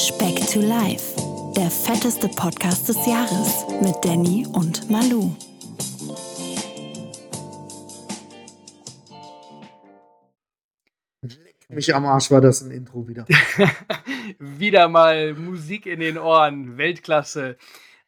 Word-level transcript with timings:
Speck 0.00 0.46
to 0.46 0.60
Life, 0.60 1.14
der 1.54 1.70
fetteste 1.70 2.26
Podcast 2.28 2.88
des 2.88 2.96
Jahres 3.06 3.66
mit 3.82 3.94
Danny 4.02 4.46
und 4.50 4.90
Malu. 4.90 5.36
Mich 11.68 11.94
am 11.94 12.06
Arsch 12.06 12.30
war 12.30 12.40
das 12.40 12.62
ein 12.62 12.70
Intro 12.70 13.06
wieder. 13.08 13.26
wieder 14.38 14.88
mal 14.88 15.34
Musik 15.34 15.84
in 15.84 16.00
den 16.00 16.16
Ohren, 16.16 16.78
Weltklasse. 16.78 17.58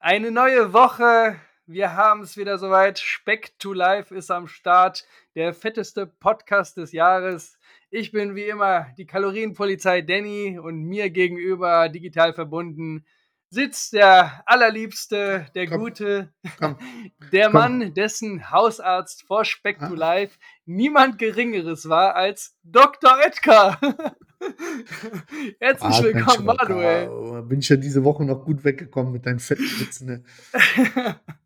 Eine 0.01 0.31
neue 0.31 0.73
Woche, 0.73 1.37
wir 1.67 1.95
haben 1.95 2.23
es 2.23 2.39
wieder 2.39 2.57
soweit. 2.57 3.01
Speck 3.01 3.59
to 3.59 3.75
Life 3.75 4.15
ist 4.15 4.31
am 4.31 4.49
Start, 4.49 5.05
der 5.35 5.53
fetteste 5.53 6.07
Podcast 6.07 6.79
des 6.79 6.93
Jahres. 6.93 7.59
Ich 7.95 8.11
bin 8.11 8.35
wie 8.35 8.45
immer 8.45 8.87
die 8.97 9.05
Kalorienpolizei 9.05 10.01
Danny 10.01 10.59
und 10.59 10.83
mir 10.83 11.11
gegenüber 11.11 11.91
digital 11.91 12.33
verbunden 12.33 13.05
sitzt 13.51 13.93
der 13.93 14.43
allerliebste, 14.47 15.45
der 15.55 15.67
komm, 15.67 15.81
Gute, 15.81 16.33
komm, 16.59 16.79
der 17.33 17.51
komm. 17.51 17.53
Mann, 17.53 17.93
dessen 17.93 18.51
Hausarzt 18.51 19.25
vor 19.27 19.45
Speck 19.45 19.79
to 19.79 19.95
Life 19.95 20.39
niemand 20.65 21.19
Geringeres 21.19 21.87
war 21.87 22.17
als 22.17 22.57
Dr. 22.63 23.15
Edgar. 23.23 23.79
Herzlich 25.61 25.95
ah, 25.95 26.03
willkommen, 26.03 26.47
Manuel. 26.47 27.43
Bin 27.43 27.59
ich 27.59 27.69
ja 27.69 27.77
diese 27.77 28.03
Woche 28.05 28.25
noch 28.25 28.43
gut 28.43 28.65
weggekommen 28.65 29.13
mit 29.13 29.27
deinen 29.27 29.39
fetten 29.39 29.65
Witzen. 29.81 30.07
Ne? 30.07 30.25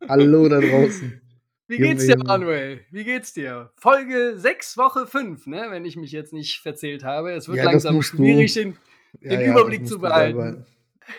Hallo 0.09 0.49
da 0.49 0.61
draußen. 0.61 1.26
Wie 1.69 1.79
geht's 1.79 2.07
dir, 2.07 2.17
Manuel? 2.17 2.81
Wie 2.91 3.05
geht's 3.05 3.33
dir? 3.33 3.73
Folge 3.77 4.35
6, 4.37 4.77
Woche 4.77 5.07
5, 5.07 5.47
ne? 5.47 5.67
wenn 5.71 5.85
ich 5.85 5.97
mich 5.97 6.13
jetzt 6.13 6.33
nicht 6.33 6.61
verzählt 6.61 7.03
habe. 7.03 7.33
Es 7.33 7.49
wird 7.49 7.59
ja, 7.59 7.65
langsam 7.65 8.01
schwierig, 8.03 8.55
du. 8.55 8.61
den, 8.61 8.77
den 9.21 9.41
ja, 9.41 9.51
Überblick 9.51 9.87
zu 9.87 9.99
behalten. 9.99 10.65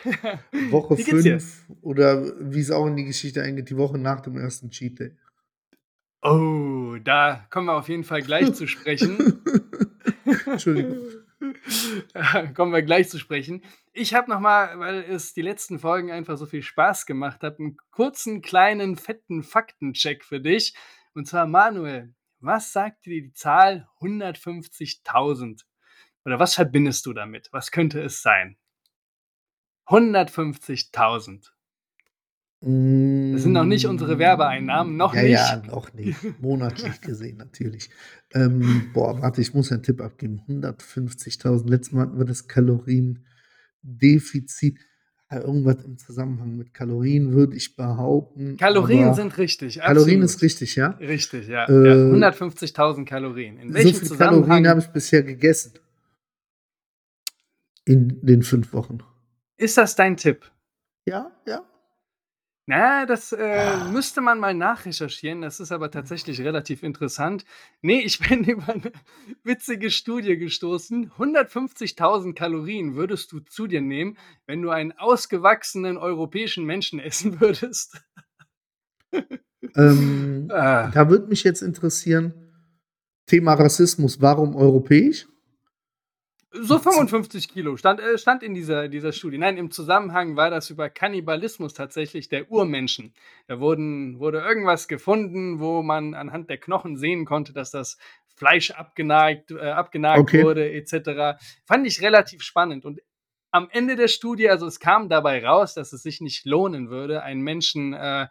Woche 0.70 0.98
5 0.98 1.66
oder 1.82 2.34
wie 2.40 2.60
es 2.60 2.72
auch 2.72 2.88
in 2.88 2.96
die 2.96 3.06
Geschichte 3.06 3.42
eingeht, 3.42 3.70
die 3.70 3.78
Woche 3.78 3.98
nach 3.98 4.22
dem 4.22 4.38
ersten 4.38 4.70
Cheat 4.70 5.00
Day. 5.00 5.12
Oh, 6.22 6.98
da 7.04 7.46
kommen 7.50 7.68
wir 7.68 7.76
auf 7.76 7.90
jeden 7.90 8.04
Fall 8.04 8.22
gleich 8.22 8.54
zu 8.54 8.68
sprechen. 8.68 9.42
Entschuldigung. 10.46 10.98
kommen 12.56 12.74
wir 12.74 12.82
gleich 12.82 13.10
zu 13.10 13.20
sprechen. 13.20 13.64
Ich 13.94 14.14
habe 14.14 14.30
nochmal, 14.30 14.80
weil 14.80 15.04
es 15.04 15.34
die 15.34 15.42
letzten 15.42 15.80
Folgen 15.80 16.12
einfach 16.12 16.38
so 16.38 16.46
viel 16.46 16.64
Spaß 16.64 17.06
gemacht 17.06 17.42
hat, 17.44 17.60
einen 17.60 17.78
kurzen, 17.92 18.42
kleinen, 18.42 18.96
fetten 18.96 19.44
Faktencheck 19.44 20.24
für 20.24 20.40
dich. 20.40 20.76
Und 21.14 21.28
zwar, 21.28 21.48
Manuel, 21.48 22.14
was 22.40 22.72
sagt 22.74 23.06
dir 23.06 23.22
die 23.22 23.34
Zahl 23.34 23.88
150.000? 24.02 25.64
Oder 26.26 26.40
was 26.40 26.56
verbindest 26.56 27.06
du 27.06 27.14
damit? 27.14 27.50
Was 27.52 27.72
könnte 27.72 28.02
es 28.02 28.22
sein? 28.22 28.58
150.000. 29.88 31.52
Das 32.60 33.44
sind 33.44 33.52
noch 33.52 33.66
nicht 33.66 33.86
unsere 33.86 34.18
Werbeeinnahmen, 34.18 34.98
noch 34.98 35.14
ja, 35.14 35.22
nicht. 35.22 35.34
Ja, 35.34 35.62
noch 35.68 35.94
nicht. 35.94 36.18
Monatlich 36.42 37.02
gesehen 37.02 37.38
natürlich. 37.38 37.92
Ähm, 38.34 38.90
boah, 38.94 39.22
warte, 39.22 39.42
ich 39.42 39.54
muss 39.54 39.72
einen 39.72 39.84
Tipp 39.84 40.02
abgeben. 40.02 40.42
150.000. 40.50 41.70
Letztes 41.70 41.94
Mal 41.94 42.02
hatten 42.02 42.18
wir 42.18 42.26
das 42.26 42.48
Kaloriendefizit. 42.48 44.80
irgendwas 45.30 45.86
im 45.86 46.00
Zusammenhang 46.00 46.58
mit 46.58 46.74
Kalorien 46.74 47.34
würde 47.34 47.56
ich 47.56 47.76
behaupten. 47.76 48.58
Kalorien 48.58 49.14
sind 49.14 49.38
richtig. 49.38 49.80
Kalorien 49.80 50.24
ist 50.24 50.42
richtig, 50.42 50.76
ja? 50.76 50.98
Richtig, 51.00 51.48
ja. 51.48 51.70
Äh, 51.70 51.90
ja 51.90 51.94
150.000 52.30 53.06
Kalorien. 53.06 53.60
In 53.60 53.76
welchem 53.76 54.04
so 54.04 54.16
viele 54.16 54.18
Kalorien 54.18 54.68
habe 54.68 54.80
ich 54.80 54.88
bisher 54.88 55.22
gegessen? 55.22 55.74
In 57.86 58.20
den 58.26 58.42
fünf 58.42 58.74
Wochen. 58.74 58.98
Ist 59.58 59.78
das 59.78 59.96
dein 59.96 60.18
Tipp? 60.18 60.52
Ja, 61.06 61.32
ja. 61.46 61.62
Na, 62.70 63.06
das 63.06 63.32
äh, 63.32 63.38
ah. 63.38 63.90
müsste 63.90 64.20
man 64.20 64.40
mal 64.40 64.54
nachrecherchieren. 64.54 65.42
Das 65.42 65.62
ist 65.62 65.72
aber 65.72 65.90
tatsächlich 65.90 66.42
relativ 66.42 66.84
interessant. 66.84 67.46
Nee, 67.82 68.02
ich 68.02 68.20
bin 68.30 68.44
über 68.44 68.68
eine 68.74 68.92
witzige 69.44 69.90
Studie 69.90 70.38
gestoßen. 70.38 71.12
150.000 71.12 72.34
Kalorien 72.36 72.96
würdest 72.96 73.32
du 73.32 73.40
zu 73.40 73.68
dir 73.68 73.80
nehmen, 73.80 74.18
wenn 74.48 74.62
du 74.62 74.70
einen 74.70 74.92
ausgewachsenen 74.92 75.98
europäischen 75.98 76.66
Menschen 76.66 77.00
essen 77.00 77.40
würdest. 77.40 78.02
Ähm, 79.76 80.50
ah. 80.52 80.92
Da 80.94 81.10
würde 81.10 81.28
mich 81.28 81.46
jetzt 81.46 81.62
interessieren, 81.62 82.34
Thema 83.28 83.54
Rassismus, 83.54 84.20
warum 84.20 84.58
europäisch? 84.58 85.26
So 86.62 86.80
55 86.80 87.50
Kilo 87.50 87.78
stand, 87.78 88.00
äh, 88.00 88.18
stand 88.18 88.44
in 88.44 88.54
dieser, 88.54 88.88
dieser 88.88 89.12
Studie. 89.12 89.38
Nein, 89.38 89.58
im 89.58 89.72
Zusammenhang 89.72 90.36
war 90.36 90.50
das 90.50 90.70
über 90.70 90.90
Kannibalismus 90.90 91.74
tatsächlich 91.74 92.30
der 92.30 92.52
Urmenschen. 92.52 93.14
Da 93.48 93.60
wurden, 93.60 94.20
wurde 94.20 94.40
irgendwas 94.40 94.88
gefunden, 94.88 95.60
wo 95.60 95.84
man 95.84 96.14
anhand 96.14 96.50
der 96.50 96.58
Knochen 96.58 96.98
sehen 96.98 97.26
konnte, 97.26 97.54
dass 97.54 97.72
das 97.72 97.98
Fleisch 98.36 98.72
abgenagt, 98.72 99.52
äh, 99.52 99.60
abgenagt 99.60 100.20
okay. 100.20 100.44
wurde, 100.44 100.72
etc. 100.72 101.40
Fand 101.66 101.86
ich 101.88 102.02
relativ 102.02 102.42
spannend. 102.44 102.86
Und 102.86 103.02
am 103.52 103.70
Ende 103.72 103.96
der 103.96 104.08
Studie, 104.08 104.50
also 104.50 104.68
es 104.68 104.80
kam 104.80 105.10
dabei 105.10 105.44
raus, 105.44 105.74
dass 105.74 105.94
es 105.94 106.04
sich 106.04 106.22
nicht 106.22 106.46
lohnen 106.46 106.90
würde, 106.90 107.24
einen 107.24 107.42
Menschen 107.42 107.94
äh, 107.94 108.28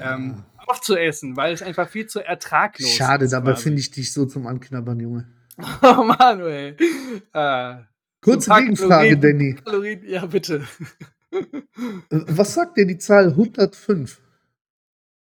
ähm, 0.00 0.44
ah. 0.56 0.64
aufzuessen, 0.66 1.36
weil 1.36 1.52
es 1.52 1.62
einfach 1.62 1.88
viel 1.88 2.06
zu 2.06 2.24
ertraglos 2.24 2.88
Schade, 2.90 3.24
ist. 3.24 3.30
Schade, 3.32 3.44
dabei 3.44 3.56
finde 3.56 3.80
ich 3.80 3.90
dich 3.90 4.12
so 4.12 4.26
zum 4.26 4.46
Anknabbern, 4.46 5.00
Junge. 5.00 5.37
Oh 5.82 6.04
Manuel. 6.04 6.76
Äh, 7.32 7.76
Kurze 8.20 8.50
Gegenfrage, 8.50 9.18
Danny. 9.18 9.54
Kalorien, 9.54 10.08
ja, 10.08 10.26
bitte. 10.26 10.66
Was 12.10 12.54
sagt 12.54 12.76
dir 12.76 12.86
die 12.86 12.98
Zahl 12.98 13.28
105? 13.28 14.20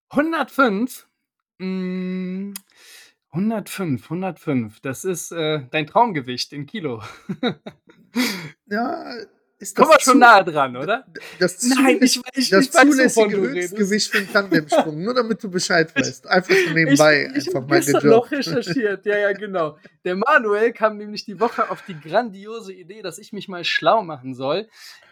105? 0.09 1.07
Mm, 1.59 2.53
105, 3.31 4.03
105. 4.03 4.79
Das 4.81 5.05
ist 5.05 5.31
äh, 5.31 5.65
dein 5.71 5.87
Traumgewicht 5.87 6.53
in 6.53 6.65
Kilo. 6.65 7.01
ja, 8.67 9.13
ist 9.59 9.75
Kommen 9.75 9.89
wir 9.89 9.99
schon 9.99 10.19
nahe 10.19 10.45
dran, 10.45 10.77
oder? 10.77 11.05
Das 11.39 11.63
Nein, 11.63 11.97
ich, 12.01 12.21
ich, 12.35 12.49
das 12.49 12.65
ich 12.65 12.73
weiß, 12.73 12.89
zulässige 12.89 13.37
Höchstgewicht 13.37 14.11
für 14.11 14.19
den 14.19 14.31
Tandemsprung, 14.31 15.03
nur 15.03 15.15
damit 15.15 15.43
du 15.43 15.49
Bescheid 15.49 15.95
weißt. 15.95 16.27
Einfach 16.27 16.53
so 16.53 16.73
nebenbei. 16.73 17.31
Ich, 17.35 17.47
ich 17.47 17.55
habe 17.55 17.65
gestern 17.65 18.07
noch 18.07 18.29
recherchiert, 18.29 19.05
ja, 19.07 19.17
ja, 19.17 19.33
genau. 19.33 19.77
Der 20.05 20.15
Manuel 20.15 20.73
kam 20.73 20.97
nämlich 20.97 21.25
die 21.25 21.39
Woche 21.39 21.71
auf 21.71 21.81
die 21.87 21.99
grandiose 21.99 22.71
Idee, 22.71 23.01
dass 23.01 23.17
ich 23.17 23.33
mich 23.33 23.47
mal 23.47 23.63
schlau 23.63 24.03
machen 24.03 24.35
soll, 24.35 24.67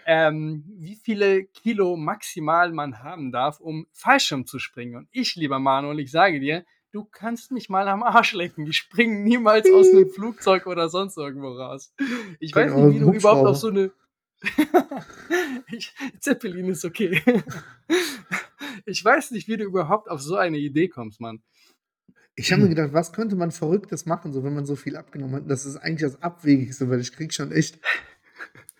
ähm, 0.06 0.64
wie 0.78 0.96
viele 0.96 1.46
Kilo 1.46 1.96
maximal 1.96 2.72
man 2.72 3.02
haben 3.02 3.32
darf, 3.32 3.60
um 3.60 3.88
Fallschirm 3.94 4.46
zu 4.46 4.60
springen. 4.60 4.96
Und 4.96 5.08
ich, 5.12 5.36
lieber 5.36 5.58
Manuel, 5.58 6.00
ich 6.00 6.12
sage 6.12 6.40
dir, 6.40 6.66
du 6.92 7.04
kannst 7.04 7.52
mich 7.52 7.70
mal 7.70 7.88
am 7.88 8.04
Arsch 8.04 8.34
lecken. 8.34 8.68
Ich 8.68 8.78
springe 8.78 9.22
niemals 9.22 9.68
aus 9.72 9.90
einem 9.90 10.10
Flugzeug 10.14 10.68
oder 10.68 10.88
sonst 10.88 11.18
irgendwo 11.18 11.50
raus. 11.50 11.94
Ich 12.40 12.56
weiß 12.56 12.74
nicht, 12.74 12.96
wie 12.96 13.00
du 13.00 13.12
überhaupt 13.12 13.48
auf 13.48 13.58
so 13.58 13.70
eine 13.70 13.92
ich, 15.72 15.94
Zeppelin 16.20 16.70
ist 16.70 16.86
okay. 16.86 17.22
ich 18.86 19.04
weiß 19.04 19.32
nicht, 19.32 19.48
wie 19.48 19.58
du 19.58 19.64
überhaupt 19.64 20.10
auf 20.10 20.22
so 20.22 20.36
eine 20.36 20.58
Idee 20.58 20.88
kommst, 20.88 21.20
Mann. 21.20 21.42
Ich 22.36 22.52
habe 22.52 22.64
mir 22.64 22.70
gedacht, 22.70 22.92
was 22.92 23.14
könnte 23.14 23.36
man 23.38 23.52
Verrücktes 23.52 24.06
machen, 24.06 24.34
so 24.34 24.44
wenn 24.44 24.54
man 24.54 24.66
so 24.66 24.76
viel 24.76 24.98
abgenommen 24.98 25.36
hat? 25.36 25.50
Das 25.50 25.66
ist 25.66 25.78
eigentlich 25.78 26.12
das 26.12 26.22
Abwegigste, 26.22 26.90
weil 26.90 27.00
ich 27.00 27.14
krieg 27.14 27.34
schon 27.34 27.52
echt, 27.54 27.80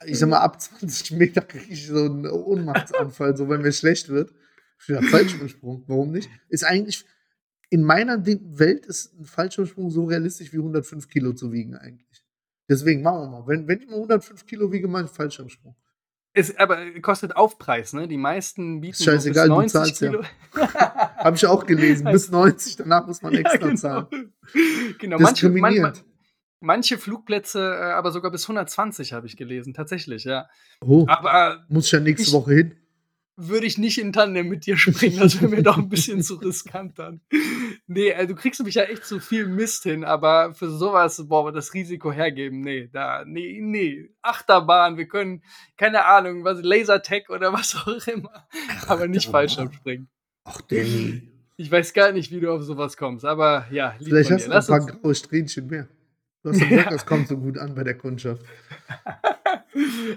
ich 0.06 0.20
sag 0.20 0.30
mal, 0.30 0.40
ab 0.40 0.60
20 0.62 1.12
Meter 1.12 1.42
kriege 1.42 1.72
ich 1.74 1.88
so 1.88 2.04
einen 2.04 2.28
Ohnmachtsanfall, 2.28 3.38
so 3.38 3.48
wenn 3.48 3.62
mir 3.62 3.72
schlecht 3.72 4.10
wird. 4.10 4.34
Für 4.78 4.98
einen 4.98 5.08
Fallschirmsprung, 5.08 5.86
warum 5.88 6.12
nicht? 6.12 6.30
Ist 6.50 6.66
eigentlich, 6.66 7.06
in 7.70 7.82
meiner 7.82 8.26
Welt 8.26 8.86
ist 8.86 9.18
ein 9.18 9.24
Fallschirmsprung 9.24 9.90
so 9.90 10.04
realistisch 10.04 10.52
wie 10.52 10.58
105 10.58 11.08
Kilo 11.08 11.32
zu 11.32 11.54
wiegen 11.54 11.76
eigentlich. 11.76 12.25
Deswegen 12.70 13.02
machen 13.02 13.22
wir 13.22 13.28
mal. 13.28 13.48
Wenn, 13.48 13.68
wenn 13.68 13.80
ich 13.80 13.88
mal 13.88 13.96
105 13.96 14.46
Kilo 14.46 14.72
wiege, 14.72 14.88
mache 14.88 15.06
ich 15.06 15.12
Fallschirmsprung. 15.12 15.76
Es, 16.34 16.56
aber 16.58 16.78
kostet 17.02 17.36
Aufpreis, 17.36 17.94
ne? 17.94 18.08
Die 18.08 18.18
meisten 18.18 18.82
bieten 18.82 19.02
Scheißegal, 19.02 19.48
so 19.48 19.58
bis 19.58 19.74
90 19.74 19.74
du 19.74 19.80
zahlst 19.80 20.00
Kilo. 20.00 20.22
ja. 20.58 21.16
Habe 21.18 21.36
ich 21.38 21.46
auch 21.46 21.66
gelesen. 21.66 22.06
Bis 22.12 22.30
90, 22.32 22.76
danach 22.78 23.08
muss 23.08 23.22
man 23.22 23.34
extra 23.36 23.54
ja, 23.54 23.68
genau. 23.68 23.76
zahlen. 23.76 24.34
Genau, 25.00 25.18
manche, 25.20 25.50
manche, 25.50 25.94
manche 26.60 26.98
Flugplätze 26.98 27.60
äh, 27.60 27.92
aber 27.94 28.12
sogar 28.12 28.32
bis 28.32 28.44
120 28.44 29.14
habe 29.14 29.28
ich 29.28 29.38
gelesen, 29.38 29.74
tatsächlich, 29.74 30.26
ja. 30.26 30.48
Oh, 30.82 31.06
aber 31.08 31.64
muss 31.70 31.86
ich 31.86 31.92
ja 31.94 32.00
nächste 32.00 32.28
ich, 32.28 32.34
Woche 32.34 32.54
hin 32.54 32.76
würde 33.38 33.66
ich 33.66 33.78
nicht 33.78 33.98
in 33.98 34.14
Tandem 34.14 34.48
mit 34.48 34.66
dir 34.66 34.78
springen. 34.78 35.20
Das 35.20 35.42
wäre 35.42 35.50
mir 35.50 35.64
doch 35.64 35.78
ein 35.78 35.90
bisschen 35.90 36.22
zu 36.24 36.36
riskant 36.36 36.98
dann. 37.00 37.22
Nee, 37.88 38.14
also 38.14 38.34
du 38.34 38.40
kriegst 38.40 38.64
mich 38.64 38.76
ja 38.76 38.84
echt 38.84 39.06
zu 39.06 39.20
viel 39.20 39.48
Mist 39.48 39.84
hin, 39.84 40.04
aber 40.04 40.54
für 40.54 40.70
sowas, 40.70 41.22
boah, 41.28 41.52
das 41.52 41.74
Risiko 41.74 42.12
hergeben, 42.12 42.62
nee, 42.62 42.90
da, 42.92 43.24
nee, 43.26 43.60
nee. 43.62 44.10
Achterbahn, 44.22 44.98
wir 44.98 45.08
können, 45.08 45.44
keine 45.78 46.06
Ahnung, 46.06 46.44
was, 46.44 46.62
Lasertech 46.64 47.30
oder 47.30 47.52
was 47.54 47.76
auch 47.76 48.08
immer, 48.08 48.48
aber 48.88 49.08
nicht 49.08 49.30
Fallschirm 49.30 49.72
springen. 49.72 50.08
Ach, 50.46 50.62
Danny. 50.62 51.32
Ich 51.58 51.72
weiß 51.72 51.94
gar 51.94 52.12
nicht, 52.12 52.32
wie 52.32 52.40
du 52.40 52.54
auf 52.54 52.64
sowas 52.64 52.98
kommst, 52.98 53.26
aber 53.26 53.66
ja, 53.72 53.96
lieb 54.00 54.10
Vielleicht 54.10 54.32
hast 54.32 54.48
du 54.48 54.52
ein 54.52 54.66
paar 54.66 54.86
graue 54.86 55.16
Strähnchen 55.16 55.68
mehr. 55.68 55.88
Du 56.44 56.52
hast 56.52 56.62
ja. 56.70 56.90
das 56.90 57.06
kommt 57.06 57.28
so 57.28 57.38
gut 57.38 57.58
an 57.58 57.76
bei 57.76 57.84
der 57.84 57.98
Kundschaft. 57.98 58.44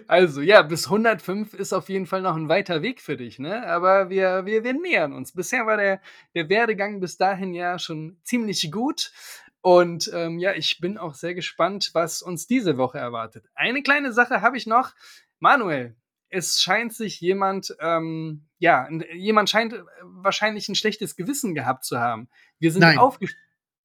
Also, 0.07 0.41
ja, 0.41 0.63
bis 0.63 0.87
105 0.87 1.55
ist 1.55 1.73
auf 1.73 1.89
jeden 1.89 2.07
Fall 2.07 2.23
noch 2.23 2.37
ein 2.37 2.49
weiter 2.49 2.83
Weg 2.83 3.01
für 3.01 3.17
dich, 3.17 3.39
ne? 3.39 3.67
Aber 3.67 4.09
wir 4.09 4.47
wir 4.47 4.65
wir 4.65 4.73
nähern 4.73 5.13
uns. 5.13 5.33
Bisher 5.33 5.67
war 5.67 5.77
der 5.77 6.01
der 6.35 6.49
Werdegang 6.49 7.01
bis 7.01 7.17
dahin 7.17 7.55
ja 7.55 7.79
schon 7.79 8.19
ziemlich 8.23 8.71
gut 8.71 9.13
und, 9.61 10.11
ähm, 10.15 10.39
ja, 10.39 10.53
ich 10.55 10.81
bin 10.81 10.99
auch 10.99 11.15
sehr 11.15 11.35
gespannt, 11.35 11.91
was 11.93 12.23
uns 12.23 12.47
diese 12.47 12.77
Woche 12.77 12.99
erwartet. 12.99 13.47
Eine 13.55 13.83
kleine 13.83 14.13
Sache 14.13 14.41
habe 14.41 14.57
ich 14.57 14.67
noch. 14.67 14.95
Manuel, 15.41 15.97
es 16.31 16.61
scheint 16.61 16.95
sich 16.95 17.21
jemand, 17.21 17.77
ähm 17.81 18.45
ja, 18.59 18.89
jemand 19.15 19.51
scheint, 19.51 19.73
äh, 19.73 19.83
wahrscheinlich 20.03 20.69
ein 20.69 20.75
schlechtes 20.75 21.17
Gewissen 21.17 21.55
gehabt 21.55 21.85
zu 21.85 21.99
haben. 21.99 22.29
Wir 22.59 22.73
sind 22.73 22.81
Nein. 22.81 22.99
aufges 22.99 23.35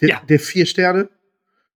Der, 0.01 0.09
ja. 0.09 0.21
der 0.27 0.39
vier 0.39 0.65
Sterne, 0.65 1.09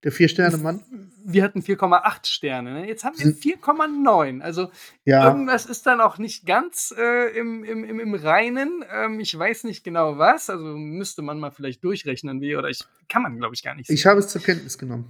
der 0.03 0.11
vier 0.11 0.27
Sterne 0.29 0.57
Mann. 0.57 0.83
Wir 1.25 1.43
hatten 1.43 1.61
4,8 1.61 2.27
Sterne, 2.27 2.73
ne? 2.73 2.87
Jetzt 2.87 3.03
haben 3.03 3.17
wir 3.17 3.25
Sind- 3.25 3.39
4,9. 3.43 4.41
Also, 4.41 4.69
Ja, 5.03 5.27
irgendwas 5.27 5.65
ist 5.65 5.85
da 5.85 5.95
noch 5.95 6.17
nicht 6.19 6.45
ganz, 6.45 6.93
äh, 6.97 7.37
im 7.37 7.63
im 7.63 7.83
im 7.83 7.99
im 7.99 8.13
Reinen. 8.13 8.83
Ähm, 8.93 9.19
ich 9.19 9.37
weiß 9.37 9.63
nicht 9.65 9.83
genau 9.83 10.17
was. 10.17 10.49
Also, 10.49 10.63
müsste 10.65 11.21
man 11.23 11.39
mal 11.39 11.51
vielleicht 11.51 11.83
durchrechnen, 11.83 12.39
wie 12.41 12.55
oder 12.55 12.69
ich 12.69 12.79
kann 13.09 13.23
man, 13.23 13.37
glaube 13.37 13.55
ich, 13.55 13.63
gar 13.63 13.75
nicht 13.75 13.89
ich 13.89 14.01
sehen. 14.03 14.09
habe 14.11 14.19
es 14.19 14.27
zur 14.29 14.41
Kenntnis 14.41 14.77
genommen. 14.77 15.09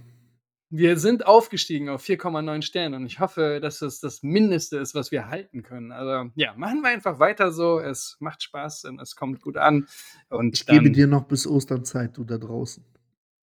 Wir 0.70 0.98
sind 0.98 1.26
aufgestiegen 1.26 1.88
auf 1.88 2.02
4,9 2.04 2.60
Sterne 2.62 2.96
und 2.96 3.06
ich 3.06 3.20
hoffe, 3.20 3.58
dass 3.62 3.78
das 3.78 4.00
das 4.00 4.22
Mindeste 4.22 4.76
ist, 4.78 4.94
was 4.94 5.10
wir 5.10 5.28
halten 5.28 5.62
können. 5.62 5.92
Also, 5.92 6.30
ja, 6.34 6.52
machen 6.56 6.80
wir 6.82 6.88
einfach 6.90 7.18
weiter 7.20 7.52
so. 7.52 7.78
Es 7.78 8.16
macht 8.20 8.42
Spaß 8.42 8.84
und 8.84 9.00
es 9.00 9.16
kommt 9.16 9.40
gut 9.40 9.56
an 9.56 9.86
und 10.28 10.56
Ich 10.58 10.66
gebe 10.66 10.84
dann 10.84 10.92
dir 10.94 11.06
noch 11.06 11.24
bis 11.28 11.46
Ostern 11.46 11.84
Zeit, 11.84 12.16
du 12.16 12.24
da 12.24 12.36
draußen. 12.38 12.84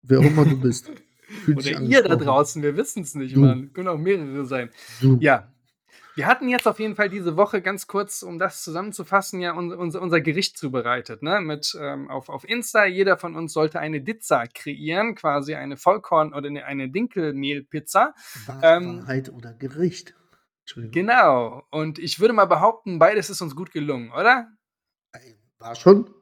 Wer 0.01 0.19
auch 0.19 0.23
immer 0.23 0.45
du 0.45 0.59
bist. 0.59 0.89
Fühl 1.43 1.55
dich 1.55 1.75
oder 1.75 1.85
ihr 1.85 2.03
da 2.03 2.15
draußen, 2.15 2.61
wir 2.63 2.75
wissen's 2.77 3.15
nicht, 3.15 3.35
Du. 3.35 3.41
Mann. 3.41 3.71
Können 3.73 3.87
auch 3.87 3.97
mehrere 3.97 4.45
sein. 4.45 4.69
Du. 5.01 5.17
Ja. 5.19 5.49
Wir 6.15 6.27
hatten 6.27 6.47
jetzt 6.47 6.67
auf 6.67 6.79
jeden 6.79 6.95
Fall 6.95 7.09
diese 7.09 7.37
Woche 7.37 7.61
ganz 7.63 7.87
kurz, 7.87 8.21
um 8.21 8.37
das 8.37 8.63
zusammenzufassen, 8.63 9.39
ja 9.41 9.55
un 9.57 9.73
unser 9.73 9.99
unser 9.99 10.21
Gericht 10.21 10.57
zubereitet, 10.59 11.23
ne? 11.23 11.41
Mit, 11.41 11.75
ähm 11.81 12.07
auf 12.07 12.29
auf 12.29 12.47
Insta. 12.47 12.85
Jeder 12.85 13.17
von 13.17 13.35
uns 13.35 13.51
sollte 13.51 13.79
eine 13.79 13.99
Dizza 13.99 14.45
kreieren, 14.45 15.15
quasi 15.15 15.55
eine 15.55 15.75
Vollkorn 15.75 16.33
oder 16.35 16.51
'ne 16.51 16.65
eine 16.65 16.89
Dinkelmehlpizza. 16.89 18.13
Ähm 18.61 18.99
Wahrheit 18.99 19.29
oder 19.33 19.53
Gericht. 19.53 20.13
Entschuldigung. 20.61 20.93
Genau. 20.93 21.63
Und 21.71 21.97
ich 21.97 22.19
würde 22.19 22.33
mal 22.33 22.45
behaupten, 22.45 22.99
beides 22.99 23.31
ist 23.31 23.41
uns 23.41 23.55
gut 23.55 23.71
gelungen, 23.71 24.11
oder? 24.11 24.49
Ey, 25.13 25.35
War 25.57 25.73
schon. 25.75 26.05
War 26.05 26.13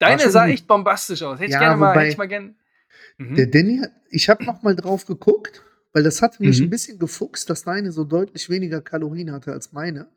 Deine 0.00 0.22
schon 0.22 0.32
sah 0.32 0.48
echt 0.48 0.66
bombastisch 0.66 1.22
aus. 1.22 1.36
Hätte 1.38 1.46
ich 1.46 1.52
Ja, 1.52 1.60
gerne 1.60 1.76
mal 1.76 1.96
hätte 1.96 2.08
ich 2.08 2.18
mal 2.18 2.26
gern 2.28 2.56
mhm. 3.18 3.34
der 3.34 3.46
Danny, 3.46 3.78
hat- 3.78 3.92
ich 4.10 4.28
habe 4.28 4.44
noch 4.44 4.62
mal 4.62 4.74
drauf 4.76 5.06
geguckt, 5.06 5.62
weil 5.92 6.02
das 6.02 6.22
hat 6.22 6.40
mich 6.40 6.58
ein 6.60 6.66
Mhm. 6.66 6.70
bisschen 6.70 6.98
gefuchst, 6.98 7.48
dass 7.50 7.64
deine 7.64 7.90
so 7.92 8.04
deutlich 8.04 8.48
weniger 8.50 8.80
Kalorien 8.82 9.32
hatte 9.32 9.52
als 9.52 9.72
meine. 9.72 10.08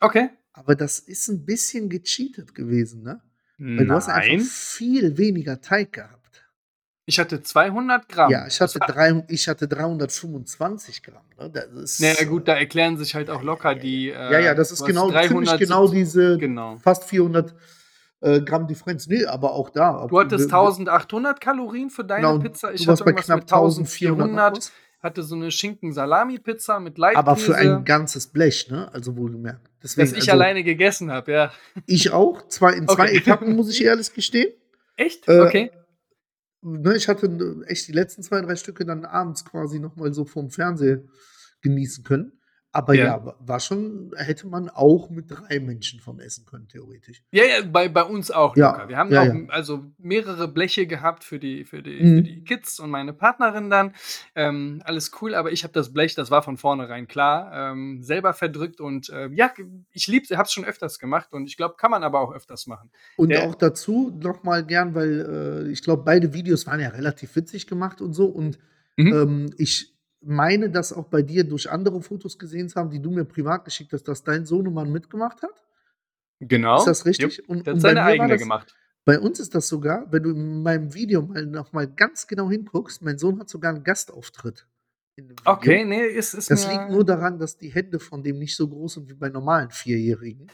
Okay. 0.00 0.30
Aber 0.52 0.74
das 0.74 0.98
ist 0.98 1.28
ein 1.28 1.44
bisschen 1.44 1.88
gecheatet 1.88 2.54
gewesen, 2.54 3.02
ne? 3.02 3.20
Weil 3.58 3.86
du 3.86 3.92
hast 3.94 4.08
einfach 4.08 4.28
Nein. 4.28 4.40
viel 4.40 5.16
weniger 5.18 5.60
Teig 5.60 5.92
gehabt. 5.92 6.18
Ich 7.06 7.18
hatte 7.20 7.42
200 7.42 8.08
Gramm. 8.08 8.30
Ja, 8.30 8.46
ich 8.46 8.58
Das 8.58 8.74
hatte, 8.74 8.80
war 8.80 8.88
drei, 8.88 9.24
ich 9.28 9.48
hatte 9.48 9.68
325 9.68 11.02
Gramm. 11.02 11.22
Ne? 11.38 11.50
Das 11.50 11.66
ist, 11.72 12.00
na 12.00 12.12
ja 12.12 12.24
gut, 12.24 12.48
da 12.48 12.54
erklären 12.56 12.96
sich 12.96 13.14
halt 13.14 13.30
auch 13.30 13.42
locker 13.42 13.74
die, 13.74 14.06
Ja, 14.06 14.38
ja, 14.38 14.52
äh 14.52 14.54
das 14.54 14.70
ist 14.72 14.80
du 14.80 14.84
hast 14.84 14.88
genau, 14.88 15.06
ziemlich 15.08 15.48
370 15.50 15.58
genau 15.68 15.88
diese 15.88 16.38
genau. 16.38 16.76
fast 16.76 17.04
400 17.04 17.54
äh, 18.22 18.40
Gramm 18.40 18.66
Differenz. 18.66 19.06
Nee, 19.06 19.24
aber 19.26 19.52
auch 19.52 19.70
da. 19.70 20.06
Du 20.06 20.18
hattest 20.18 20.46
wir- 20.46 20.52
wir- 20.52 20.58
1800 20.60 21.40
Kalorien 21.40 21.90
für 21.90 22.04
deine 22.04 22.26
Genau, 22.26 22.38
Pizza. 22.38 22.72
Ich 22.72 22.86
hatte 22.88 23.04
bei 23.04 23.10
irgendwas 23.10 23.26
knapp 23.26 23.40
mit 23.40 23.52
1400, 23.52 23.92
1400 23.92 24.52
noch 24.54 24.58
was. 24.58 24.72
hatte 25.02 25.22
so 25.22 25.34
eine 25.34 25.50
Schinken-Salami-Pizza 25.50 26.80
mit 26.80 26.98
Leitkäse, 26.98 27.18
Aber 27.18 27.36
für 27.36 27.56
ein 27.56 27.84
ganzes 27.84 28.28
Blech, 28.28 28.70
ne? 28.70 28.88
Also 28.92 29.16
wohlgemerkt. 29.16 29.68
Deswegen, 29.82 30.08
das 30.10 30.12
ich 30.16 30.30
also, 30.30 30.40
alleine 30.42 30.62
gegessen 30.64 31.10
habe, 31.10 31.32
ja. 31.32 31.52
Ich 31.86 32.12
auch, 32.12 32.46
zwar 32.48 32.74
in 32.74 32.86
zwei 32.88 33.04
Okay. 33.08 33.16
Etappen, 33.18 33.56
muss 33.56 33.68
ich 33.70 33.84
ehrlich 33.84 34.12
gestehen. 34.14 34.52
Echt? 34.96 35.28
Äh, 35.28 35.40
Okay. 35.40 35.70
Ne, 36.64 36.94
ich 36.94 37.08
hatte 37.08 37.26
äh, 37.26 37.68
echt 37.70 37.88
die 37.88 37.92
letzten 37.92 38.22
zwei, 38.22 38.40
drei 38.40 38.54
Stücke 38.54 38.84
dann 38.84 39.04
abends 39.04 39.44
quasi 39.44 39.80
nochmal 39.80 40.12
so 40.14 40.24
vorm 40.24 40.48
Fernseher 40.50 41.02
genießen 41.60 42.04
können. 42.04 42.38
Aber 42.74 42.94
Ja. 42.94 43.04
ja, 43.04 43.26
wa- 43.26 43.36
war 43.38 43.60
schon, 43.60 44.12
hätte 44.16 44.46
man 44.46 44.70
auch 44.70 45.10
mit 45.10 45.30
drei 45.30 45.60
Menschen 45.60 46.00
von 46.00 46.18
essen 46.20 46.46
können, 46.46 46.68
theoretisch. 46.68 47.22
Ja, 47.30 47.44
ja, 47.44 47.62
bei, 47.70 47.88
bei 47.90 48.02
uns 48.02 48.30
auch 48.30 48.56
Ja, 48.56 48.70
locker. 48.72 48.88
Wir 48.88 48.96
haben 48.96 49.12
ja, 49.12 49.20
auch 49.30 49.34
also 49.52 49.84
mehrere 49.98 50.48
Bleche 50.48 50.86
gehabt 50.86 51.22
für 51.22 51.38
die, 51.38 51.64
für 51.66 51.82
die, 51.82 51.98
für 51.98 52.04
Mhm. 52.04 52.24
die 52.24 52.44
Kids 52.44 52.80
und 52.80 52.88
meine 52.88 53.12
Partnerin 53.12 53.68
dann. 53.68 53.92
Ähm, 54.34 54.80
alles 54.86 55.10
cool, 55.20 55.34
aber 55.34 55.52
ich 55.52 55.64
habe 55.64 55.74
das 55.74 55.92
Blech, 55.92 56.14
das 56.14 56.30
war 56.30 56.42
von 56.42 56.56
vornherein 56.56 57.06
klar, 57.08 57.72
ähm, 57.72 58.02
selber 58.02 58.32
verdrückt 58.32 58.80
und 58.80 59.10
äh, 59.10 59.28
ja, 59.34 59.52
ich 59.92 60.06
lieb's, 60.06 60.30
ich 60.30 60.38
habe 60.38 60.46
es 60.46 60.52
schon 60.52 60.64
öfters 60.64 60.98
gemacht 60.98 61.34
und 61.34 61.44
ich 61.46 61.58
glaube, 61.58 61.74
kann 61.76 61.90
man 61.90 62.02
aber 62.02 62.20
auch 62.20 62.32
öfters 62.32 62.66
machen. 62.66 62.90
Und 63.16 63.28
Der- 63.28 63.42
auch 63.42 63.54
dazu 63.54 64.18
nochmal 64.18 64.64
gern, 64.64 64.94
weil 64.94 65.66
äh, 65.68 65.70
ich 65.70 65.82
glaube, 65.82 66.04
beide 66.04 66.32
Videos 66.32 66.66
waren 66.66 66.80
ja 66.80 66.88
relativ 66.88 67.36
witzig 67.36 67.66
gemacht 67.66 68.00
und 68.00 68.14
so. 68.14 68.26
Und 68.26 68.58
Mhm. 68.96 69.12
ähm, 69.12 69.50
ich 69.58 69.91
meine, 70.24 70.70
das 70.70 70.92
auch 70.92 71.06
bei 71.06 71.22
dir 71.22 71.44
durch 71.44 71.70
andere 71.70 72.00
Fotos 72.02 72.38
gesehen 72.38 72.68
zu 72.68 72.76
haben, 72.76 72.90
die 72.90 73.00
du 73.00 73.10
mir 73.10 73.24
privat 73.24 73.64
geschickt 73.64 73.92
hast, 73.92 74.04
dass 74.04 74.22
dein 74.22 74.44
Sohnemann 74.46 74.90
mitgemacht 74.90 75.42
hat. 75.42 75.62
Genau. 76.40 76.78
Ist 76.78 76.86
das 76.86 77.06
richtig? 77.06 77.38
Jupp, 77.38 77.48
Und- 77.48 77.66
der 77.66 77.74
hat 77.74 77.80
seine 77.80 78.02
eigene 78.02 78.28
das- 78.30 78.40
gemacht. 78.40 78.74
Bei 79.04 79.18
uns 79.18 79.40
ist 79.40 79.52
das 79.56 79.66
sogar, 79.66 80.06
wenn 80.12 80.22
du 80.22 80.30
in 80.30 80.62
meinem 80.62 80.94
Video 80.94 81.22
mal 81.22 81.44
noch 81.44 81.72
mal 81.72 81.88
ganz 81.88 82.26
genau 82.28 82.48
hinguckst, 82.48 83.02
mein 83.02 83.18
Sohn 83.18 83.40
hat 83.40 83.48
sogar 83.48 83.74
einen 83.74 83.82
Gastauftritt. 83.84 84.66
in 85.16 85.28
dem 85.28 85.38
Video. 85.38 85.52
Okay, 85.52 85.84
nee, 85.84 86.06
ist, 86.06 86.32
ist 86.34 86.50
Das 86.50 86.66
liegt 86.70 86.88
nur 86.88 87.04
daran, 87.04 87.38
dass 87.38 87.58
die 87.58 87.68
Hände 87.68 87.98
von 87.98 88.22
dem 88.22 88.38
nicht 88.38 88.56
so 88.56 88.66
groß 88.66 88.94
sind 88.94 89.10
wie 89.10 89.14
bei 89.14 89.28
normalen 89.28 89.70
Vierjährigen. 89.70 90.46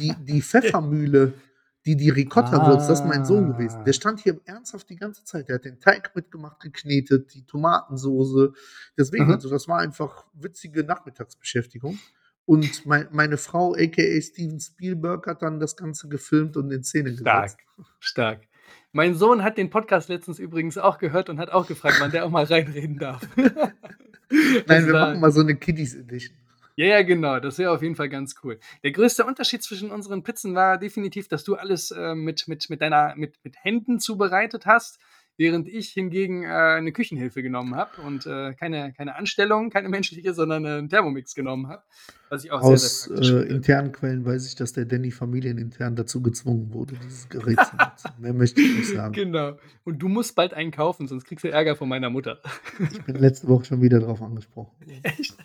Die, 0.00 0.12
die 0.24 0.40
Pfeffermühle, 0.42 1.34
die 1.84 1.96
die 1.96 2.10
Ricotta 2.10 2.66
würzt, 2.68 2.88
das 2.88 3.00
ist 3.00 3.06
mein 3.06 3.24
Sohn 3.24 3.52
gewesen. 3.52 3.80
Ah. 3.80 3.84
Der 3.84 3.92
stand 3.92 4.20
hier 4.20 4.40
ernsthaft 4.44 4.88
die 4.90 4.96
ganze 4.96 5.24
Zeit. 5.24 5.48
Der 5.48 5.56
hat 5.56 5.64
den 5.64 5.80
Teig 5.80 6.14
mitgemacht, 6.14 6.60
geknetet, 6.60 7.34
die 7.34 7.44
Tomatensoße. 7.44 8.52
Deswegen, 8.96 9.26
Mhm. 9.26 9.32
also 9.32 9.50
das 9.50 9.66
war 9.68 9.78
einfach 9.80 10.24
witzige 10.34 10.84
Nachmittagsbeschäftigung. 10.84 11.98
Und 12.44 12.86
mein, 12.86 13.08
meine 13.12 13.36
Frau, 13.36 13.74
a.k.a. 13.74 14.20
Steven 14.20 14.58
Spielberg, 14.60 15.26
hat 15.26 15.42
dann 15.42 15.60
das 15.60 15.76
Ganze 15.76 16.08
gefilmt 16.08 16.56
und 16.56 16.70
in 16.72 16.82
Szene 16.82 17.16
Stark, 17.16 17.42
gesetzt. 17.58 17.60
stark. 18.00 18.40
Mein 18.92 19.14
Sohn 19.14 19.42
hat 19.42 19.58
den 19.58 19.70
Podcast 19.70 20.08
letztens 20.08 20.38
übrigens 20.38 20.76
auch 20.76 20.98
gehört 20.98 21.30
und 21.30 21.38
hat 21.38 21.50
auch 21.50 21.66
gefragt, 21.66 21.96
wann 22.00 22.10
der 22.10 22.24
auch 22.26 22.30
mal 22.30 22.44
reinreden 22.44 22.98
darf. 22.98 23.26
Nein, 24.66 24.86
wir 24.86 24.92
machen 24.92 25.20
mal 25.20 25.30
so 25.32 25.40
eine 25.40 25.56
Kiddies 25.56 25.94
Edition. 25.94 26.36
Ja, 26.82 26.88
ja, 26.98 27.02
genau. 27.02 27.38
Das 27.38 27.58
wäre 27.58 27.70
auf 27.70 27.80
jeden 27.80 27.94
Fall 27.94 28.08
ganz 28.08 28.34
cool. 28.42 28.58
Der 28.82 28.90
größte 28.90 29.24
Unterschied 29.24 29.62
zwischen 29.62 29.92
unseren 29.92 30.24
Pizzen 30.24 30.56
war 30.56 30.78
definitiv, 30.78 31.28
dass 31.28 31.44
du 31.44 31.54
alles 31.54 31.92
äh, 31.92 32.16
mit, 32.16 32.48
mit, 32.48 32.68
mit 32.70 32.80
deiner 32.80 33.14
mit, 33.14 33.36
mit 33.44 33.54
Händen 33.62 34.00
zubereitet 34.00 34.66
hast, 34.66 34.98
während 35.36 35.68
ich 35.68 35.90
hingegen 35.90 36.44
äh, 36.44 36.48
eine 36.48 36.92
Küchenhilfe 36.92 37.42
genommen 37.42 37.74
habe 37.74 38.02
und 38.02 38.26
äh, 38.26 38.54
keine, 38.54 38.92
keine 38.92 39.16
Anstellung, 39.16 39.70
keine 39.70 39.88
menschliche, 39.88 40.34
sondern 40.34 40.66
einen 40.66 40.88
Thermomix 40.88 41.34
genommen 41.34 41.68
habe. 41.68 41.82
Was 42.28 42.44
ich 42.44 42.50
auch 42.50 42.62
sehr, 42.62 42.72
Aus 42.72 43.02
sehr 43.02 43.14
praktisch 43.14 43.30
äh, 43.30 43.54
internen 43.54 43.92
Quellen 43.92 44.24
weiß 44.24 44.46
ich, 44.46 44.54
dass 44.54 44.72
der 44.72 44.86
Danny 44.86 45.10
familienintern 45.10 45.96
dazu 45.96 46.22
gezwungen 46.22 46.72
wurde, 46.72 46.94
dieses 46.94 47.28
Gerät 47.28 47.58
zu 47.58 47.76
nutzen. 47.76 48.10
Mehr 48.18 48.32
möchte 48.32 48.60
ich 48.60 48.76
nicht 48.76 48.88
sagen. 48.88 49.12
Genau. 49.12 49.58
Und 49.84 49.98
du 49.98 50.08
musst 50.08 50.34
bald 50.34 50.54
einen 50.54 50.70
kaufen, 50.70 51.08
sonst 51.08 51.24
kriegst 51.24 51.44
du 51.44 51.50
Ärger 51.50 51.76
von 51.76 51.88
meiner 51.88 52.08
Mutter. 52.08 52.40
Ich 52.90 53.02
bin 53.04 53.16
letzte 53.16 53.48
Woche 53.48 53.66
schon 53.66 53.82
wieder 53.82 54.00
drauf 54.00 54.22
angesprochen. 54.22 54.72
Echt? 55.02 55.36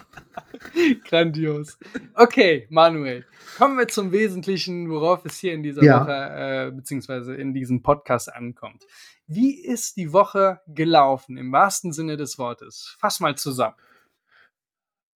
Grandios. 1.10 1.78
Okay, 2.14 2.68
Manuel, 2.70 3.26
kommen 3.58 3.78
wir 3.78 3.88
zum 3.88 4.12
Wesentlichen, 4.12 4.90
worauf 4.90 5.26
es 5.26 5.38
hier 5.38 5.54
in 5.54 5.64
dieser 5.64 5.84
Ja. 5.84 6.02
Woche 6.02 6.68
äh, 6.70 6.72
beziehungsweise 6.72 7.36
in 7.36 7.54
diesem 7.54 7.82
Podcast 7.82 8.34
ankommt. 8.34 8.86
Wie 9.28 9.60
ist 9.60 9.98
die 9.98 10.14
Woche 10.14 10.62
gelaufen 10.68 11.38
im 11.38 11.52
wahrsten 11.52 11.92
Sinne 11.92 12.16
des 12.16 12.38
Wortes? 12.38 12.96
Fass 13.00 13.20
mal 13.20 13.36
zusammen. 13.36 13.76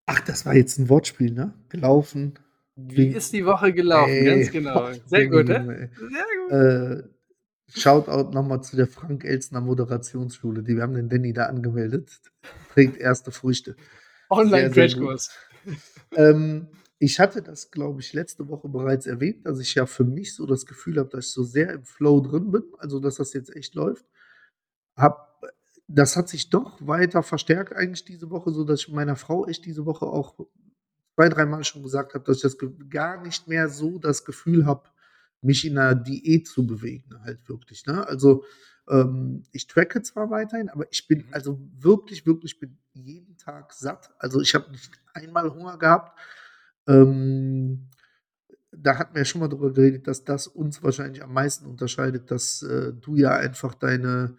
Ach, 0.05 0.19
das 0.19 0.45
war 0.45 0.53
jetzt 0.53 0.77
ein 0.77 0.89
Wortspiel, 0.89 1.31
ne? 1.31 1.53
Gelaufen. 1.69 2.37
Wie 2.75 3.07
ist 3.07 3.31
die 3.31 3.45
Woche 3.45 3.71
gelaufen? 3.71 4.11
Ey, 4.11 4.25
Ganz 4.25 4.51
genau. 4.51 4.91
Sehr 5.05 5.27
gut, 5.27 5.47
ne? 5.47 5.89
Sehr 5.97 6.25
gut. 6.39 6.51
Äh, 6.51 7.09
Shoutout 7.73 8.31
nochmal 8.31 8.61
zu 8.61 8.75
der 8.75 8.87
Frank 8.87 9.23
Elstner 9.23 9.61
Moderationsschule. 9.61 10.63
Die, 10.63 10.75
wir 10.75 10.83
haben 10.83 10.93
den 10.93 11.07
Danny 11.07 11.31
da 11.31 11.45
angemeldet. 11.45 12.19
Trägt 12.73 12.97
erste 12.97 13.31
Früchte. 13.31 13.77
Online-Crashkurs. 14.29 15.29
Ähm, 16.15 16.67
ich 17.01 17.19
hatte 17.19 17.41
das, 17.41 17.71
glaube 17.71 18.01
ich, 18.01 18.13
letzte 18.13 18.47
Woche 18.47 18.69
bereits 18.69 19.07
erwähnt, 19.07 19.45
dass 19.45 19.59
ich 19.59 19.75
ja 19.75 19.87
für 19.87 20.03
mich 20.05 20.35
so 20.35 20.45
das 20.45 20.65
Gefühl 20.67 20.99
habe, 20.99 21.09
dass 21.09 21.27
ich 21.27 21.31
so 21.33 21.43
sehr 21.43 21.73
im 21.73 21.83
Flow 21.83 22.21
drin 22.21 22.51
bin, 22.51 22.63
also 22.77 22.99
dass 22.99 23.15
das 23.15 23.33
jetzt 23.33 23.55
echt 23.55 23.75
läuft. 23.75 24.05
Hab, 24.97 25.41
das 25.87 26.15
hat 26.15 26.29
sich 26.29 26.49
doch 26.49 26.85
weiter 26.85 27.23
verstärkt 27.23 27.73
eigentlich 27.73 28.05
diese 28.05 28.29
Woche, 28.29 28.51
so 28.51 28.63
dass 28.63 28.81
ich 28.81 28.89
meiner 28.89 29.15
Frau 29.15 29.47
echt 29.47 29.65
diese 29.65 29.85
Woche 29.85 30.05
auch 30.05 30.35
zwei, 31.15 31.29
dreimal 31.29 31.63
schon 31.63 31.83
gesagt 31.83 32.13
habe, 32.13 32.23
dass 32.25 32.37
ich 32.37 32.43
das 32.43 32.57
gar 32.89 33.21
nicht 33.23 33.47
mehr 33.47 33.69
so 33.69 33.99
das 33.99 34.25
Gefühl 34.25 34.65
habe, 34.65 34.89
mich 35.41 35.65
in 35.65 35.77
einer 35.77 35.95
Diät 35.95 36.47
zu 36.47 36.67
bewegen, 36.67 37.19
halt 37.23 37.47
wirklich. 37.49 37.85
Ne? 37.87 38.05
Also 38.07 38.43
ähm, 38.89 39.43
ich 39.51 39.67
tracke 39.67 40.01
zwar 40.03 40.29
weiterhin, 40.29 40.69
aber 40.69 40.85
ich 40.91 41.07
bin 41.07 41.19
Mhm. 41.19 41.33
also 41.33 41.59
wirklich, 41.79 42.25
wirklich 42.25 42.59
be- 42.59 42.69
jeden 42.93 43.37
Tag 43.37 43.73
satt. 43.73 44.11
Also, 44.19 44.41
ich 44.41 44.53
habe 44.55 44.69
nicht 44.71 44.91
einmal 45.13 45.51
Hunger 45.53 45.77
gehabt. 45.77 46.17
Ähm, 46.87 47.87
da 48.71 48.97
hatten 48.97 49.13
wir 49.15 49.21
ja 49.21 49.25
schon 49.25 49.41
mal 49.41 49.47
drüber 49.47 49.71
geredet, 49.73 50.07
dass 50.07 50.23
das 50.23 50.47
uns 50.47 50.81
wahrscheinlich 50.81 51.23
am 51.23 51.33
meisten 51.33 51.65
unterscheidet, 51.65 52.31
dass, 52.31 52.63
äh, 52.63 52.93
du 52.93 53.15
ja 53.15 53.31
einfach 53.35 53.75
deine 53.75 54.35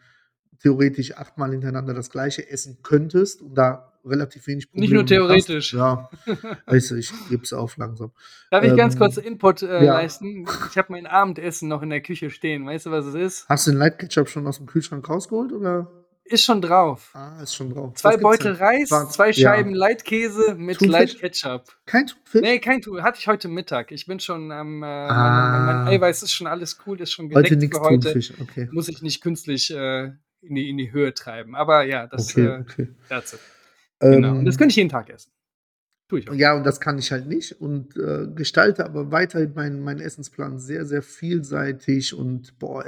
theoretisch 0.60 1.16
achtmal 1.16 1.50
hintereinander 1.50 1.92
das 1.92 2.10
Gleiche 2.10 2.48
essen 2.48 2.78
könntest 2.82 3.42
und 3.42 3.54
da 3.54 3.92
relativ 4.04 4.46
wenig 4.46 4.68
Nicht 4.72 4.92
nur 4.92 5.02
Probleme 5.02 5.28
mit 5.28 5.36
hast. 5.38 5.46
theoretisch. 5.46 5.74
Ja, 5.74 6.10
weißt 6.66 6.90
du, 6.92 6.94
ich 6.96 7.12
gebe 7.28 7.42
es 7.42 7.52
auf 7.52 7.76
langsam. 7.76 8.10
Darf 8.50 8.64
ich 8.64 8.76
ganz 8.76 8.96
kurz 8.96 9.16
Ähm, 9.18 9.24
Input, 9.24 9.62
äh, 9.62 9.84
ja. 9.84 9.94
leisten? 9.94 10.46
Ich 10.70 10.78
habe 10.78 10.92
mein 10.92 11.06
Abendessen 11.06 11.68
noch 11.68 11.82
in 11.82 11.90
der 11.90 12.00
Küche 12.00 12.30
stehen. 12.30 12.66
Weißt 12.66 12.86
du, 12.86 12.90
was 12.90 13.06
es 13.06 13.14
ist? 13.14 13.48
Hast 13.48 13.66
du 13.66 13.72
den 13.72 13.78
Light 13.78 13.98
Ketchup 13.98 14.28
schon 14.28 14.46
aus 14.46 14.56
dem 14.58 14.66
Kühlschrank 14.66 15.08
rausgeholt 15.08 15.52
oder? 15.52 15.90
Ist 16.24 16.44
schon 16.44 16.62
drauf. 16.62 17.10
Ah, 17.14 17.42
ist 17.42 17.54
schon 17.54 17.70
drauf. 17.70 17.94
2 17.94 18.08
Was 18.08 18.12
gibt's 18.12 18.22
Beutel? 18.22 18.52
Reis, 18.54 18.88
Schwarz 18.88 19.12
2 19.14 19.26
ja. 19.30 19.32
Scheiben 19.32 19.74
Leitkäse 19.74 20.54
mit 20.54 20.80
Light 20.80 21.10
Thunfisch? 21.10 21.20
Ketchup. 21.20 21.64
Kein 21.84 22.06
Thunfisch? 22.06 22.40
Ne, 22.40 22.60
kein 22.60 22.80
Thun 22.80 23.02
hatte 23.02 23.18
ich 23.18 23.26
heute 23.26 23.48
Mittag. 23.48 23.90
Ich 23.90 24.06
bin 24.06 24.20
schon 24.20 24.52
am, 24.52 24.82
äh 24.82 24.86
mein 24.86 25.08
mein 25.08 25.66
mein 25.66 25.76
Ah. 25.76 25.86
Eiweiß 25.88 26.22
ist 26.22 26.32
schon 26.32 26.46
alles 26.46 26.78
cool, 26.86 27.00
ist 27.00 27.12
schon 27.12 27.26
Heute 27.34 27.50
gedeckt 27.50 27.62
nix 27.62 27.76
für 27.76 27.82
heute. 27.84 28.12
Thunfisch, 28.12 28.32
okay. 28.40 28.68
Muss 28.70 28.88
ich 28.88 29.02
nicht 29.02 29.20
künstlich, 29.20 29.70
äh, 29.72 30.12
in 30.40 30.54
die 30.54 30.70
in 30.70 30.78
die 30.78 30.92
Höhe 30.92 31.12
treiben. 31.12 31.54
Aber 31.56 31.82
ja, 31.84 32.06
das, 32.06 32.30
Okay, 32.30 32.46
äh 32.46 32.60
okay. 32.60 32.88
that's 33.08 33.32
it. 33.34 33.40
Genau. 34.00 34.30
Und 34.36 34.44
das 34.44 34.54
Ähm 34.54 34.58
könnte 34.58 34.70
ich 34.72 34.76
jeden 34.76 34.90
Tag 34.90 35.10
essen. 35.10 35.30
Tue 36.08 36.20
ich 36.20 36.28
auch. 36.30 36.34
Ja, 36.34 36.54
und 36.54 36.64
das 36.64 36.80
kann 36.80 36.98
ich 36.98 37.10
halt 37.10 37.26
nicht 37.26 37.60
und, 37.60 37.96
äh, 37.96 38.26
gestalte 38.34 38.84
aber 38.84 39.10
weiterhin 39.10 39.54
meinen 39.54 39.80
meinen 39.82 40.00
Essensplan 40.00 40.58
sehr, 40.58 40.86
sehr 40.86 41.02
vielseitig 41.02 42.14
und, 42.14 42.58
boah, 42.58 42.84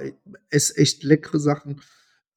esse 0.50 0.76
echt 0.76 1.03
leckere 1.03 1.38
Sachen. 1.41 1.81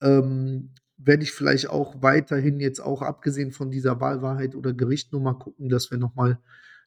Ähm, 0.01 0.73
werde 0.97 1.23
ich 1.23 1.31
vielleicht 1.31 1.69
auch 1.69 2.01
weiterhin 2.01 2.59
jetzt 2.59 2.79
auch 2.79 3.01
abgesehen 3.01 3.51
von 3.51 3.71
dieser 3.71 3.99
Wahlwahrheit 4.01 4.55
oder 4.55 4.73
Gericht 4.73 5.13
noch 5.13 5.19
mal 5.21 5.33
gucken, 5.33 5.69
dass 5.69 5.91
wir 5.91 5.97
noch 5.97 6.15
mal 6.15 6.39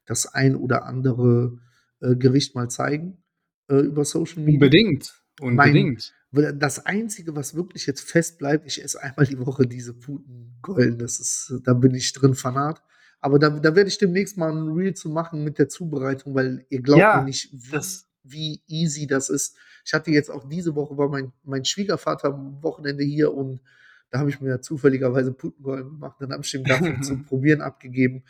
das 0.07 0.27
ein 0.27 0.57
oder 0.57 0.85
andere, 0.87 1.59
äh, 2.01 2.17
Gericht 2.17 2.55
mal 2.55 2.69
zeigen, 2.71 3.23
äh, 3.69 3.77
über 3.81 4.05
Social 4.05 4.43
Media. 4.43 4.73
Unbedingt, 4.73 5.23
Mein 5.51 5.83
unbedingt. 5.83 6.15
weil 6.33 6.53
das 6.57 6.87
Einzige, 6.87 7.35
was 7.37 7.55
wirklich 7.55 7.87
jetzt 7.87 8.03
fest 8.03 8.39
bleibt, 8.39 8.67
ich 8.67 8.83
esse 8.83 9.03
einmal 9.03 9.27
die 9.27 9.39
Woche 9.39 9.67
diese 9.67 9.95
Putenkeulen. 9.95 10.99
Das 10.99 11.21
ist 11.21 11.55
da 11.65 11.75
bin 11.75 11.95
ich 11.95 12.13
drin 12.13 12.35
Fanat. 12.35 12.83
Aber 13.21 13.39
da 13.39 13.51
da 13.51 13.75
werde 13.77 13.89
ich 13.89 13.99
demnächst 13.99 14.37
mal 14.39 14.51
'n 14.53 14.73
Reel 14.73 14.95
zu 14.95 15.09
machen 15.11 15.45
mit 15.45 15.59
der 15.59 15.69
Zubereitung, 15.69 16.35
weil 16.35 16.65
ihr 16.71 16.83
glaubt 16.83 17.13
mir 17.15 17.23
Ja, 17.23 17.23
nicht, 17.23 17.53
wie 17.53 17.71
das 17.71 18.09
wie 18.23 18.63
easy 18.69 19.07
das 19.07 19.29
ist. 19.31 19.57
Ich 19.85 19.93
hatte 19.95 20.11
jetzt 20.11 20.31
auch 20.31 20.49
diese 20.49 20.75
Woche 20.75 20.97
war 20.99 21.09
mein 21.09 21.33
mein 21.45 21.65
Schwiegervater 21.65 22.29
am 22.35 22.63
Wochenende 22.63 23.05
hier 23.05 23.35
und 23.35 23.61
da 24.11 24.19
habe 24.21 24.31
ich 24.31 24.41
mir 24.41 24.61
zufälligerweise 24.61 25.33
Putenkeulen 25.33 25.91
gemacht. 25.91 26.17
Dann 26.21 26.33
habe 26.33 26.43
ich 26.45 26.55
ihm 26.55 26.65
davon 26.65 27.03
zum 27.03 27.23
Probieren 27.27 27.61
abgegeben. 27.63 28.25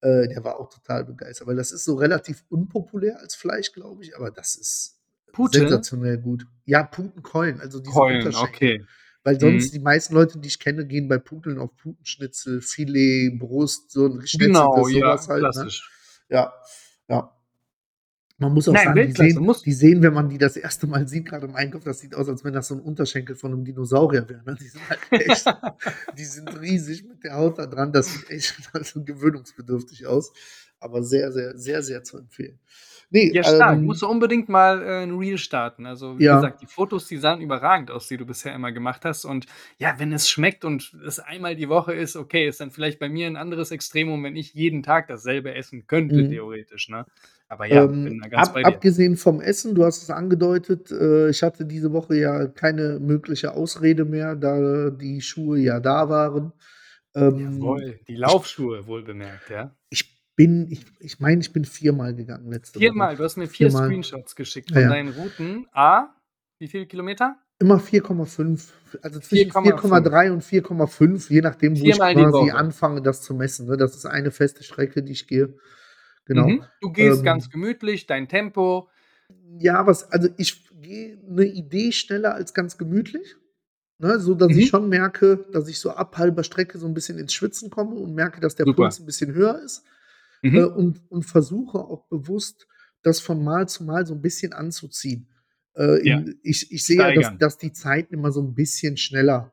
Äh, 0.00 0.28
der 0.28 0.44
war 0.44 0.58
auch 0.58 0.68
total 0.68 1.04
begeistert, 1.04 1.46
weil 1.46 1.56
das 1.56 1.72
ist 1.72 1.84
so 1.84 1.94
relativ 1.94 2.44
unpopulär 2.48 3.20
als 3.20 3.34
Fleisch, 3.34 3.72
glaube 3.72 4.02
ich, 4.02 4.16
aber 4.16 4.30
das 4.30 4.56
ist 4.56 4.98
Pute? 5.32 5.58
sensationell 5.60 6.18
gut. 6.18 6.46
Ja, 6.64 6.82
Putenkeulen, 6.82 7.60
also 7.60 7.78
diese 7.80 7.92
Keulen, 7.92 8.34
okay. 8.34 8.84
Weil 9.24 9.38
sonst 9.38 9.68
Mhm. 9.68 9.72
die 9.74 9.78
meisten 9.80 10.14
Leute, 10.14 10.38
die 10.38 10.48
ich 10.48 10.58
kenne, 10.58 10.84
gehen 10.86 11.06
bei 11.08 11.18
Puteln 11.18 11.58
auf 11.58 11.76
Putenschnitzel, 11.76 12.60
Filet, 12.60 13.30
Brust, 13.38 13.92
so 13.92 14.06
'n 14.06 14.18
Genau, 14.18 14.20
geschnetzeltes, 14.20 14.92
so 14.92 14.98
ja, 14.98 15.06
was 15.06 15.28
halt, 15.28 15.42
ne? 15.42 15.48
klassisch. 15.50 15.90
Ja, 16.28 16.52
ja. 17.08 17.32
Man 18.42 18.54
muss 18.54 18.68
auch 18.68 18.72
Nein, 18.72 18.84
sagen, 18.86 19.06
die 19.06 19.12
sehen 19.12 19.54
die 19.64 19.72
sehen, 19.72 20.02
wenn 20.02 20.12
man 20.12 20.28
die 20.28 20.36
das 20.36 20.56
erste 20.56 20.88
Mal 20.88 21.06
sieht, 21.06 21.26
grade 21.26 21.46
im 21.46 21.54
Einkauf, 21.54 21.84
das 21.84 22.00
sieht 22.00 22.14
aus, 22.16 22.28
als 22.28 22.42
wenn 22.44 22.52
das 22.52 22.66
so 22.66 22.74
'n 22.74 22.80
Unterschenkel 22.80 23.36
von 23.36 23.52
'nem 23.52 23.64
Dinosaurier 23.64 24.28
wäre, 24.28 24.42
ne? 24.44 24.56
Die 24.60 24.66
sind 24.68 24.82
halt 24.90 24.98
echt 25.12 25.46
die 26.18 26.24
sind 26.24 26.60
riesig 26.60 27.04
mit 27.04 27.22
der 27.22 27.34
Haut 27.36 27.58
da 27.58 27.66
dran. 27.66 27.92
Das 27.92 28.12
sieht 28.12 28.30
echt 28.30 28.56
also 28.72 29.02
gewöhnungsbedürftig 29.04 30.06
aus, 30.08 30.32
aber 30.80 31.04
sehr, 31.04 31.30
sehr, 31.30 31.56
sehr, 31.56 31.82
sehr 31.84 32.02
zu 32.02 32.18
empfehlen. 32.18 32.58
Ne, 33.12 33.30
Ja, 33.30 33.44
stark. 33.44 33.82
ähm 33.82 33.84
Musst 33.84 34.02
du 34.02 34.08
unbedingt 34.08 34.48
mal, 34.48 34.82
äh, 34.82 35.02
'n 35.04 35.16
Reel 35.18 35.38
starten. 35.38 35.86
Also, 35.86 36.18
wie 36.18 36.28
Ja. 36.28 36.28
gesagt, 36.28 36.60
die 36.62 36.66
Fotos, 36.66 37.06
die 37.08 37.16
sahen 37.18 37.40
überragend 37.40 37.90
aus, 37.90 38.08
die 38.08 38.16
du 38.18 38.26
bisher 38.26 38.54
immer 38.54 38.72
gemacht 38.72 39.04
hast. 39.06 39.24
Und 39.24 39.46
ja, 39.78 39.98
wenn 39.98 40.12
es 40.12 40.28
schmeckt 40.30 40.64
und 40.64 40.94
es 41.06 41.18
einmal 41.20 41.56
die 41.56 41.68
Woche 41.70 41.94
ist, 41.94 42.16
okay, 42.16 42.46
ist 42.48 42.60
dann 42.60 42.70
vielleicht 42.70 42.98
bei 43.00 43.08
mir 43.08 43.26
'n 43.28 43.36
anderes 43.36 43.70
Extremum, 43.70 44.22
wenn 44.24 44.36
ich 44.36 44.54
jeden 44.54 44.82
Tag 44.82 45.08
dasselbe 45.08 45.54
essen 45.54 45.86
könnte, 45.86 46.24
Mhm. 46.24 46.26
theoretisch, 46.26 46.88
ne? 46.90 47.06
Aber 47.48 47.66
ja, 47.66 47.86
bin 48.02 48.12
Ähm, 48.12 48.22
da 48.22 48.28
ganz 48.28 48.50
ab 48.50 48.52
bei 48.52 48.64
dir. 48.64 48.82
abgesehen 48.82 49.16
vom 49.16 49.40
Essen, 49.40 49.74
du 49.74 49.84
hast 49.84 50.02
es 50.02 50.10
angedeutet, 50.10 50.90
äh, 50.90 51.30
ich 51.30 51.42
hatte 51.42 51.64
diese 51.64 51.92
Woche 51.92 52.16
ja 52.16 52.46
keine 52.48 52.98
mögliche 53.00 53.52
Ausrede 53.54 54.04
mehr, 54.04 54.34
da 54.36 54.90
die 54.90 55.20
Schuhe 55.20 55.58
ja 55.60 55.80
da 55.80 56.08
waren. 56.08 56.52
Ähm, 57.14 57.86
Jawohl, 57.90 58.00
die 58.08 58.16
Laufschuhe 58.16 58.86
wohlbemerkt, 58.86 59.48
ja? 59.48 59.74
ich 59.90 60.11
bin 60.36 60.70
ich 60.70 60.84
ich 61.00 61.20
meine, 61.20 61.40
ich 61.42 61.52
bin 61.52 61.64
viermal 61.64 62.14
gegangen 62.14 62.50
letzte 62.50 62.84
Woche. 62.84 63.08
Viermal, 63.08 63.16
du 63.16 63.24
hast 63.24 63.36
mir 63.36 63.48
4 63.48 63.70
Viermal. 63.70 63.70
Screenshots 63.70 64.34
geschickt 64.34 64.70
Ja, 64.70 64.80
von 64.80 64.86
ja. 64.86 64.88
deinen 64.88 65.10
Routen. 65.10 65.66
A, 65.72 66.16
wie 66.58 66.68
viele 66.68 66.86
Kilometer? 66.86 67.42
Immer 67.60 67.78
4,5, 67.78 68.72
also 69.02 69.20
zwischen 69.20 69.52
4,5. 69.52 70.12
4,3 70.32 70.32
und 70.32 70.42
4,5, 70.42 71.30
je 71.30 71.40
nachdem, 71.42 71.78
wo 71.80 71.90
ich 71.90 72.02
Viermal 72.02 72.14
die 72.14 72.26
quasi 72.32 72.50
anfange, 72.50 73.02
das 73.02 73.22
zu 73.22 73.34
messen, 73.34 73.66
ne? 73.68 73.76
Das 73.76 73.94
ist 73.94 74.04
eine 74.06 74.30
feste 74.32 74.64
Strecke, 74.64 75.02
die 75.02 75.12
ich 75.12 75.28
gehe. 75.28 75.54
Genau. 76.26 76.56
Mhm. 76.56 76.66
Du 76.80 76.90
gehst 76.90 77.22
Ähm 77.22 77.24
ganz 77.24 77.50
gemütlich, 77.50 78.06
dein 78.06 78.26
Tempo. 78.28 78.88
Ja, 79.58 79.86
was 79.86 80.10
also, 80.12 80.28
ich 80.38 80.68
gehe 80.80 81.18
'ne 81.26 81.44
Idee 81.44 81.92
schneller 81.92 82.34
als 82.34 82.54
ganz 82.54 82.78
gemütlich, 82.78 83.36
ne, 83.98 84.20
so 84.20 84.34
dass 84.34 84.56
ich 84.56 84.66
Mhm. 84.66 84.68
schon 84.68 84.88
merke, 84.88 85.46
dass 85.52 85.68
ich 85.68 85.78
so 85.80 85.90
ab 85.92 86.18
halber 86.18 86.44
Strecke 86.44 86.78
so 86.78 86.86
'n 86.86 86.94
bisschen 86.94 87.18
ins 87.18 87.34
Schwitzen 87.34 87.70
komme 87.70 87.96
und 87.96 88.14
merke, 88.14 88.40
dass 88.40 88.56
der 88.56 88.66
Super. 88.66 88.66
Puls 88.66 89.00
'n 89.00 89.06
bisschen 89.06 89.34
höher 89.34 89.60
ist, 89.60 89.84
Mhm. 90.44 90.62
äh, 90.62 90.64
und 90.64 91.02
und 91.10 91.24
versuche 91.24 91.78
auch 91.78 92.06
bewusst, 92.08 92.66
das 93.02 93.20
von 93.20 93.42
Mal 93.44 93.68
zu 93.68 93.84
Mal 93.84 94.06
so 94.06 94.14
'n 94.14 94.22
bisschen 94.22 94.52
anzuziehen. 94.52 95.28
Äh, 95.76 96.00
Ja. 96.02 96.22
ich 96.42 96.72
ich 96.72 96.84
sehe 96.86 97.00
ja, 97.00 97.12
dass 97.12 97.32
Steigern. 97.32 97.38
dass 97.38 97.58
die 97.58 97.72
Zeiten 97.72 98.14
immer 98.14 98.32
so 98.32 98.40
'n 98.42 98.54
bisschen 98.54 98.96
schneller 98.96 99.52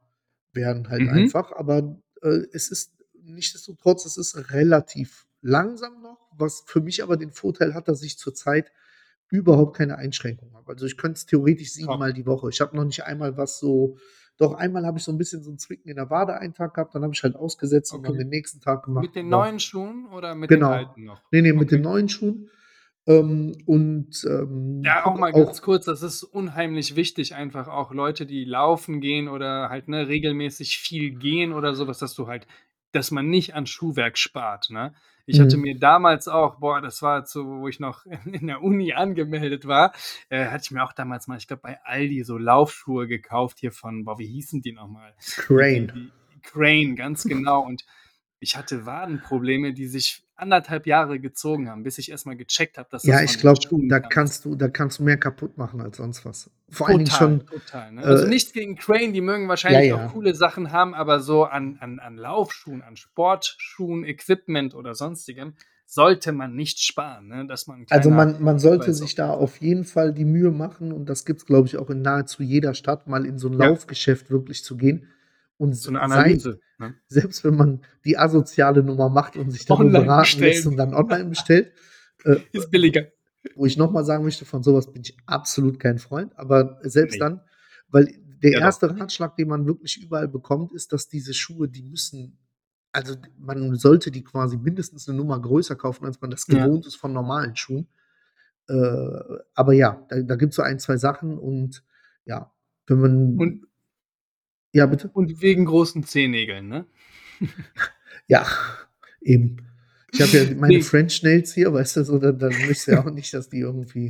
werden 0.54 0.90
halt 0.90 1.08
Mhm. 1.08 1.10
einfach, 1.10 1.52
aber, 1.54 2.02
äh, 2.24 2.46
es 2.54 2.70
ist 2.72 2.94
nichtsdestotrotz, 3.24 4.06
es 4.06 4.18
ist 4.18 4.52
relativ 4.52 5.28
langsam 5.42 6.02
noch, 6.02 6.32
was 6.38 6.64
für 6.68 6.82
mich 6.82 7.04
aber 7.04 7.18
den 7.18 7.32
Vorteil 7.32 7.74
hat, 7.76 7.88
dass 7.88 8.02
ich 8.04 8.18
zurzeit 8.18 8.72
überhaupt 9.32 9.78
keine 9.78 9.98
Einschränkungen 9.98 10.56
habe. 10.56 10.74
Also, 10.74 10.86
ich 10.88 10.98
könnte 10.98 11.18
es 11.20 11.26
theoretisch 11.28 11.74
siebenmal 11.74 12.14
die 12.14 12.26
Woche. 12.28 12.50
Ich 12.52 12.62
habe 12.62 12.76
noch 12.78 12.86
nicht 12.86 13.04
einmal 13.06 13.38
was 13.38 13.60
so 13.60 13.98
doch 14.40 14.54
einmal 14.56 14.86
habe 14.86 14.98
ich 15.00 15.04
so 15.06 15.12
'n 15.12 15.18
bisschen 15.20 15.44
so 15.44 15.52
'n 15.52 15.60
Zwicken 15.60 15.90
in 15.90 15.98
der 15.98 16.10
Wade 16.10 16.38
einen 16.38 16.54
Tag 16.56 16.74
gehabt, 16.76 16.96
dann 16.96 17.04
habe 17.04 17.14
ich 17.14 17.24
halt 17.24 17.36
ausgesetzt 17.36 17.94
und 17.94 18.04
dann 18.04 18.16
Okay. 18.16 18.20
den 18.20 18.30
nächsten 18.30 18.62
Tag 18.62 18.84
gemacht, 18.86 19.12
Mit 19.12 19.16
den 19.16 19.30
neuen 19.30 19.60
Schuhen 19.60 20.08
oder 20.08 20.36
mit 20.36 20.54
den 20.54 20.66
Genau. 20.66 20.66
alten 20.66 21.06
noch? 21.06 21.24
Ne, 21.32 21.42
ne, 21.44 21.54
mit 21.54 21.72
den 21.72 21.82
Okay. 21.82 21.84
neuen 21.84 22.10
Schuhen. 22.10 22.50
Ähm, 23.08 23.56
und, 23.66 24.26
ähm, 24.30 24.96
Ja, 24.96 25.04
auch 25.06 25.18
mal 25.18 25.34
auch 25.34 25.52
ganz 25.52 25.62
kurz, 25.62 25.84
das 25.86 26.02
ist 26.04 26.24
unheimlich 26.24 26.96
wichtig, 26.96 27.36
einfach 27.36 27.68
auch 27.68 27.92
Leute, 27.92 28.26
die 28.26 28.46
laufen 28.46 29.02
gehen 29.02 29.28
oder 29.28 29.68
halt, 29.70 29.90
ne, 29.90 30.08
regelmäßig 30.08 30.78
viel 30.78 31.12
gehen 31.12 31.52
oder 31.52 31.76
so 31.76 31.88
was, 31.88 32.00
dass 32.00 32.14
du 32.16 32.28
halt 32.28 32.48
dass 32.92 33.12
man 33.12 33.30
nicht 33.30 33.54
an 33.54 33.68
Schuhwerk 33.68 34.18
spart, 34.18 34.70
ne? 34.72 34.96
Ich 35.30 35.40
hatte 35.40 35.58
Mhm. 35.58 35.64
mir 35.64 35.80
damals 35.80 36.28
auch 36.28 36.60
boah, 36.60 36.82
das 36.82 37.02
war 37.02 37.26
so, 37.26 37.46
wo 37.46 37.68
ich 37.68 37.80
noch 37.80 38.06
in 38.26 38.48
der 38.48 38.62
Uni 38.64 38.94
angemeldet 38.94 39.68
war, 39.68 39.94
äh, 40.30 40.48
hatte 40.48 40.64
ich 40.66 40.72
mir 40.72 40.84
auch 40.84 40.94
damals 40.94 41.28
mal, 41.28 41.38
ich 41.38 41.48
glaube, 41.48 41.62
bei 41.64 41.80
Aldi 41.84 42.24
so 42.24 42.38
Laufschuhe 42.38 43.08
gekauft 43.08 43.60
hier 43.60 43.72
von 43.72 44.06
boah, 44.06 44.18
wie 44.18 44.28
hießen 44.28 44.62
die 44.62 44.72
noch 44.72 44.88
mal? 44.88 45.14
Die 45.20 45.32
Crane. 45.42 46.12
die 46.34 46.42
Crane, 46.42 46.96
ganz 46.96 47.24
genau. 47.24 47.62
Und 47.62 47.86
ich 48.40 48.56
hatte 48.58 48.86
Wadenprobleme, 48.86 49.74
die 49.74 49.88
sich 49.88 50.24
1,5 50.40 50.86
Jahre 50.88 51.20
gezogen 51.20 51.70
haben, 51.70 51.84
bis 51.84 51.98
ich 51.98 52.12
erst 52.12 52.26
mal 52.26 52.36
gecheckt 52.38 52.78
habe, 52.78 52.90
dass 52.92 53.06
das 53.06 53.22
Ja, 53.22 53.22
ich 53.24 53.40
glaube, 53.40 53.66
da 53.88 54.00
kannst 54.02 54.44
du 54.44 54.56
da 54.56 54.68
kannst 54.68 55.00
du 55.00 55.04
mehr 55.04 55.18
kaputt 55.18 55.58
machen 55.58 55.80
als 55.80 55.98
sonst 55.98 56.26
was. 56.26 56.50
Vor 56.70 56.88
allen 56.88 56.98
Dingen 56.98 57.10
Total, 57.10 57.12
schon, 57.12 57.44
total, 57.50 57.92
ne? 57.92 58.08
Also, 58.08 58.26
äh 58.26 58.30
nichts 58.30 58.54
gegen 58.54 58.76
Crane, 58.78 59.12
die 59.12 59.20
mögen 59.22 59.50
Ja, 59.68 59.80
wahrscheinlich 59.80 59.92
auch 59.92 60.06
ja. 60.06 60.12
coole 60.12 60.34
Sachen 60.34 60.72
haben, 60.72 60.94
aber 60.94 61.20
so 61.20 61.44
an 61.44 61.78
an 61.82 62.00
an 62.00 62.16
Laufschuhen, 62.16 62.82
an 62.82 62.96
Sportschuhen, 62.96 64.06
Equipment 64.06 64.74
oder 64.74 64.96
Sonstigem 64.96 65.56
sollte 65.86 66.32
man 66.32 66.56
nicht 66.56 66.80
sparen, 66.82 67.28
ne? 67.28 67.46
Dass 67.48 67.68
man 67.68 67.86
Also, 67.92 68.12
man 68.12 68.40
man 68.44 68.60
sollte 68.60 68.94
sich 68.94 69.16
da 69.16 69.32
auf 69.32 69.58
jeden 69.62 69.84
Fall 69.84 70.14
die 70.14 70.24
Mühe 70.26 70.52
machen 70.52 70.92
und 70.92 71.10
das 71.10 71.26
gibt's, 71.26 71.48
glaube 71.48 71.68
ich, 71.68 71.78
auch 71.78 71.90
in 71.90 72.04
nahezu 72.04 72.44
jeder 72.44 72.76
Stadt, 72.76 73.08
mal 73.08 73.26
in 73.26 73.40
so 73.40 73.48
'n 73.48 73.54
Ja. 73.60 73.80
Laufgeschäft 73.80 74.30
wirklich 74.30 74.64
zu 74.64 74.78
gehen 74.78 75.08
und 75.60 75.74
So 75.82 75.92
s 75.92 75.92
'ne 75.92 76.00
sei 76.06 76.42
Analyse, 76.42 76.60
ne? 76.78 77.00
selbst 77.10 77.44
wenn 77.46 77.58
man 77.58 77.82
die 78.06 78.18
asoziale 78.20 78.84
Nummer 78.84 79.10
macht 79.10 79.38
und 79.38 79.52
sich 79.52 79.66
da 79.66 79.76
nur 79.78 79.92
Online 79.92 80.12
beraten 80.12 80.42
lässt 80.44 80.66
bestellen. 80.66 80.68
und 80.68 80.78
dann 80.78 80.94
online 80.96 81.26
bestellt, 81.30 81.74
äh, 82.26 82.38
Ist 82.54 82.72
billiger. 82.72 83.12
wo 83.56 83.66
ich 83.68 83.78
noch 83.78 83.92
mal 83.92 84.06
sagen 84.06 84.24
möchte, 84.26 84.46
von 84.46 84.64
so 84.64 84.76
was 84.76 84.92
bin 84.94 85.04
ich 85.04 85.18
absolut 85.28 85.80
kein 85.80 86.00
Freund, 86.00 86.38
aber 86.40 86.80
selbst 86.84 87.20
Ne. 87.20 87.22
dann 87.22 87.42
weil 87.90 88.08
der 88.44 88.56
Ja, 88.56 88.62
doch. 88.62 88.70
erste 88.70 88.90
Ratschlag, 89.00 89.36
den 89.38 89.50
man 89.50 89.66
wirklich 89.68 90.02
überall 90.04 90.28
bekommt, 90.30 90.74
ist, 90.74 90.94
dass 90.94 91.10
diese 91.10 91.34
Schuhe, 91.36 91.70
die 91.70 91.84
müssen 91.84 92.40
also, 92.94 93.16
man 93.40 93.76
sollte 93.76 94.12
die 94.12 94.24
quasi 94.26 94.58
mindestens 94.58 95.08
'ne 95.08 95.16
Nummer 95.16 95.42
größer 95.42 95.76
kaufen, 95.78 96.06
als 96.08 96.22
man 96.22 96.32
das 96.32 96.48
Ja. 96.48 96.70
gewohnt 96.70 96.88
ist 96.88 96.96
von 96.98 97.14
normalen 97.14 97.56
Schuhen. 97.58 97.88
Äh, 98.70 98.76
aber 99.56 99.74
ja, 99.74 100.06
da 100.10 100.22
da 100.24 100.36
gibt's 100.38 100.58
so 100.58 100.64
1, 100.64 100.80
2 100.80 100.98
Sachen 100.98 101.38
und 101.40 101.84
ja, 102.26 102.54
wenn 102.88 103.00
man 103.02 103.40
Und 103.40 103.69
Ja, 104.74 104.86
bitte? 104.86 105.10
und 105.14 105.42
wegen 105.42 105.66
großen 105.66 106.04
Zehennägeln, 106.04 106.68
ne? 106.68 106.86
Ja, 108.28 108.46
eben. 109.22 109.58
Ich 110.12 110.22
habe 110.22 110.32
ja 110.32 110.44
meine 110.56 110.76
Nee. 110.78 110.82
French 110.82 111.24
Nails 111.24 111.54
hier, 111.54 111.74
weißt 111.74 111.98
du, 111.98 112.04
so, 112.04 112.20
dann, 112.20 112.38
dann 112.38 112.52
möchtest 112.52 112.88
du 112.88 112.92
ja 112.92 113.00
auch 113.04 113.10
nicht, 113.12 113.34
dass 113.34 113.50
die 113.50 113.60
irgendwie. 113.60 114.10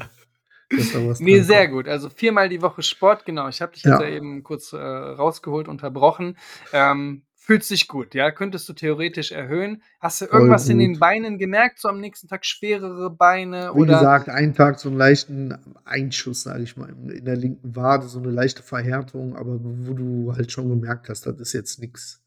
Dass 0.70 0.92
da 0.92 1.06
was 1.08 1.20
Nee, 1.20 1.42
sehr 1.42 1.68
kommt. 1.68 1.86
gut. 1.86 1.88
Also 1.88 2.10
viermal 2.10 2.50
die 2.50 2.62
Woche 2.62 2.84
Sport, 2.84 3.26
genau. 3.26 3.48
Ich 3.48 3.62
habe 3.62 3.72
dich 3.72 3.84
jetzt 3.84 4.00
Ja. 4.00 4.04
ja 4.08 4.10
eben 4.16 4.44
kurz 4.44 4.74
äh, 4.74 4.78
rausgeholt, 4.78 5.68
unterbrochen. 5.68 6.38
Ähm, 6.74 7.24
fühlt 7.50 7.64
sich 7.64 7.88
gut, 7.88 8.14
ja? 8.16 8.32
Könntest 8.32 8.70
du 8.70 8.74
theoretisch 8.74 9.32
erhöhen? 9.32 9.82
Hast 10.00 10.22
du 10.22 10.26
Voll 10.32 10.40
irgendwas 10.40 10.70
in 10.70 10.78
den. 10.78 11.00
Beinen 11.00 11.40
gemerkt, 11.40 11.80
so 11.80 11.90
am 11.90 12.00
nächsten 12.00 12.28
Tag 12.28 12.46
schwerere 12.46 13.10
Beine 13.10 13.74
Wie 13.74 13.86
oder? 13.86 13.86
gesagt, 13.86 14.30
einen 14.30 14.56
Tag 14.56 14.80
so 14.80 14.90
einen 14.90 14.98
leichten 14.98 15.56
Einschuss, 15.86 16.42
sage 16.44 16.64
ich 16.64 16.76
mal, 16.76 16.90
in 16.90 17.24
der 17.26 17.36
linken 17.36 17.76
Wade, 17.76 18.08
so 18.08 18.18
eine 18.20 18.32
leichte 18.32 18.64
Verhärtung, 18.64 19.36
aber 19.36 19.60
wo 19.62 19.94
du 19.94 20.34
halt 20.36 20.52
schon 20.52 20.70
gemerkt 20.70 21.08
hast, 21.10 21.26
das 21.28 21.40
ist 21.40 21.54
jetzt 21.54 21.80
nichts 21.80 22.24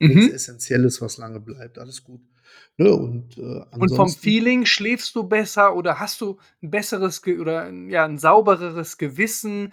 Mhm. 0.00 0.32
Essentielles, 0.32 1.00
was 1.02 1.18
lange 1.18 1.40
bleibt. 1.40 1.78
Alles 1.78 2.04
gut. 2.04 2.20
Ne, 2.78 2.92
und, 2.92 3.38
äh, 3.38 3.64
Und 3.80 3.94
vom 3.94 4.14
Feeling 4.14 4.64
schläfst 4.66 5.14
du 5.16 5.24
besser 5.24 5.74
oder 5.74 5.98
hast 5.98 6.20
du 6.20 6.38
'n 6.62 6.70
besseres 6.70 7.22
Ge 7.22 7.38
oder 7.40 7.68
ja, 7.88 8.04
'n 8.04 8.18
saubereres 8.18 8.96
Gewissen? 8.98 9.72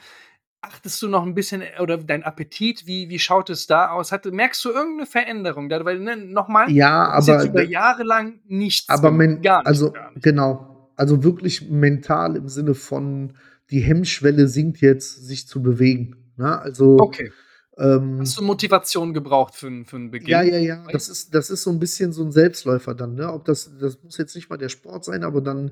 Achtest 0.63 1.01
du 1.01 1.07
noch 1.07 1.23
'n 1.25 1.33
bisschen 1.35 1.61
äh, 1.61 1.79
oder 1.79 1.97
dein 1.97 2.23
Appetit, 2.23 2.85
wie 2.85 3.07
wie 3.09 3.17
schaut 3.19 3.49
es 3.49 3.65
da 3.65 3.91
aus? 3.91 4.11
Hat 4.11 4.25
merkst 4.25 4.63
du 4.65 4.71
irgend 4.71 4.97
'ne 4.97 5.05
Veränderung 5.05 5.69
da? 5.69 5.85
Weil, 5.85 5.99
ne, 5.99 6.17
noch 6.17 6.49
mal, 6.49 6.67
Ja, 6.67 7.07
jetzt 7.15 7.45
aber 7.45 7.45
über 7.45 7.63
d 7.63 7.63
Jahre 7.63 8.03
lang 8.03 8.41
nichts 8.45 9.01
aber 9.01 9.11
men 9.11 9.39
gar 9.41 9.63
nicht, 9.63 9.63
also 9.63 9.93
gar 9.93 10.11
nicht. 10.11 10.21
genau. 10.21 10.91
Also 10.95 11.23
wirklich 11.23 11.69
mental 11.69 12.35
im 12.35 12.49
Sinne 12.49 12.73
von, 12.75 13.33
die 13.69 13.79
Hemmschwelle 13.81 14.47
sinkt 14.47 14.81
jetzt, 14.81 15.25
sich 15.27 15.47
zu 15.47 15.61
bewegen, 15.61 16.33
ne? 16.37 16.59
Also, 16.59 17.21
Okay. 17.21 17.33
ähm 17.77 18.19
Hast 18.19 18.37
du 18.37 18.43
Motivation 18.43 19.13
gebraucht 19.13 19.55
für 19.55 19.85
für 19.85 19.97
'n 19.97 20.11
Ja, 20.21 20.41
Beginn 20.41 20.43
ja, 20.43 20.57
ja, 20.57 20.89
vielleicht? 20.89 20.89
das 20.89 21.07
ist 21.07 21.33
das 21.33 21.49
ist 21.49 21.63
so 21.63 21.69
'n 21.71 21.79
bisschen 21.79 22.11
so 22.11 22.23
'n 22.23 22.31
Selbstläufer 22.33 22.93
dann, 22.93 23.15
ne? 23.15 23.31
Ob 23.31 23.45
das 23.45 23.71
das 23.79 24.03
muss 24.03 24.17
jetzt 24.17 24.35
nicht 24.35 24.49
mal 24.49 24.57
der 24.57 24.67
Sport 24.69 25.05
sein, 25.05 25.23
aber 25.23 25.39
dann, 25.41 25.71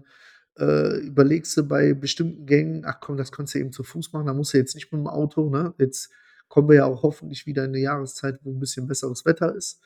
äh, 0.59 0.97
überlegst 0.99 1.55
du 1.57 1.63
bei 1.67 1.93
bestimmten 1.93 2.45
Gängen: 2.45 2.83
„Ach 2.85 2.99
komm, 3.01 3.17
das 3.17 3.31
kannst 3.31 3.55
du 3.55 3.59
eben 3.59 3.71
zu 3.73 3.83
Fuß 3.83 4.13
machen, 4.13 4.27
da 4.27 4.33
musst 4.33 4.53
du 4.53 4.57
jetzt 4.59 4.75
nicht 4.75 4.91
mit'm 4.93 5.07
Auto“, 5.07 5.49
ne? 5.49 5.73
Jetzt 5.79 6.11
kommen 6.49 6.69
wir 6.69 6.77
ja 6.77 6.85
auch 6.85 7.03
hoffentlich 7.03 7.45
wieder 7.47 7.65
in 7.65 7.71
'ne 7.71 7.79
Jahreszeit, 7.81 8.39
wo 8.43 8.51
'n 8.51 8.59
bisschen 8.59 8.87
besseres 8.87 9.25
Wetter 9.25 9.55
ist. 9.55 9.81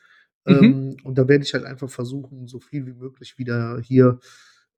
Mhm. 0.46 0.54
Ähm, 0.54 0.96
und 1.04 1.18
da 1.18 1.28
werde 1.28 1.44
ich 1.44 1.54
halt 1.54 1.64
einfach 1.64 1.90
versuchen, 1.90 2.48
so 2.48 2.60
viel 2.60 2.86
wie 2.86 2.94
möglich 2.94 3.38
wieder 3.38 3.80
hier, 3.80 4.18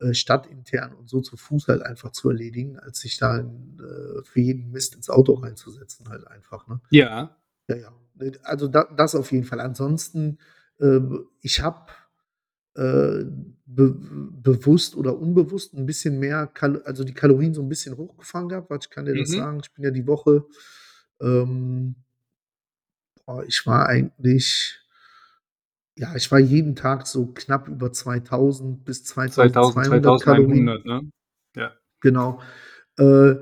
äh, 0.01 0.15
stadtintern 0.15 0.93
und 0.95 1.09
so 1.11 1.21
zu 1.23 1.37
Fuß 1.37 1.69
halt 1.69 1.83
einfach 1.83 2.11
zu 2.13 2.29
erledigen, 2.31 2.79
als 2.79 3.01
sich 3.01 3.17
da 3.19 3.39
in 3.39 3.79
äh, 3.81 4.23
für 4.25 4.41
jeden 4.41 4.71
Mist 4.73 4.95
ins 4.97 5.11
Auto 5.11 5.35
reinzusetzen 5.35 6.09
halt 6.11 6.27
einfach, 6.29 6.67
ne? 6.69 6.81
Ja. 6.91 7.37
Ja, 7.69 7.77
ja. 7.77 7.93
Also 8.45 8.69
da 8.69 8.85
das 8.97 9.15
auf 9.17 9.33
jeden 9.33 9.45
Fall. 9.45 9.61
Ansonsten, 9.61 10.39
ähm, 10.81 11.27
ich 11.43 11.61
habe, 11.63 11.87
äh, 12.77 13.25
be 13.67 13.95
bewusst 14.43 14.97
oder 14.97 15.19
unbewusst 15.19 15.75
'n 15.75 15.87
bisschen 15.87 16.19
mehr 16.21 16.47
Kal 16.49 16.83
also 16.85 17.05
die 17.05 17.15
Kalorien 17.15 17.55
so 17.55 17.63
'n 17.63 17.69
bisschen 17.69 17.97
hochgefahren 17.97 18.49
gehabt. 18.49 18.71
Warte, 18.71 18.87
ich 18.89 18.91
kann 18.91 19.07
dir 19.07 19.17
das 19.17 19.33
Mhm. 19.33 19.35
sagen. 19.35 19.61
Ich 19.63 19.73
bin 19.73 19.85
ja 19.85 19.91
die 19.91 20.07
Woche, 20.07 20.45
ähm 21.21 21.97
boah, 23.29 23.45
ich 23.47 23.67
war 23.67 23.87
eigentlich 23.89 24.81
ja, 25.99 26.15
ich 26.17 26.31
war 26.33 26.41
jeden 26.41 26.75
Tag 26.75 27.07
so 27.07 27.27
knapp 27.27 27.69
über 27.69 27.93
2.000 27.93 28.85
bis 28.85 29.05
2000, 29.05 29.85
2.200 29.85 30.19
Kalorien. 30.19 30.75
2100, 30.83 30.85
ne? 30.85 31.11
Ja. 31.57 31.75
Genau. 32.03 32.41
Äh, 32.99 33.37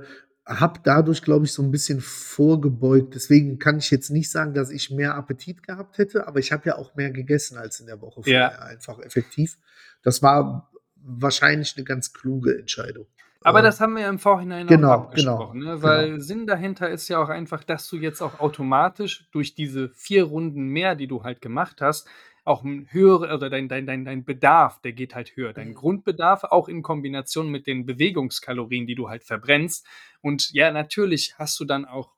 habe 0.47 0.81
dadurch, 0.85 1.23
glaube 1.23 1.45
ich, 1.47 1.53
so 1.53 1.63
'n 1.63 1.71
bisschen 1.71 2.01
vorgebeugt. 2.01 3.15
Deswegen 3.15 3.59
kann 3.59 3.79
ich 3.79 3.91
jetzt 3.91 4.11
nicht 4.11 4.31
sagen, 4.31 4.55
dass 4.55 4.71
ich 4.71 4.91
mehr 4.91 5.15
Appetit 5.15 5.63
gehabt 5.67 5.99
hätte, 5.99 6.27
aber 6.27 6.41
ich 6.41 6.53
habe 6.53 6.69
ja 6.69 6.77
auch 6.77 6.95
mehr 6.97 7.11
gegessen 7.13 7.59
als 7.59 7.81
in 7.81 7.87
der 7.87 8.01
Woche 8.01 8.23
Ja. 8.27 8.49
vorher 8.51 8.65
einfach 8.67 8.99
effektiv. 9.01 9.59
Das 10.03 10.23
war 10.23 10.71
wahrscheinlich 10.97 11.77
'ne 11.77 11.85
ganz 11.85 12.13
kluge 12.13 12.59
Entscheidung. 12.59 13.07
Aber 13.45 13.61
Äh 13.61 13.63
das 13.63 13.81
haben 13.81 13.95
wir 13.95 14.03
ja 14.03 14.09
im 14.09 14.19
Vorhinein 14.21 14.69
auch 14.69 14.69
Genau, 14.69 14.89
genau, 14.89 15.03
abgesprochen, 15.07 15.59
ne? 15.61 15.65
genau. 15.81 15.83
Weil 15.83 16.21
Sinn 16.21 16.47
dahinter 16.47 16.89
ist 16.91 17.09
ja 17.09 17.19
auch 17.23 17.29
einfach, 17.29 17.65
dass 17.65 17.89
du 17.89 17.97
jetzt 17.97 18.21
auch 18.23 18.39
automatisch 18.41 19.29
durch 19.33 19.55
diese 19.55 19.89
4 19.91 20.25
Runden 20.25 20.69
mehr, 20.69 20.95
die 20.95 21.09
du 21.09 21.25
halt 21.25 21.41
gemacht 21.41 21.81
hast, 21.81 22.07
auch 22.45 22.65
'n 22.65 22.87
höhere 22.91 23.35
oder 23.35 23.51
dein 23.51 23.69
dein 23.69 23.87
dein 23.87 24.05
dein 24.05 24.25
Bedarf, 24.25 24.81
der 24.83 24.93
geht 24.93 25.15
halt 25.15 25.37
höher. 25.37 25.53
Dein 25.53 25.71
Mhm. 25.71 25.75
Grundbedarf 25.75 26.45
auch 26.45 26.69
in 26.69 26.83
Kombination 26.83 27.51
mit 27.51 27.67
den 27.67 27.87
Bewegungskalorien, 27.87 28.87
die 28.87 28.95
du 28.97 29.09
halt 29.09 29.25
verbrennst. 29.25 29.87
Und 30.23 30.51
ja, 30.53 30.71
natürlich 30.73 31.35
hast 31.39 31.59
du 31.61 31.65
dann 31.65 31.85
auch 31.87 32.13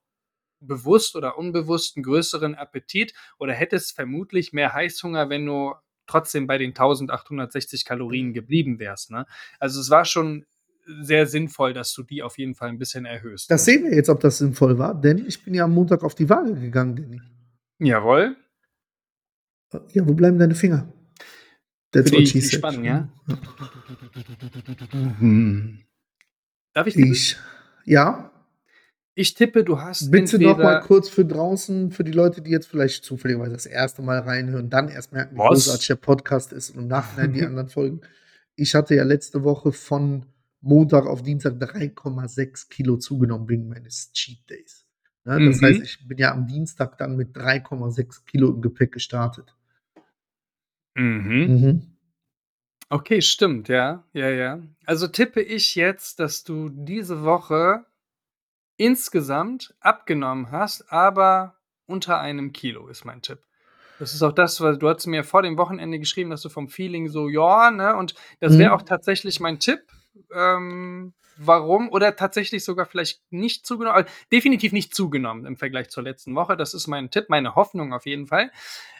bewusst 0.60 1.16
oder 1.16 1.38
unbewusst 1.38 1.96
'n 1.98 2.02
größeren 2.04 2.54
Appetit 2.56 3.14
oder 3.38 3.54
hättest 3.54 3.94
vermutlich 3.96 4.52
mehr 4.54 4.74
Heißhunger, 4.74 5.30
wenn 5.30 5.46
du 5.46 5.74
trotzdem 6.06 6.46
bei 6.48 6.58
den 6.58 6.74
1.860 6.74 7.84
Kalorien 7.86 8.28
Mhm. 8.28 8.34
geblieben 8.34 8.78
wärst, 8.80 9.10
ne? 9.12 9.26
Also, 9.60 9.80
es 9.80 9.90
war 9.90 10.04
schon 10.06 10.46
sehr 11.02 11.26
sinnvoll, 11.28 11.74
dass 11.74 11.94
du 11.94 12.02
die 12.04 12.22
auf 12.22 12.38
jeden 12.38 12.54
Fall 12.56 12.70
'n 12.70 12.78
bisschen 12.78 13.06
erhöhst. 13.06 13.50
Das 13.50 13.64
sehen 13.66 13.84
wir 13.84 13.94
jetzt, 13.94 14.08
ob 14.08 14.20
das 14.20 14.38
sinnvoll 14.38 14.78
war, 14.78 14.94
denn 14.98 15.26
ich 15.26 15.44
bin 15.44 15.52
ja 15.54 15.64
am 15.64 15.74
Montag 15.74 16.02
auf 16.02 16.14
die 16.14 16.28
Waage 16.30 16.54
gegangen, 16.54 16.96
Danny. 16.96 17.20
Jawohl. 17.80 18.36
Ja, 19.92 20.06
wo 20.08 20.14
bleiben 20.14 20.38
deine 20.38 20.54
Finger? 20.54 20.92
That's 21.92 22.10
what 22.12 22.20
die 22.20 22.26
she 22.26 22.32
für 22.32 22.38
die 22.40 22.46
said. 22.46 22.58
Spannung, 22.58 22.84
ja? 22.84 23.08
Ja. 23.28 23.38
Darf 26.74 26.86
ich 26.86 26.94
tippen? 26.94 27.12
Ich 27.12 27.36
ja? 27.84 28.30
Ich 29.16 29.34
tippe, 29.34 29.62
du 29.62 29.80
hast 29.80 30.10
Bitte 30.10 30.40
noch 30.40 30.58
mal 30.58 30.80
kurz 30.80 31.08
für 31.08 31.24
draußen, 31.24 31.92
für 31.92 32.02
die 32.02 32.10
Leute, 32.10 32.42
die 32.42 32.50
jetzt 32.50 32.66
vielleicht 32.66 33.04
zufälligerweise 33.04 33.52
das 33.52 33.66
1. 33.68 33.98
Mal 33.98 34.18
reinhören, 34.18 34.70
dann 34.70 34.88
erst 34.88 35.12
merken, 35.12 35.36
wie 35.36 35.38
Was? 35.38 35.66
großartig 35.66 35.86
der 35.86 35.94
Podcast 35.96 36.52
ist 36.52 36.70
und 36.70 36.82
im 36.82 36.88
Nachhinein 36.88 37.32
die 37.32 37.42
anderen 37.46 37.68
Folgen. 37.68 38.00
Ich 38.56 38.74
hatte 38.74 38.96
ja 38.96 39.04
letzte 39.04 39.44
Woche 39.44 39.70
von 39.70 40.26
Montag 40.60 41.06
auf 41.06 41.22
Dienstag 41.22 41.54
3,6 41.54 42.68
Kilo 42.70 42.96
zugenommen 42.96 43.48
wegen 43.48 43.68
meines 43.68 44.10
Cheat 44.12 44.38
Days. 44.50 44.84
Ne, 45.24 45.46
das 45.46 45.62
heißt, 45.62 45.78
Mhm. 45.78 45.84
ich 45.84 46.08
bin 46.08 46.18
ja 46.18 46.32
am 46.32 46.46
Dienstag 46.48 46.98
dann 46.98 47.14
mit 47.16 47.36
3,6 47.36 48.24
Kilo 48.26 48.50
im 48.52 48.62
Gepäck 48.62 48.90
gestartet. 48.92 49.54
Mhm. 50.96 51.46
Mhm. 51.48 51.82
Okay, 52.90 53.22
stimmt, 53.22 53.68
ja. 53.68 54.04
Ja, 54.12 54.28
ja. 54.30 54.60
Also, 54.86 55.08
tippe 55.08 55.40
ich 55.42 55.74
jetzt, 55.74 56.20
dass 56.20 56.44
du 56.44 56.68
diese 56.70 57.24
Woche 57.24 57.84
insgesamt 58.78 59.74
abgenommen 59.80 60.50
hast, 60.52 60.92
aber 60.92 61.56
unter 61.86 62.20
einem 62.20 62.52
Kilo, 62.52 62.88
ist 62.88 63.04
mein 63.04 63.22
Tipp. 63.22 63.40
Das 63.98 64.14
ist 64.14 64.22
auch 64.22 64.32
das, 64.32 64.60
weil 64.60 64.78
du 64.78 64.88
hattest 64.88 65.06
mir 65.08 65.24
vor 65.24 65.42
dem 65.42 65.58
Wochenende 65.58 65.98
geschrieben, 66.00 66.30
dass 66.30 66.42
du 66.42 66.48
vom 66.50 66.68
Feeling 66.68 67.08
so: 67.08 67.28
„Ja“, 67.28 67.70
ne? 67.70 67.96
Und 67.96 68.14
das 68.40 68.58
wäre 68.58 68.72
auch 68.72 68.82
Mhm. 68.82 68.86
tatsächlich 68.86 69.40
mein 69.40 69.60
Tipp. 69.60 69.80
Ähm, 70.34 71.14
warum 71.36 71.88
oder 71.90 72.16
tatsächlich 72.16 72.64
sogar 72.64 72.86
vielleicht 72.86 73.20
nicht 73.32 73.66
zugenommen 73.66 74.04
äh, 74.04 74.10
definitiv 74.32 74.72
nicht 74.72 74.94
zugenommen 74.94 75.46
im 75.46 75.56
Vergleich 75.56 75.90
zur 75.90 76.02
letzten 76.04 76.34
Woche. 76.34 76.56
Das 76.56 76.74
ist 76.74 76.86
mein 76.86 77.10
Tipp, 77.10 77.26
meine 77.28 77.54
Hoffnung 77.56 77.92
auf 77.92 78.06
jeden 78.06 78.26
Fall. 78.26 78.50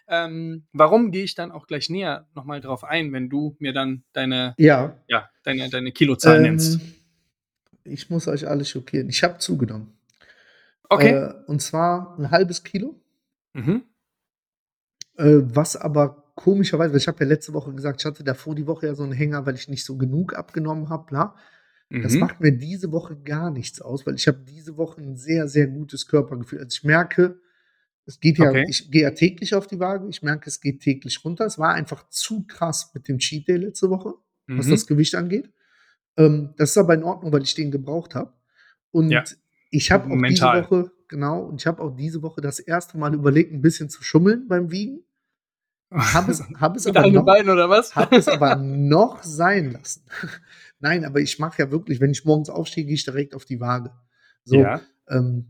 Ähm, 0.09 0.65
warum, 0.73 1.13
gehe 1.13 1.25
ich 1.25 1.35
dann 1.35 1.53
auch 1.53 1.67
gleich 1.67 1.89
näher 1.91 2.27
noch 2.35 2.45
mal 2.45 2.61
drauf 2.61 2.85
ein, 2.85 3.13
wenn 3.13 3.31
du 3.31 3.57
mir 3.59 3.73
dann 3.73 4.05
deine 4.13 4.55
Ja. 4.59 4.97
ja, 5.09 5.31
deine 5.45 5.71
deine 5.71 5.93
Kilozahl 5.93 6.41
nennst. 6.43 6.75
Ähm, 6.81 6.93
ich 7.85 8.11
muss 8.11 8.29
euch 8.29 8.49
alle 8.49 8.65
schockieren. 8.65 9.09
Ich 9.09 9.23
habe 9.25 9.39
zugenommen. 9.39 9.93
Okay. 10.91 11.11
Äh, 11.13 11.35
und 11.47 11.63
zwar 11.63 12.17
'n 12.19 12.31
1/2 12.31 12.65
Kilo. 12.65 13.01
Mhm. 13.55 13.85
Äh, 15.19 15.41
was 15.43 15.77
aber 15.77 16.24
komischerweise 16.37 16.93
weil 16.93 16.99
ich 17.01 17.09
habe 17.09 17.25
ja 17.25 17.29
letzte 17.31 17.53
Woche 17.55 17.73
gesagt, 17.75 18.01
ich 18.03 18.07
hatte 18.07 18.25
davor 18.25 18.55
die 18.55 18.67
Woche 18.67 18.87
ja 18.87 18.95
so 18.95 19.05
'n 19.05 19.13
Hänger, 19.13 19.47
weil 19.47 19.55
ich 19.57 19.69
nicht 19.69 19.85
so 19.85 19.97
genug 19.97 20.35
abgenommen 20.37 20.89
habe, 20.91 21.07
bla. 21.07 21.37
Das 22.01 22.19
Mhm. 22.19 22.21
macht 22.21 22.41
mir 22.41 22.53
diese 22.53 22.93
Woche 22.93 23.17
gar 23.19 23.51
nichts 23.51 23.81
aus, 23.83 24.07
weil 24.07 24.17
ich 24.17 24.29
habe 24.29 24.41
diese 24.49 24.77
Woche 24.79 25.01
'n 25.03 25.17
sehr, 25.17 25.49
sehr 25.49 25.69
gutes 25.69 26.07
Körpergefühl. 26.09 26.61
Also, 26.61 26.71
ich 26.77 26.85
merke, 26.85 27.41
es 28.07 28.21
geht 28.21 28.39
ja 28.39 28.53
Okay. 28.53 28.67
ich 28.67 28.91
gehe 28.93 29.03
ja 29.05 29.13
täglich 29.13 29.55
auf 29.57 29.67
die 29.69 29.81
Waage. 29.81 30.09
Ich 30.11 30.23
merke, 30.23 30.49
es 30.51 30.61
geht 30.61 30.81
täglich 30.83 31.25
runter. 31.25 31.47
Es 31.47 31.59
war 31.59 31.75
einfach 31.75 32.09
zu 32.11 32.45
krass 32.47 32.91
mit 32.95 33.09
dem 33.09 33.19
Cheat 33.19 33.49
Day 33.49 33.57
letzte 33.59 33.91
Woche, 33.91 34.15
was 34.57 34.69
das 34.69 34.87
Mhm. 34.87 34.89
Gewicht 34.89 35.15
angeht. 35.17 35.51
Ähm, 36.19 36.55
das 36.59 36.71
ist 36.73 36.79
aber 36.79 36.95
in 36.95 37.05
Ordnung, 37.05 37.33
weil 37.33 37.43
ich 37.45 37.55
den 37.57 37.71
gebraucht 37.73 38.15
habe. 38.17 38.35
Ja. 39.09 39.25
Und 39.25 39.39
ich 39.73 39.93
habe 39.93 40.11
auch 40.13 40.23
diese. 40.25 40.53
Woche 40.53 40.93
genau, 41.09 41.43
und 41.47 41.61
ich 41.63 41.67
habe 41.69 41.83
auch 41.83 41.97
diese 41.97 42.23
Woche 42.23 42.41
das 42.43 42.61
1. 42.61 42.99
Mal 42.99 43.15
überlegt, 43.15 43.53
'n 43.55 43.63
bisschen 43.63 43.91
zu 43.91 44.03
schummeln 44.05 44.49
beim 44.49 44.71
Wiegen. 44.73 45.04
Habe 45.93 46.33
es 46.33 46.43
habe 46.61 46.77
es 46.79 46.87
aber 46.87 47.05
noch 47.05 47.25
Bein 47.25 47.49
oder 47.49 47.69
was? 47.71 47.95
habe 47.95 48.19
es 48.19 48.29
aber 48.29 48.55
noch 48.57 49.23
sein 49.23 49.71
lassen. 49.73 50.05
Nein, 50.81 51.05
aber 51.05 51.21
ich 51.21 51.39
mache 51.39 51.63
ja 51.63 51.71
wirklich 51.71 52.01
wenn 52.01 52.11
ich 52.11 52.25
morgens 52.25 52.51
aufstehe, 52.51 52.85
gehe 52.85 52.95
ich 52.95 53.05
direkt 53.05 53.35
auf 53.35 53.45
die 53.45 53.61
Waage. 53.61 53.93
So, 54.45 54.73
Ja. 54.73 54.85
ähm, 55.09 55.47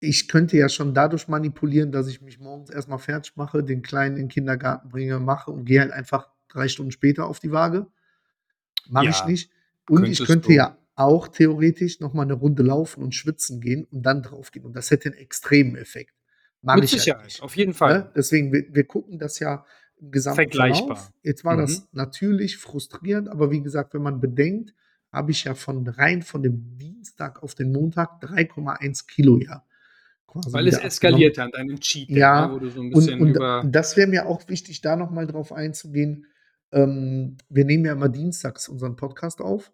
ich 0.00 0.28
könnte 0.28 0.56
ja 0.58 0.68
schon 0.68 0.94
dadurch 0.94 1.28
manipulieren, 1.28 1.92
dass 1.92 2.08
ich 2.08 2.22
mich 2.22 2.38
morgens 2.40 2.70
erst 2.70 2.88
mal 2.88 2.98
fertig 2.98 3.36
mache, 3.36 3.64
den 3.64 3.82
Kleinen 3.82 4.16
in 4.16 4.24
'n 4.26 4.28
Kindergarten 4.28 4.88
bringe, 4.90 5.20
mache 5.20 5.50
und 5.52 5.64
gehe 5.66 5.80
halt 5.80 5.92
einfach 5.92 6.30
3 6.48 6.68
Stunden 6.68 6.92
später 6.92 7.26
auf 7.26 7.40
die 7.40 7.52
Waage. 7.52 7.86
Mache 8.88 9.10
ich 9.10 9.24
Ja, 9.24 9.24
nicht. 9.24 9.52
Und 9.88 10.08
ich 10.08 10.24
könnte 10.24 10.52
du. 10.52 10.54
ja 10.54 10.78
auch 10.96 11.28
theoretisch 11.28 12.00
noch 12.00 12.14
mal 12.14 12.26
'ne 12.26 12.34
Runde 12.34 12.62
laufen 12.64 13.02
und 13.04 13.14
schwitzen 13.14 13.60
gehen 13.60 13.86
und 13.92 14.02
dann 14.04 14.22
draufgehen. 14.22 14.66
Und 14.66 14.74
das 14.76 14.90
hätte 14.92 15.10
'n 15.10 15.14
extremen 15.14 15.76
Effekt. 15.76 16.10
Mit 16.62 16.84
ich 16.84 16.90
Sicherheit, 16.90 17.24
nicht, 17.24 17.42
auf 17.42 17.56
jeden 17.56 17.70
ne? 17.70 17.74
Fall. 17.74 18.12
Deswegen, 18.14 18.52
wir 18.52 18.66
wir 18.70 18.84
gucken 18.84 19.18
das 19.18 19.38
ja 19.38 19.64
im 19.96 20.10
gesamten 20.10 20.36
Vergleichbar. 20.36 20.96
Verlauf. 20.96 21.12
Jetzt 21.22 21.44
war 21.44 21.56
Mhm. 21.56 21.60
das 21.60 21.88
natürlich 21.92 22.58
frustrierend, 22.58 23.28
aber 23.28 23.50
wie 23.50 23.62
gesagt, 23.62 23.94
wenn 23.94 24.02
man 24.02 24.20
bedenkt, 24.20 24.74
habe 25.12 25.30
ich 25.32 25.44
ja 25.44 25.54
von 25.54 25.86
rein 25.88 26.22
von 26.22 26.42
dem 26.42 26.78
Dienstag 26.78 27.42
auf 27.42 27.54
den 27.54 27.72
Montag 27.72 28.20
3,1 28.22 29.06
Kilo 29.06 29.38
ja 29.38 29.64
quasi 30.26 30.52
Weil 30.52 30.68
es 30.68 30.78
eskaliert 30.78 31.38
an 31.38 31.50
deinem 31.50 31.80
Cheat 31.80 32.10
Day, 32.10 32.18
Ja, 32.18 32.46
ne, 32.46 32.54
wo 32.54 32.58
du 32.60 32.68
so 32.70 32.80
ein 32.80 32.92
Und, 32.94 33.06
bisschen 33.06 33.20
und 33.62 33.72
das 33.74 33.96
wäre 33.96 34.06
mir 34.08 34.26
auch 34.26 34.48
wichtig, 34.48 34.80
da 34.80 34.94
nochmal 34.96 35.26
drauf 35.26 35.52
einzugehen. 35.52 36.26
Ähm, 36.72 37.36
wir 37.48 37.64
nehmen 37.64 37.84
ja 37.84 37.92
immer 37.92 38.08
dienstags 38.08 38.68
unseren 38.68 38.94
Podcast 38.96 39.40
auf. 39.40 39.72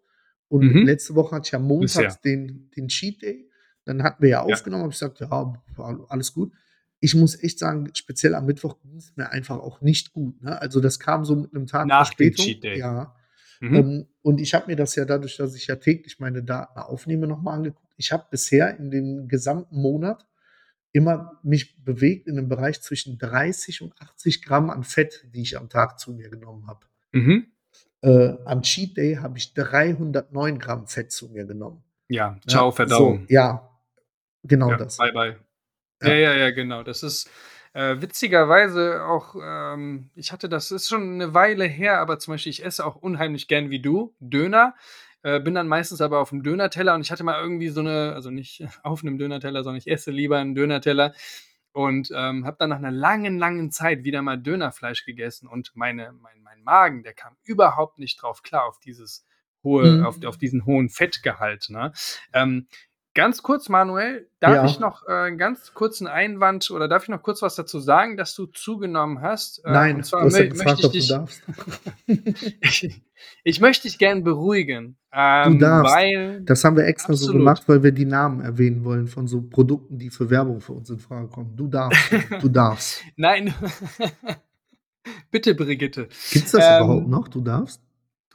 Und 0.49 0.63
Mhm. 0.75 0.87
letzte 0.87 1.15
Woche 1.15 1.35
hatte 1.37 1.47
ich 1.49 1.53
ja 1.53 1.59
montags 1.59 1.93
Bisher. 1.95 2.19
den, 2.25 2.71
den 2.77 2.89
Cheat 2.89 3.21
Day. 3.21 3.51
Dann 3.85 4.03
hatten 4.03 4.23
wir 4.23 4.31
ja 4.31 4.39
Ja. 4.39 4.55
aufgenommen, 4.55 4.85
habe 4.85 4.93
ich 4.93 4.99
gesagt, 4.99 5.21
ja, 5.21 5.63
alles 6.09 6.33
gut. 6.33 6.53
Ich 7.01 7.15
muss 7.15 7.43
echt 7.43 7.59
sagen, 7.59 7.91
speziell 7.95 8.35
am 8.35 8.47
Mittwoch 8.47 8.79
ging 8.81 8.97
es 8.97 9.15
mir 9.17 9.31
einfach 9.31 9.59
auch 9.59 9.81
nicht 9.81 10.13
gut. 10.13 10.43
Ne? 10.43 10.61
Also 10.61 10.81
das 10.81 10.99
kam 10.99 11.25
so 11.25 11.37
mit 11.37 11.55
einem 11.55 11.67
Tag 11.67 11.87
Nach 11.87 11.99
dem 12.15 12.33
Verspätung. 12.33 12.45
Cheat 12.45 12.65
Day. 12.65 12.79
Ja. 12.79 13.15
Mhm. 13.61 13.75
Ähm, 13.75 14.07
und 14.23 14.41
ich 14.41 14.55
habe 14.55 14.67
mir 14.67 14.77
das 14.77 14.95
ja 14.97 15.05
dadurch, 15.05 15.37
dass 15.37 15.55
ich 15.55 15.67
ja 15.67 15.77
täglich 15.77 16.19
meine 16.19 16.43
Daten 16.43 16.79
aufnehme, 16.79 17.27
nochmal 17.27 17.57
angeguckt. 17.57 17.93
Ich 17.97 18.13
habe 18.13 18.27
bisher 18.31 18.79
in 18.79 18.91
dem 18.91 19.29
gesamten 19.29 19.81
Monat 19.81 20.27
immer 20.93 21.39
mich 21.43 21.85
bewegt 21.85 22.27
in 22.27 22.39
einem 22.39 22.49
Bereich 22.49 22.81
zwischen 22.81 23.19
30 23.19 23.83
und 23.83 24.01
80 24.01 24.43
Gramm 24.43 24.71
an 24.71 24.83
Fett, 24.83 25.27
die 25.35 25.43
ich 25.43 25.59
am 25.59 25.69
Tag 25.69 25.99
zu 25.99 26.13
mir 26.13 26.31
genommen 26.31 26.67
habe. 26.67 26.87
Mhm. 27.13 27.47
Äh, 28.03 28.35
am 28.45 28.63
Cheat 28.63 28.97
Day 28.97 29.17
habe 29.17 29.39
ich 29.39 29.53
309 29.55 30.59
Gramm 30.59 30.87
Fett 30.87 31.13
zu 31.13 31.29
mir 31.29 31.45
genommen. 31.45 31.83
Ja, 32.09 32.39
ciao, 32.47 32.69
Ja, 32.69 32.73
Verdauung. 32.73 33.21
So, 33.21 33.33
ja, 33.33 33.71
genau 34.43 34.71
Ja, 34.71 34.77
das. 34.77 34.97
bye 34.97 35.13
bye. 35.13 35.37
Ja. 36.03 36.09
Ja, 36.15 36.35
ja, 36.35 36.51
genau. 36.51 36.83
Das 36.83 37.03
ist 37.03 37.31
äh, 37.73 38.01
witzigerweise 38.01 39.05
auch, 39.05 39.35
ähm, 39.43 40.11
ich 40.15 40.33
hatte 40.33 40.49
das 40.49 40.71
ist 40.71 40.89
schon 40.89 41.15
eine 41.15 41.35
Weile 41.35 41.65
her, 41.65 42.01
aber 42.01 42.19
zum 42.19 42.35
Beispiel, 42.35 42.51
ich 42.51 42.65
esse 42.65 42.85
auch 42.85 42.97
unheimlich 42.97 43.49
gern 43.49 43.71
wie 43.71 43.81
du, 43.81 44.15
Döner. 44.21 44.75
Äh, 45.23 45.41
bin 45.41 45.55
dann 45.55 45.69
meistens 45.69 46.01
aber 46.01 46.21
auf 46.21 46.31
dem 46.31 46.43
Dönerteller 46.43 46.95
und 46.95 47.01
ich 47.01 47.11
hatte 47.11 47.25
mal 47.25 47.41
irgendwie 47.41 47.69
so 47.71 47.81
eine, 47.81 48.13
also 48.15 48.31
nicht 48.31 48.63
auf 48.83 49.03
einem 49.03 49.19
Dönerteller, 49.19 49.65
sondern 49.65 49.79
ich 49.79 49.91
esse 49.91 50.11
lieber 50.11 50.39
einen 50.39 50.55
Dönerteller 50.55 51.15
und 51.73 52.11
ähm, 52.15 52.47
habe 52.47 52.57
dann 52.59 52.71
nach 52.71 52.77
einer 52.79 52.91
langen, 52.91 53.39
langen 53.39 53.71
Zeit 53.71 54.05
wieder 54.05 54.23
mal 54.23 54.37
Dönerfleisch 54.39 55.05
gegessen 55.05 55.47
und 55.49 55.73
meine, 55.75 56.13
mein, 56.13 56.41
mein 56.43 56.63
Magen, 56.63 57.03
der 57.03 57.13
kam 57.15 57.37
überhaupt 57.45 57.99
nicht 57.99 58.23
drauf 58.23 58.43
klar, 58.43 58.67
auf 58.67 58.79
dieses 58.81 59.25
hohe, 59.65 59.99
Mhm. 59.99 60.05
auf, 60.07 60.25
auf 60.25 60.39
diesen 60.39 60.65
hohen 60.65 60.89
Fettgehalt. 60.89 61.67
Ne? 61.71 61.93
Ähm, 62.33 62.69
ganz 63.17 63.43
kurz, 63.43 63.69
Manuel, 63.69 64.29
darf 64.39 64.55
Ja. 64.55 64.65
ich 64.67 64.79
noch 64.79 65.09
äh, 65.09 65.13
einen 65.13 65.39
ganz 65.39 65.75
kurzen 65.75 66.07
Einwand 66.07 66.71
oder 66.71 66.87
darf 66.87 67.03
ich 67.03 67.09
noch 67.09 67.23
kurz 67.25 67.43
was 67.43 67.57
dazu 67.57 67.81
sagen, 67.81 68.17
dass 68.17 68.37
du 68.37 68.47
zugenommen 68.47 69.21
hast? 69.23 69.65
Äh, 69.65 69.73
Nein, 69.73 69.97
und 69.97 70.05
du 70.05 70.09
zwar 70.09 70.23
hast 70.23 70.39
ja 70.39 70.47
gefragt, 70.47 70.69
möchte 70.83 70.87
ob 70.87 70.93
du 70.93 70.99
ich 70.99 71.05
dich, 71.09 71.17
darfst. 71.17 71.43
ich, 72.61 73.03
ich 73.43 73.61
möchte 73.61 73.89
dich 73.89 73.99
gern 73.99 74.23
beruhigen, 74.23 74.97
ähm, 75.13 75.59
darfst. 75.59 75.93
weil 75.95 76.43
Das 76.45 76.63
haben 76.63 76.77
wir 76.77 76.85
extra 76.87 77.15
so 77.15 77.25
Absolut. 77.25 77.41
gemacht, 77.41 77.63
weil 77.67 77.83
wir 77.83 77.91
die 77.93 78.05
Namen 78.05 78.41
erwähnen 78.41 78.85
wollen 78.85 79.09
von 79.09 79.27
so 79.27 79.43
Produkten, 79.43 79.99
die 79.99 80.11
für 80.11 80.31
Werbung 80.31 80.61
für 80.61 80.75
uns 80.75 80.89
in 80.91 81.01
Frage 81.01 81.27
kommen. 81.29 81.57
Du 81.57 81.67
darfst. 81.67 82.13
du 82.41 82.49
darfst. 82.49 83.03
nein, 83.17 83.53
bitte 85.31 85.55
Brigitte. 85.55 86.09
Gibt 86.31 86.47
es 86.47 86.53
das 86.53 86.65
Ähm, 86.65 86.85
überhaupt 86.85 87.09
noch? 87.09 87.29
Du 87.29 87.41
darfst? 87.41 87.83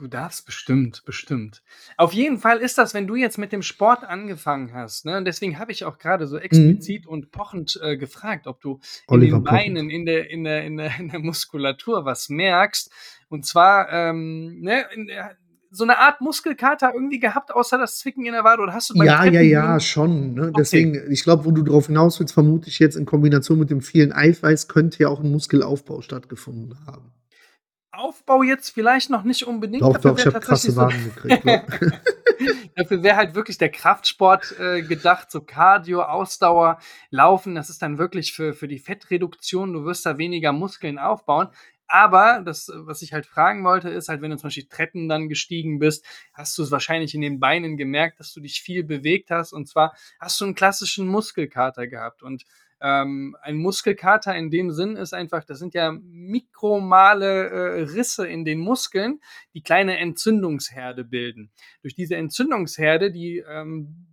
Du 0.01 0.07
darfst 0.07 0.47
bestimmt, 0.47 1.03
bestimmt. 1.05 1.61
Auf 1.95 2.11
jeden 2.11 2.39
Fall 2.39 2.57
ist 2.57 2.79
das, 2.79 2.95
wenn 2.95 3.05
du 3.05 3.13
jetzt 3.15 3.37
mit 3.37 3.51
dem 3.51 3.61
Sport 3.61 4.03
angefangen 4.03 4.73
hast, 4.73 5.05
ne? 5.05 5.15
Und 5.15 5.25
deswegen 5.25 5.59
habe 5.59 5.71
ich 5.71 5.85
auch 5.85 5.99
gerade 5.99 6.25
so 6.25 6.37
explizit 6.39 7.05
und 7.05 7.31
pochend 7.31 7.79
äh, 7.83 7.97
gefragt, 7.97 8.47
ob 8.47 8.59
du 8.61 8.71
in 8.71 8.79
Mhm. 8.79 8.81
Oliver 9.21 9.37
den 9.37 9.43
Pocher. 9.43 9.55
Beinen, 9.57 9.89
in 9.91 10.05
der, 10.07 10.31
in 10.31 10.43
der, 10.43 10.63
in 10.65 10.77
der, 10.77 10.91
in 10.99 11.09
der 11.09 11.19
Muskulatur 11.19 12.03
was 12.03 12.29
merkst. 12.29 12.89
Und 13.29 13.45
zwar, 13.45 13.91
ähm, 13.91 14.59
ne, 14.61 14.85
in 14.95 15.05
der, 15.05 15.35
so 15.69 15.83
eine 15.83 15.99
Art 15.99 16.19
Muskelkater 16.19 16.93
irgendwie 16.95 17.19
gehabt, 17.19 17.53
außer 17.53 17.77
das 17.77 17.99
Zwicken 17.99 18.25
in 18.25 18.33
der 18.33 18.43
Wade, 18.43 18.63
oder 18.63 18.73
hast 18.73 18.89
du 18.89 18.95
Ja, 18.95 19.03
ja, 19.03 19.17
Treppen 19.21 19.49
ja, 19.49 19.71
gehen- 19.77 19.79
schon. 19.81 20.33
Ne? 20.33 20.41
Okay. 20.47 20.53
Deswegen, 20.57 21.11
ich 21.11 21.23
glaube, 21.23 21.45
wo 21.45 21.51
du 21.51 21.61
drauf 21.61 21.85
hinaus 21.85 22.19
willst, 22.19 22.33
vermute 22.33 22.69
ich 22.69 22.79
jetzt 22.79 22.95
in 22.95 23.05
Kombination 23.05 23.59
mit 23.59 23.69
dem 23.69 23.81
vielen 23.81 24.11
Eiweiß, 24.13 24.67
könnte 24.67 24.97
ja 25.03 25.09
auch 25.09 25.19
ein 25.19 25.29
Muskelaufbau 25.31 26.01
stattgefunden 26.01 26.75
haben. 26.87 27.13
Aufbau 28.01 28.43
jetzt 28.43 28.69
vielleicht 28.69 29.09
noch 29.09 29.23
nicht 29.23 29.43
unbedingt. 29.43 29.83
Doch, 29.83 29.93
dafür 29.93 30.11
doch, 30.11 30.19
ich 30.19 30.25
habe 30.25 30.39
krasse 30.39 30.73
tatsächlich 30.73 31.13
so- 31.13 31.21
gekriegt. 31.21 31.45
ne? 31.45 31.65
Dafür 32.75 33.03
wäre 33.03 33.17
halt 33.17 33.35
wirklich 33.35 33.57
der 33.57 33.69
Kraftsport 33.69 34.55
äh, 34.59 34.81
gedacht, 34.81 35.29
so 35.29 35.41
Cardio, 35.41 36.01
Ausdauer, 36.01 36.79
Laufen. 37.09 37.53
Das 37.53 37.69
ist 37.69 37.81
dann 37.81 37.97
wirklich 37.97 38.33
für, 38.33 38.53
für 38.53 38.67
die 38.67 38.79
Fettreduktion. 38.79 39.73
Du 39.73 39.85
wirst 39.85 40.05
da 40.05 40.17
weniger 40.17 40.51
Muskeln 40.51 40.97
aufbauen. 40.97 41.49
Aber 41.87 42.41
das, 42.43 42.71
was 42.73 43.01
ich 43.01 43.11
halt 43.11 43.25
fragen 43.25 43.65
wollte, 43.65 43.89
ist 43.89 44.07
halt, 44.07 44.21
wenn 44.21 44.31
du 44.31 44.37
zum 44.37 44.47
Beispiel 44.47 44.67
Treppen 44.67 45.09
dann 45.09 45.27
gestiegen 45.27 45.77
bist, 45.77 46.05
hast 46.33 46.57
du 46.57 46.63
es 46.63 46.71
wahrscheinlich 46.71 47.13
in 47.13 47.19
den 47.21 47.39
Beinen 47.41 47.75
gemerkt, 47.75 48.19
dass 48.21 48.31
du 48.33 48.39
dich 48.39 48.61
viel 48.61 48.83
bewegt 48.85 49.29
hast. 49.29 49.51
Und 49.51 49.67
zwar 49.67 49.93
hast 50.19 50.39
du 50.39 50.45
einen 50.45 50.55
klassischen 50.55 51.05
Muskelkater 51.05 51.87
gehabt. 51.87 52.23
Und 52.23 52.45
ähm, 52.81 53.35
ein 53.41 53.57
Muskelkater 53.57 54.35
in 54.35 54.49
dem 54.49 54.71
Sinn 54.71 54.95
ist 54.95 55.13
einfach, 55.13 55.43
das 55.43 55.59
sind 55.59 55.73
ja 55.73 55.91
mikromale 55.91 57.49
äh, 57.49 57.81
Risse 57.83 58.27
in 58.27 58.43
den 58.43 58.59
Muskeln, 58.59 59.19
die 59.53 59.61
kleine 59.61 59.97
Entzündungsherde 59.97 61.03
bilden. 61.03 61.51
Durch 61.81 61.95
diese 61.95 62.15
Entzündungsherde, 62.15 63.11
die, 63.11 63.43
ähm, 63.47 64.07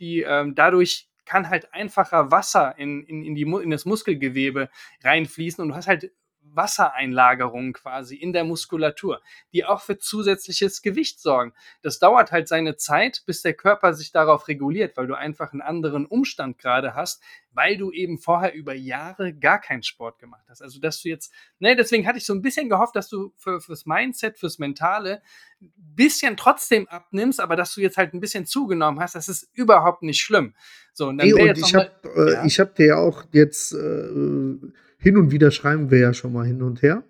die 0.00 0.22
ähm, 0.22 0.54
dadurch 0.54 1.08
kann 1.26 1.50
halt 1.50 1.74
einfacher 1.74 2.30
Wasser 2.30 2.74
in, 2.78 3.02
in, 3.02 3.22
in, 3.22 3.34
die, 3.34 3.42
in 3.42 3.70
das 3.70 3.84
Muskelgewebe 3.84 4.70
reinfließen 5.04 5.60
und 5.62 5.68
du 5.68 5.74
hast 5.74 5.86
halt 5.86 6.10
Wassereinlagerungen 6.54 7.72
quasi 7.72 8.16
in 8.16 8.32
der 8.32 8.44
Muskulatur, 8.44 9.20
die 9.52 9.64
auch 9.64 9.80
für 9.80 9.98
zusätzliches 9.98 10.82
Gewicht 10.82 11.20
sorgen. 11.20 11.52
Das 11.82 11.98
dauert 11.98 12.32
halt 12.32 12.48
seine 12.48 12.76
Zeit, 12.76 13.22
bis 13.26 13.42
der 13.42 13.54
Körper 13.54 13.94
sich 13.94 14.12
darauf 14.12 14.48
reguliert, 14.48 14.96
weil 14.96 15.06
du 15.06 15.14
einfach 15.14 15.52
einen 15.52 15.62
anderen 15.62 16.06
Umstand 16.06 16.58
gerade 16.58 16.94
hast, 16.94 17.22
weil 17.52 17.76
du 17.76 17.90
eben 17.90 18.18
vorher 18.18 18.54
über 18.54 18.74
Jahre 18.74 19.34
gar 19.34 19.60
keinen 19.60 19.82
Sport 19.82 20.18
gemacht 20.18 20.44
hast. 20.48 20.62
Also, 20.62 20.80
dass 20.80 21.02
du 21.02 21.08
jetzt, 21.08 21.32
ne, 21.58 21.74
deswegen 21.74 22.06
hatte 22.06 22.18
ich 22.18 22.26
so 22.26 22.34
ein 22.34 22.42
bisschen 22.42 22.68
gehofft, 22.68 22.94
dass 22.94 23.08
du 23.08 23.32
für, 23.36 23.60
fürs 23.60 23.86
Mindset, 23.86 24.38
fürs 24.38 24.58
Mentale 24.58 25.22
ein 25.60 25.72
bisschen 25.76 26.36
trotzdem 26.36 26.86
abnimmst, 26.88 27.40
aber 27.40 27.56
dass 27.56 27.74
du 27.74 27.80
jetzt 27.80 27.96
halt 27.96 28.14
ein 28.14 28.20
bisschen 28.20 28.46
zugenommen 28.46 29.00
hast, 29.00 29.14
das 29.14 29.28
ist 29.28 29.50
überhaupt 29.54 30.02
nicht 30.02 30.20
schlimm. 30.20 30.54
So, 30.92 31.08
und 31.08 31.18
dann 31.18 31.26
Ey, 31.26 31.34
wäre 31.34 31.48
und 31.50 31.58
ich 31.58 31.74
habe 31.74 31.90
äh, 32.16 32.46
ich 32.46 32.60
hab 32.60 32.74
dir 32.74 32.86
ja 32.86 32.96
auch 32.96 33.24
jetzt 33.32 33.72
äh, 33.72 34.56
hin 34.98 35.16
und 35.16 35.30
wieder 35.30 35.50
schreiben 35.50 35.90
wir 35.90 35.98
ja 35.98 36.12
schon 36.14 36.32
mal 36.32 36.46
hin 36.46 36.62
und 36.62 36.82
her. 36.82 37.04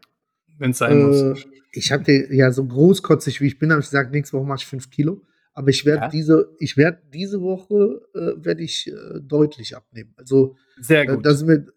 wenn 0.59 0.71
es 0.73 0.79
sein 0.79 1.07
muss. 1.07 1.17
Äh, 1.23 1.35
ich 1.73 1.93
habe 1.93 2.03
dir 2.05 2.35
ja 2.35 2.51
so 2.51 2.65
großkotzig 2.65 3.41
wie 3.41 3.47
ich 3.47 3.59
bin, 3.59 3.71
habe 3.71 3.81
ich 3.81 3.87
gesagt, 3.87 4.11
nächste 4.13 4.37
Woche 4.37 4.47
mache 4.47 4.59
ich 4.61 4.67
fünf 4.67 4.91
Kilo. 4.91 5.23
Aber 5.55 5.69
ich 5.71 5.85
werde 5.85 6.03
Ja. 6.03 6.09
diese, 6.09 6.55
ich 6.59 6.77
werde 6.77 7.01
diese 7.13 7.41
Woche 7.41 8.01
äh, 8.15 8.45
werde 8.45 8.63
ich 8.63 8.87
äh, 8.89 9.21
deutlich 9.21 9.77
abnehmen. 9.77 10.13
Also 10.17 10.57
Sehr 10.81 11.03
äh, 11.03 11.07
gut. 11.15 11.27
das 11.27 11.39
sind 11.41 11.49
mit, 11.49 11.69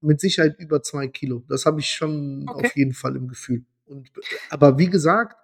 mit 0.00 0.20
Sicherheit 0.20 0.56
über 0.58 0.82
zwei 0.82 1.06
Kilo. 1.08 1.44
Das 1.48 1.66
habe 1.66 1.80
ich 1.80 1.88
schon 1.90 2.46
Okay. 2.48 2.66
auf 2.66 2.76
jeden 2.76 2.94
Fall 2.94 3.16
im 3.16 3.28
Gefühl. 3.28 3.64
Und, 3.86 4.10
aber 4.50 4.78
wie 4.78 4.88
gesagt, 4.90 5.36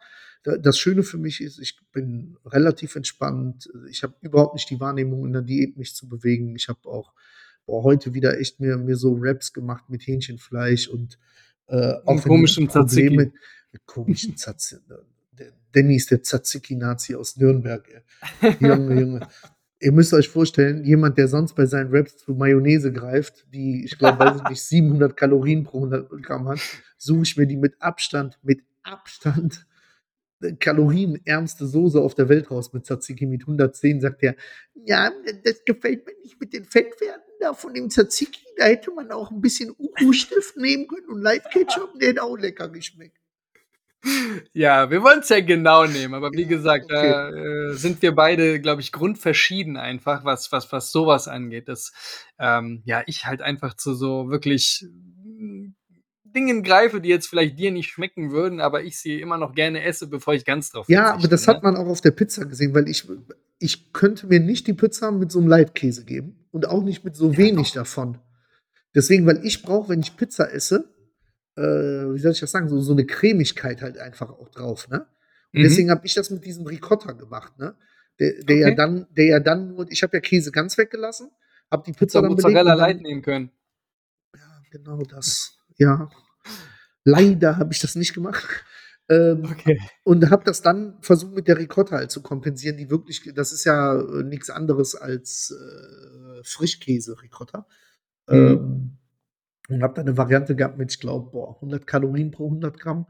da- 0.45 0.57
das 0.59 0.79
Schöne 0.79 1.03
für 1.03 1.19
mich 1.19 1.41
ist, 1.41 1.59
ich 1.59 1.77
bin 1.93 2.37
relativ 2.47 2.95
entspannt. 2.97 3.69
Ich 3.89 4.03
habe 4.03 4.15
überhaupt 4.21 4.55
nicht 4.55 4.69
die 4.71 4.79
Wahrnehmung, 4.81 5.25
in 5.27 5.33
der 5.33 5.43
Diät 5.43 5.77
mich 5.77 5.95
zu 5.95 6.09
bewegen. 6.09 6.55
Ich 6.57 6.69
habe 6.69 6.81
auch 6.89 7.13
boah, 7.67 7.83
heute 7.83 8.15
wieder 8.15 8.39
echt 8.39 8.61
mir, 8.61 8.77
mir 8.77 8.97
so 8.97 9.17
Raps 9.19 9.53
gemacht 9.53 9.85
mit 9.89 10.07
Hähnchenfleisch 10.07 10.89
und 10.89 11.19
äh, 11.67 11.95
komischem 12.23 12.69
Tzatziki. 12.69 13.09
Probleme- 13.09 13.33
Mit 13.73 13.87
komischen 13.87 14.37
Tzatziki. 14.37 14.83
Der 15.33 15.53
Danny 15.73 15.97
ist 15.97 16.11
der 16.11 16.23
Tzatziki-Nazi 16.23 17.15
aus 17.17 17.37
Nürnberg. 17.37 17.85
Junge, 18.61 19.01
Junge. 19.01 19.29
Ihr 19.81 19.93
müsst 19.93 20.15
euch 20.15 20.29
vorstellen, 20.29 20.85
jemand, 20.85 21.19
der 21.19 21.27
sonst 21.29 21.55
bei 21.55 21.67
seinen 21.67 21.95
Raps 21.95 22.17
zu 22.19 22.33
Mayonnaise 22.35 22.93
greift, 22.93 23.45
die, 23.53 23.85
ich 23.85 23.99
glaube, 23.99 24.19
weiß 24.21 24.37
ich 24.37 24.49
nicht, 24.49 24.63
700 24.69 25.17
Kalorien 25.17 25.65
pro 25.65 25.79
100 25.79 26.23
Gramm 26.23 26.49
hat, 26.49 26.61
suche 26.97 27.23
ich 27.23 27.37
mir 27.37 27.47
die 27.47 27.57
mit 27.57 27.75
Abstand, 27.81 28.39
mit 28.43 28.63
Abstand 28.83 29.67
kalorienärmste 30.61 31.67
Soße 31.67 32.01
auf 32.01 32.15
der 32.15 32.29
Welt 32.29 32.51
raus 32.51 32.73
mit 32.73 32.85
Tzatziki 32.85 33.27
mit 33.27 33.43
110, 33.43 34.01
sagt 34.01 34.23
er, 34.23 34.37
ja, 34.75 35.11
das 35.43 35.65
gefällt 35.65 36.07
mir 36.07 36.13
nicht 36.23 36.39
mit 36.41 36.53
den 36.53 36.65
Fettwerten 36.65 37.24
da 37.41 37.55
von 37.55 37.75
dem 37.75 37.91
Tzatziki, 37.91 38.43
da 38.57 38.67
hätte 38.67 38.91
man 38.93 39.11
auch 39.13 39.31
ein 39.31 39.41
bisschen 39.41 39.75
Uhu-Stift 39.79 40.57
nehmen 40.57 40.87
können 40.89 41.09
und 41.09 41.23
Light 41.23 41.51
Ketchup, 41.51 41.99
der 41.99 42.11
hätte 42.11 42.23
auch 42.23 42.37
lecker 42.37 42.69
geschmeckt. 42.69 43.19
Ja, 44.53 44.91
wir 44.91 45.03
wollen 45.03 45.21
es 45.21 45.31
ja 45.31 45.41
genau 45.41 45.87
nehmen, 45.87 46.15
aber 46.15 46.37
wie 46.37 46.47
Ja, 46.47 46.47
gesagt, 46.47 46.91
da 46.91 47.31
äh, 47.31 47.75
sind 47.75 48.03
wir 48.03 48.15
beide, 48.15 48.61
glaube 48.61 48.83
ich, 48.83 48.93
grundverschieden 48.93 49.77
einfach, 49.77 50.25
was, 50.25 50.53
was, 50.53 50.71
was 50.73 50.93
sowas 50.93 51.27
angeht. 51.29 51.69
Dass 51.69 51.93
ähm, 52.39 52.83
ja, 52.85 53.03
ich 53.07 53.25
halt 53.27 53.41
einfach 53.43 53.75
zu 53.75 53.95
so 53.95 54.31
wirklich 54.31 54.85
mm, 54.91 55.69
Dingen 56.25 56.63
greife, 56.63 57.01
die 57.01 57.09
jetzt 57.09 57.29
vielleicht 57.29 57.59
dir 57.59 57.71
nicht 57.71 57.91
schmecken 57.91 58.31
würden, 58.31 58.61
aber 58.61 58.83
ich 58.85 58.99
sie 58.99 59.21
immer 59.21 59.39
noch 59.39 59.55
gerne 59.55 59.83
esse, 59.85 60.09
bevor 60.09 60.35
ich 60.35 60.45
ganz 60.45 60.71
drauf 60.71 60.89
Ja, 60.89 61.15
aber 61.15 61.29
das 61.29 61.47
ne? 61.47 61.55
hat 61.55 61.63
man 61.63 61.77
auch 61.77 61.87
auf 61.87 62.01
der 62.01 62.11
Pizza 62.11 62.45
gesehen, 62.45 62.75
weil 62.75 62.89
ich, 62.89 63.07
ich 63.65 63.93
könnte 63.93 64.27
mir 64.27 64.41
nicht 64.41 64.67
die 64.67 64.75
Pizza 64.75 65.11
mit 65.11 65.33
so 65.33 65.39
einem 65.39 65.49
Leitkäse 65.49 66.05
geben 66.05 66.47
und 66.51 66.67
auch 66.67 66.83
nicht 66.83 67.05
mit 67.05 67.17
so 67.17 67.33
Ja, 67.33 67.39
wenig 67.39 67.73
davon. 67.73 68.19
Deswegen, 68.95 69.27
weil 69.27 69.45
ich 69.45 69.63
brauche, 69.63 69.89
wenn 69.89 70.01
ich 70.01 70.17
Pizza 70.17 70.53
esse, 70.53 70.85
äh, 71.57 71.63
wie 71.63 72.19
soll 72.19 72.33
ich 72.33 72.41
das 72.41 72.51
sagen, 72.51 72.69
so, 72.69 72.81
so 72.81 72.93
eine 72.93 73.07
Cremigkeit 73.07 73.81
halt 73.83 73.99
einfach 73.99 74.31
auch 74.31 74.49
drauf, 74.51 74.89
ne? 74.89 75.07
Und 75.53 75.61
Mhm. 75.61 75.63
deswegen 75.63 75.91
habe 75.91 76.05
ich 76.07 76.15
das 76.15 76.31
mit 76.31 76.45
diesem 76.45 76.67
Ricotta 76.67 77.13
gemacht, 77.13 77.59
ne? 77.59 77.75
Der, 78.21 78.45
der 78.45 78.57
ja 78.57 78.67
Okay. 78.69 78.77
dann, 78.77 79.07
der 79.17 79.25
ja 79.27 79.41
dann 79.41 79.69
nur, 79.69 79.91
ich 79.91 80.03
habe 80.03 80.17
ja 80.17 80.21
Käse 80.21 80.53
ganz 80.53 80.77
weggelassen, 80.79 81.31
habe 81.71 81.83
die 81.87 81.93
Pizza 81.93 82.21
dann 82.21 82.31
Mozzarella 82.31 82.75
Light 82.75 83.01
nehmen 83.01 83.23
können. 83.23 83.51
ja, 84.37 84.63
genau 84.71 85.03
das, 85.03 85.57
ja. 85.79 86.11
Leider 87.05 87.57
habe 87.59 87.73
ich 87.73 87.81
das 87.81 87.95
nicht 87.97 88.15
gemacht. 88.15 88.65
Ähm, 89.11 89.45
Okay. 89.45 89.79
und 90.05 90.31
habe 90.31 90.45
das 90.45 90.63
dann 90.63 90.97
versucht 91.03 91.35
mit 91.35 91.47
der 91.49 91.59
Ricotta 91.59 91.97
halt 91.97 92.11
zu 92.11 92.23
kompensieren, 92.23 92.77
die 92.79 92.91
wirklich, 92.91 93.31
das 93.35 93.53
ist 93.53 93.65
ja 93.65 94.01
äh, 94.01 94.23
nichts 94.23 94.51
anderes 94.51 94.95
als 94.95 95.51
äh, 95.53 96.43
Frischkäse 96.45 97.21
Ricotta. 97.23 97.67
Mhm. 98.29 98.37
Ähm, 98.37 98.99
und 99.69 99.83
habe 99.83 99.95
da 99.95 100.03
eine 100.03 100.17
Variante 100.17 100.57
gehabt 100.57 100.79
mit, 100.79 100.93
ich 100.93 101.01
glaube, 101.01 101.31
boah, 101.31 101.55
100 101.57 101.87
Kalorien 101.87 102.31
pro 102.31 102.47
100 102.49 102.79
Gramm. 102.81 103.07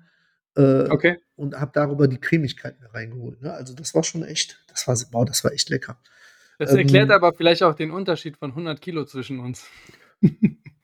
Äh, 0.57 0.89
Okay. 0.91 1.19
und 1.37 1.57
habe 1.61 1.73
darüber 1.75 2.07
die 2.09 2.19
Cremigkeit 2.21 2.79
mehr 2.81 2.95
reingeholt. 2.95 3.43
Ne? 3.43 3.53
Also 3.53 3.75
das 3.75 3.95
war 3.95 4.05
schon 4.05 4.23
echt, 4.25 4.65
das 4.69 4.87
war, 4.87 4.97
wow, 5.13 5.25
das 5.25 5.43
war 5.45 5.53
echt 5.53 5.69
lecker. 5.69 5.99
Das 6.59 6.71
erklärt 6.73 7.11
Ähm, 7.11 7.15
aber 7.17 7.33
vielleicht 7.33 7.65
auch 7.65 7.75
den 7.75 7.91
Unterschied 7.91 8.37
von 8.37 8.51
100 8.53 8.81
Kilo 8.81 9.05
zwischen 9.05 9.41
uns. 9.41 9.67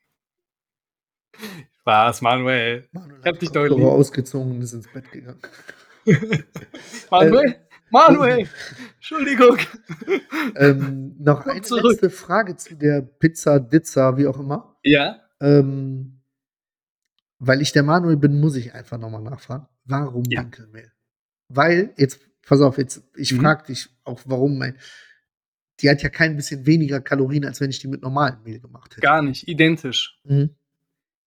Spaß, 1.83 2.21
Manuel. 2.23 2.89
Manuel 2.93 3.21
Ich 3.21 3.27
hab 3.27 3.39
dich 3.39 3.51
doch 3.51 3.65
lieb. 3.67 3.79
ausgezogen 3.85 4.53
und 4.53 4.63
ist 4.63 4.73
ins 4.75 4.89
Bett 4.93 5.11
gegangen. 5.11 5.41
Manuel? 7.11 7.57
Manuel! 7.91 8.49
Entschuldigung. 8.97 9.57
Ähm, 10.57 11.17
noch 11.19 11.41
Komm 11.45 11.53
eine 11.53 11.63
zurück. 11.63 11.93
letzte 11.93 12.11
Frage 12.11 12.57
zu 12.57 12.77
der 12.77 13.03
Pizza, 13.03 13.59
Dizza, 13.59 14.17
wie 14.17 14.27
auch 14.27 14.39
immer. 14.39 14.77
Ja? 14.85 15.21
Ähm, 15.41 16.23
weil 17.39 17.61
ich 17.63 17.73
der 17.73 17.83
Manuel 17.83 18.17
bin, 18.17 18.39
muss 18.41 18.55
ich 18.57 18.75
einfach 18.75 18.99
nochmal 18.99 19.23
nachfragen. 19.23 19.67
Warum 19.85 20.23
Ja. 20.29 20.43
Dinkelmehl? 20.43 20.93
Weil, 21.49 21.93
jetzt, 21.97 22.21
pass 22.47 22.61
auf, 22.61 22.79
jetzt, 22.79 23.03
ich 23.17 23.33
Mhm. 23.33 23.41
frage 23.41 23.67
dich 23.67 23.89
auch, 24.05 24.21
warum 24.27 24.59
mein. 24.59 24.79
Die 25.81 25.89
hat 25.89 26.03
ja 26.03 26.11
kein 26.11 26.37
bisschen 26.37 26.67
weniger 26.67 27.01
Kalorien, 27.01 27.47
als 27.47 27.61
wenn 27.63 27.71
ich 27.71 27.79
die 27.79 27.89
mit 27.89 28.03
normalem 28.03 28.43
Mehl 28.45 28.61
gemacht 28.61 28.93
hätte. 28.93 29.01
Gar 29.01 29.23
nicht. 29.23 29.49
Identisch. 29.49 30.21
Mhm. 30.25 30.51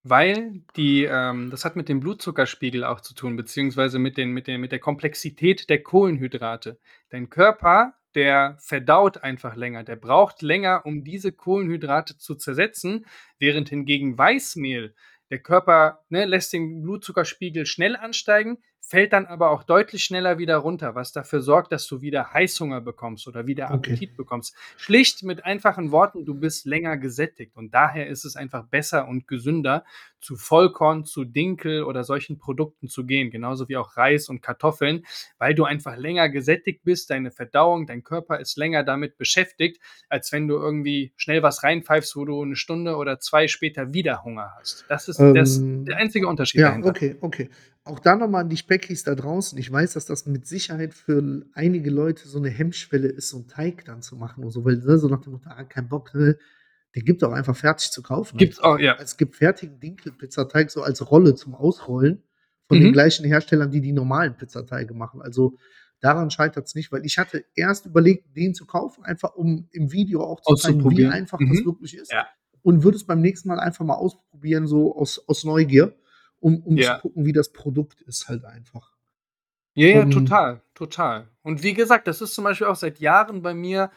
Weil 0.06 0.60
die, 0.76 1.04
ähm, 1.04 1.50
das 1.50 1.64
hat 1.64 1.76
mit 1.76 1.88
dem 1.88 2.00
Blutzuckerspiegel 2.00 2.84
auch 2.84 3.00
zu 3.00 3.14
tun, 3.14 3.36
beziehungsweise 3.36 3.98
mit, 3.98 4.18
den, 4.18 4.32
mit, 4.32 4.46
den, 4.46 4.60
mit 4.60 4.70
der 4.70 4.78
Komplexität 4.78 5.70
der 5.70 5.82
Kohlenhydrate. 5.82 6.78
Dein 7.08 7.30
Körper, 7.30 7.94
der 8.14 8.58
verdaut 8.60 9.24
einfach 9.24 9.56
länger, 9.56 9.82
der 9.82 9.96
braucht 9.96 10.42
länger, 10.42 10.84
um 10.84 11.04
diese 11.04 11.32
Kohlenhydrate 11.32 12.18
zu 12.18 12.34
zersetzen, 12.34 13.06
während 13.38 13.70
hingegen 13.70 14.18
Weißmehl, 14.18 14.94
der 15.34 15.42
Körper 15.42 16.04
ne, 16.10 16.26
lässt 16.26 16.52
den 16.52 16.80
Blutzuckerspiegel 16.80 17.66
schnell 17.66 17.96
ansteigen, 17.96 18.58
fällt 18.86 19.12
dann 19.12 19.26
aber 19.26 19.50
auch 19.50 19.64
deutlich 19.64 20.04
schneller 20.04 20.38
wieder 20.38 20.58
runter, 20.58 20.94
was 20.94 21.10
dafür 21.10 21.40
sorgt, 21.40 21.72
dass 21.72 21.86
du 21.88 22.02
wieder 22.02 22.32
Heißhunger 22.32 22.80
bekommst 22.82 23.26
oder 23.26 23.46
wieder 23.46 23.64
Okay. 23.64 23.74
Appetit 23.74 24.16
bekommst. 24.16 24.54
Schlicht 24.76 25.22
mit 25.22 25.44
einfachen 25.44 25.90
Worten, 25.90 26.24
du 26.24 26.34
bist 26.34 26.66
länger 26.66 26.98
gesättigt 26.98 27.56
und 27.56 27.74
daher 27.74 28.06
ist 28.06 28.24
es 28.24 28.36
einfach 28.36 28.66
besser 28.66 29.08
und 29.08 29.26
gesünder, 29.26 29.84
zu 30.20 30.36
Vollkorn, 30.36 31.04
zu 31.04 31.24
Dinkel 31.24 31.82
oder 31.82 32.04
solchen 32.04 32.38
Produkten 32.38 32.88
zu 32.88 33.04
gehen, 33.04 33.30
genauso 33.30 33.68
wie 33.68 33.76
auch 33.76 33.96
Reis 33.96 34.28
und 34.28 34.40
Kartoffeln, 34.40 35.04
weil 35.38 35.54
du 35.54 35.64
einfach 35.64 35.96
länger 35.96 36.28
gesättigt 36.28 36.82
bist, 36.84 37.10
deine 37.10 37.30
Verdauung, 37.30 37.86
dein 37.86 38.02
Körper 38.02 38.38
ist 38.40 38.56
länger 38.56 38.84
damit 38.84 39.18
beschäftigt, 39.18 39.80
als 40.08 40.32
wenn 40.32 40.48
du 40.48 40.56
irgendwie 40.56 41.12
schnell 41.16 41.42
was 41.42 41.62
reinpfeifst, 41.62 42.16
wo 42.16 42.24
du 42.24 42.42
eine 42.42 42.56
Stunde 42.56 42.96
oder 42.96 43.18
zwei 43.18 43.48
später 43.48 43.92
wieder 43.92 44.24
Hunger 44.24 44.54
hast. 44.58 44.84
Das 44.88 45.08
ist 45.08 45.18
das, 45.32 45.58
Ähm, 45.58 45.84
der 45.86 45.96
einzige 45.96 46.28
Unterschied 46.28 46.60
Ja, 46.60 46.68
dahinter. 46.70 46.90
okay, 46.90 47.16
okay. 47.20 47.50
Auch 47.84 47.98
da 48.00 48.16
nochmal 48.16 48.42
an 48.42 48.48
die 48.48 48.56
Speckis 48.56 49.04
da 49.04 49.14
draußen. 49.14 49.58
Ich 49.58 49.70
weiß, 49.70 49.92
dass 49.94 50.06
das 50.06 50.26
mit 50.26 50.46
Sicherheit 50.46 50.94
für 50.94 51.44
einige 51.54 51.90
Leute 51.90 52.26
so 52.28 52.38
eine 52.38 52.48
Hemmschwelle 52.50 53.08
ist, 53.08 53.28
so 53.30 53.36
einen 53.38 53.48
Teig 53.48 53.84
dann 53.84 54.02
zu 54.02 54.16
machen 54.16 54.42
und 54.44 54.50
so, 54.50 54.64
weil 54.64 54.76
ne, 54.78 54.98
so 54.98 55.08
nach 55.08 55.20
dem 55.20 55.32
Motto, 55.34 55.48
ah, 55.50 55.64
kein 55.64 55.88
Bock, 55.88 56.14
ne, 56.14 56.36
den 56.94 57.04
gibt 57.04 57.22
es 57.22 57.28
auch 57.28 57.32
einfach 57.32 57.56
fertig 57.56 57.90
zu 57.90 58.02
kaufen. 58.02 58.36
Gibt's 58.38 58.60
auch, 58.60 58.78
ja. 58.78 58.96
Es 59.00 59.16
gibt 59.16 59.36
fertigen 59.36 59.80
Dinkelpizzateig 59.80 60.70
so 60.70 60.82
als 60.82 61.10
Rolle 61.10 61.34
zum 61.34 61.54
Ausrollen 61.54 62.22
von 62.68 62.78
den 62.80 62.88
Mhm. 62.88 62.92
gleichen 62.92 63.26
Herstellern, 63.26 63.70
die 63.70 63.80
die 63.80 63.92
normalen 63.92 64.36
Pizzateige 64.36 64.94
machen. 64.94 65.20
Also 65.20 65.58
daran 66.00 66.30
scheitert 66.30 66.66
es 66.66 66.74
nicht, 66.74 66.90
weil 66.92 67.04
ich 67.04 67.18
hatte 67.18 67.44
erst 67.54 67.84
überlegt, 67.86 68.34
den 68.36 68.54
zu 68.54 68.64
kaufen, 68.64 69.04
einfach 69.04 69.34
um 69.34 69.68
im 69.72 69.92
Video 69.92 70.22
auch 70.22 70.40
zu 70.40 70.54
zeigen, 70.54 70.88
wie 70.90 71.04
einfach 71.06 71.38
das 71.38 71.60
Mhm. 71.60 71.64
wirklich 71.66 71.96
ist. 71.98 72.12
Ja. 72.12 72.26
Und 72.64 72.82
würde 72.82 72.96
es 72.96 73.04
beim 73.04 73.20
nächsten 73.20 73.48
Mal 73.48 73.60
einfach 73.60 73.84
mal 73.84 73.94
ausprobieren, 73.94 74.66
so 74.66 74.96
aus, 74.96 75.22
aus 75.28 75.44
Neugier, 75.44 75.94
um, 76.40 76.60
um 76.64 76.76
Ja. 76.76 76.96
zu 76.96 77.02
gucken, 77.02 77.24
wie 77.26 77.32
das 77.32 77.52
Produkt 77.52 78.00
ist 78.00 78.26
halt 78.28 78.44
einfach. 78.44 78.92
Ja, 79.74 79.88
ja, 79.88 80.02
Ähm, 80.02 80.10
total, 80.10 80.62
total. 80.74 81.28
Und 81.42 81.62
wie 81.62 81.74
gesagt, 81.74 82.06
das 82.08 82.20
ist 82.20 82.34
zum 82.34 82.44
Beispiel 82.44 82.66
auch 82.66 82.76
seit 82.76 82.98
Jahren 83.00 83.42
bei 83.42 83.54
mir 83.54 83.90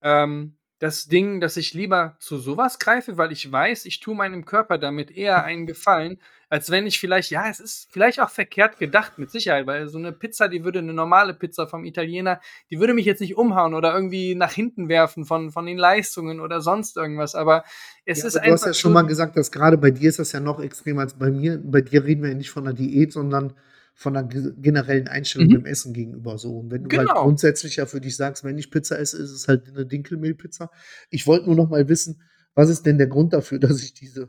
ähm, 0.00 0.55
das 0.78 1.06
Ding, 1.06 1.40
dass 1.40 1.56
ich 1.56 1.72
lieber 1.72 2.16
zu 2.20 2.36
sowas 2.36 2.78
greife, 2.78 3.16
weil 3.16 3.32
ich 3.32 3.50
weiß, 3.50 3.86
ich 3.86 4.00
tue 4.00 4.14
meinem 4.14 4.44
Körper 4.44 4.76
damit 4.76 5.10
eher 5.10 5.44
einen 5.44 5.66
Gefallen, 5.66 6.18
als 6.48 6.70
wenn 6.70 6.86
ich 6.86 7.00
vielleicht, 7.00 7.30
ja, 7.30 7.48
es 7.48 7.60
ist 7.60 7.88
vielleicht 7.90 8.20
auch 8.20 8.28
verkehrt 8.28 8.78
gedacht, 8.78 9.18
mit 9.18 9.30
Sicherheit, 9.30 9.66
weil 9.66 9.88
so 9.88 9.98
eine 9.98 10.12
Pizza, 10.12 10.48
die 10.48 10.64
würde 10.64 10.78
eine 10.78 10.92
normale 10.92 11.34
Pizza 11.34 11.66
vom 11.66 11.84
Italiener, 11.84 12.40
die 12.70 12.78
würde 12.78 12.94
mich 12.94 13.06
jetzt 13.06 13.20
nicht 13.20 13.36
umhauen 13.36 13.74
oder 13.74 13.94
irgendwie 13.94 14.34
nach 14.34 14.52
hinten 14.52 14.88
werfen 14.88 15.24
von, 15.24 15.50
von 15.50 15.66
den 15.66 15.78
Leistungen 15.78 16.40
oder 16.40 16.60
sonst 16.60 16.96
irgendwas, 16.96 17.34
aber 17.34 17.64
es 18.04 18.20
ja, 18.20 18.26
ist 18.26 18.36
aber 18.36 18.46
du 18.46 18.52
hast 18.52 18.62
einfach 18.62 18.74
ja 18.76 18.80
schon 18.80 18.92
mal 18.92 19.02
gesagt, 19.02 19.36
dass 19.36 19.50
gerade 19.50 19.78
bei 19.78 19.90
dir 19.90 20.10
ist 20.10 20.18
das 20.18 20.32
ja 20.32 20.40
noch 20.40 20.60
extremer 20.60 21.00
als 21.00 21.14
bei 21.14 21.30
mir. 21.30 21.60
Bei 21.64 21.80
dir 21.80 22.04
reden 22.04 22.22
wir 22.22 22.30
ja 22.30 22.36
nicht 22.36 22.50
von 22.50 22.64
einer 22.64 22.76
Diät, 22.76 23.12
sondern 23.12 23.54
von 23.98 24.14
einer 24.16 24.28
ge- 24.28 24.52
generellen 24.58 25.08
Einstellung 25.08 25.48
Mhm. 25.48 25.52
dem 25.52 25.66
Essen 25.66 25.92
gegenüber 25.94 26.36
so. 26.38 26.58
Und 26.58 26.70
wenn 26.70 26.84
du 26.84 26.96
halt 26.96 27.08
Genau. 27.08 27.22
grundsätzlich 27.22 27.76
ja 27.76 27.86
für 27.86 28.00
dich 28.00 28.14
sagst, 28.16 28.44
wenn 28.44 28.58
ich 28.58 28.70
Pizza 28.70 28.98
esse, 28.98 29.16
ist 29.16 29.30
es 29.30 29.48
halt 29.48 29.66
eine 29.68 29.86
Dinkelmehlpizza. 29.86 30.70
Ich 31.10 31.26
wollte 31.26 31.46
nur 31.46 31.56
noch 31.56 31.70
mal 31.70 31.88
wissen, 31.88 32.20
was 32.54 32.68
ist 32.68 32.84
denn 32.84 32.98
der 32.98 33.06
Grund 33.06 33.32
dafür, 33.32 33.58
dass 33.80 33.82
ich 33.82 33.94
diese 33.94 34.28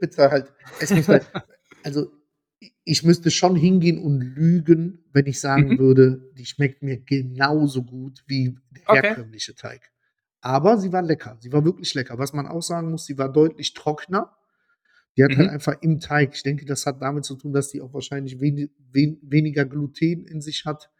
Pizza 0.00 0.30
halt 0.30 0.52
essen 0.80 0.96
muss? 1.06 1.06
Also 1.84 2.10
ich 2.82 3.04
müsste 3.04 3.30
schon 3.30 3.54
hingehen 3.54 3.98
und 4.02 4.20
lügen, 4.20 5.04
wenn 5.12 5.26
ich 5.26 5.38
sagen 5.40 5.74
Mhm. 5.74 5.78
würde, 5.78 6.32
die 6.36 6.46
schmeckt 6.46 6.82
mir 6.82 6.98
genauso 6.98 7.84
gut 7.84 8.24
wie 8.26 8.58
der 8.72 8.82
Okay. 8.88 9.02
herkömmliche 9.08 9.54
Teig. 9.54 9.92
Aber 10.40 10.78
sie 10.78 10.92
war 10.92 11.02
lecker. 11.02 11.36
Sie 11.40 11.52
war 11.52 11.64
wirklich 11.64 11.94
lecker. 11.94 12.18
Was 12.18 12.32
man 12.32 12.48
auch 12.48 12.62
sagen 12.62 12.90
muss, 12.90 13.04
sie 13.06 13.18
war 13.18 13.30
deutlich 13.30 13.72
trockener. 13.74 14.35
Die 15.16 15.24
hat 15.24 15.30
halt 15.36 15.48
Mhm. 15.48 15.54
einfach 15.54 15.74
im 15.80 15.98
Teig. 16.00 16.34
Ich 16.34 16.42
denke, 16.42 16.64
das 16.66 16.84
hat 16.86 17.00
damit 17.00 17.24
zu 17.24 17.36
tun, 17.36 17.52
dass 17.52 17.68
die 17.68 17.80
auch 17.80 17.92
wahrscheinlich 17.94 18.40
weni 18.40 18.70
wen 18.92 19.18
weniger 19.22 19.64
Gluten 19.64 20.24
in 20.26 20.40
sich 20.40 20.64
hat 20.66 20.90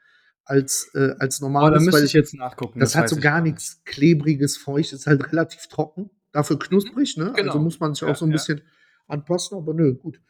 als, 0.44 0.90
äh, 0.94 1.14
als 1.18 1.40
Oh, 1.42 1.46
da 1.46 1.50
normales. 1.52 1.83
müsste 1.85 2.05
ich 2.05 2.12
jetzt 2.12 2.35
nachgucken. 2.35 2.81
das, 2.81 2.94
hat 2.94 3.05
weiß 3.05 3.11
so 3.11 3.16
gar 3.16 3.40
nicht. 3.40 3.55
nichts 3.55 3.83
klebriges, 3.85 4.57
feuchtes, 4.57 5.00
ist 5.00 5.07
halt 5.07 5.31
relativ 5.33 5.66
trocken. 5.68 6.11
Dafür 6.33 6.59
knusprig, 6.59 7.16
ne? 7.16 7.26
Also 7.35 7.37
Genau. 7.42 7.59
muss 7.59 7.81
man 7.81 7.94
sich 7.94 8.05
auch 8.05 8.09
Ja, 8.09 8.14
so 8.14 8.24
ein 8.26 8.31
ja. 8.31 8.35
bisschen 8.37 8.62
anpassen, 9.09 9.57
aber 9.59 9.74
nö, 9.74 9.94
gut. 9.94 10.20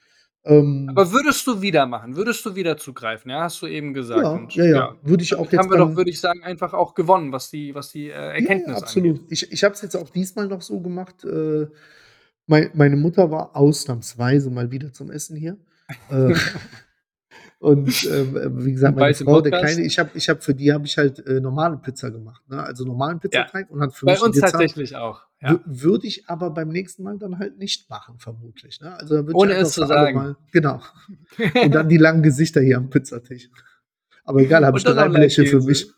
Ähm, 0.44 0.86
Aber 0.90 1.10
würdest 1.12 1.44
du 1.48 1.60
wieder 1.60 1.86
machen? 1.86 2.14
Würdest 2.14 2.46
du 2.46 2.54
wieder 2.54 2.76
zugreifen? 2.76 3.30
Ja, 3.32 3.42
hast 3.42 3.60
du 3.62 3.66
eben 3.66 3.92
gesagt. 3.92 4.22
ja, 4.22 4.28
Und 4.30 4.54
ja, 4.54 4.64
ja. 4.64 4.76
ja, 4.76 4.96
Würde 5.02 5.24
ich 5.24 5.34
auch 5.34 5.50
jetzt 5.50 5.58
haben 5.58 5.70
wir 5.70 5.78
doch, 5.78 5.96
würde 5.96 6.08
ich 6.10 6.20
sagen, 6.20 6.44
einfach 6.44 6.72
auch 6.72 6.94
gewonnen, 6.94 7.32
was 7.32 7.50
die, 7.50 7.74
was 7.74 7.90
die 7.90 8.06
äh, 8.06 8.10
Ja, 8.10 8.22
ja, 8.26 8.30
Erkenntnis 8.32 8.76
absolut. 8.82 9.16
angeht. 9.18 9.26
Ich, 9.32 9.50
ich 9.52 9.64
habe 9.64 9.74
es 9.74 9.82
jetzt 9.82 9.96
auch 9.96 10.08
diesmal 10.10 10.46
noch 10.46 10.62
so 10.62 10.80
gemacht. 10.80 11.24
Äh, 11.24 11.66
mein, 12.46 12.70
meine 12.74 12.96
Mutter 12.96 13.30
war 13.30 13.56
ausnahmsweise 13.56 14.50
mal 14.50 14.70
wieder 14.70 14.92
zum 14.92 15.10
Essen 15.10 15.36
hier. 15.36 15.56
Äh, 16.10 16.34
und 17.58 18.04
ähm, 18.10 18.64
wie 18.64 18.72
gesagt, 18.72 18.96
meine 18.96 19.14
Frau, 19.14 19.40
der? 19.40 19.58
Kleine, 19.58 19.82
ich 19.82 19.98
habe 19.98 20.10
ich 20.14 20.28
hab 20.28 20.42
für 20.44 20.54
die 20.54 20.72
habe 20.72 20.86
ich 20.86 20.98
halt 20.98 21.24
äh, 21.26 21.40
normale 21.40 21.76
Pizza 21.78 22.10
gemacht. 22.10 22.42
Ne? 22.48 22.62
Also 22.62 22.84
normalen 22.84 23.18
Pizzateig 23.20 23.70
und 23.70 23.80
hat 23.80 23.94
für 23.94 24.06
Bei 24.06 24.12
mich 24.12 24.22
uns 24.22 24.38
tatsächlich 24.38 24.96
auch. 24.96 25.22
Ja. 25.40 25.52
Wür- 25.52 25.60
Würde 25.66 26.06
ich 26.06 26.28
aber 26.28 26.50
beim 26.50 26.68
nächsten 26.68 27.02
Mal 27.02 27.18
dann 27.18 27.38
halt 27.38 27.58
nicht 27.58 27.88
machen, 27.90 28.18
vermutlich. 28.18 28.80
Ne? 28.80 28.94
Also 28.98 29.16
Ohne 29.32 29.52
ich 29.52 29.56
einfach 29.58 29.68
es 29.68 29.72
zu 29.74 29.86
sagen. 29.86 30.16
Mal. 30.16 30.36
Genau. 30.52 30.80
Und 31.62 31.74
dann 31.74 31.88
die 31.88 31.98
langen 31.98 32.22
Gesichter 32.22 32.60
hier 32.60 32.78
am 32.78 32.90
Pizzatisch. 32.90 33.48
Aber 34.24 34.40
egal, 34.40 34.64
habe 34.66 34.78
ich 34.78 34.86
ein 34.86 35.12
Lächeln 35.12 35.46
für 35.46 35.60
mich. 35.60 35.90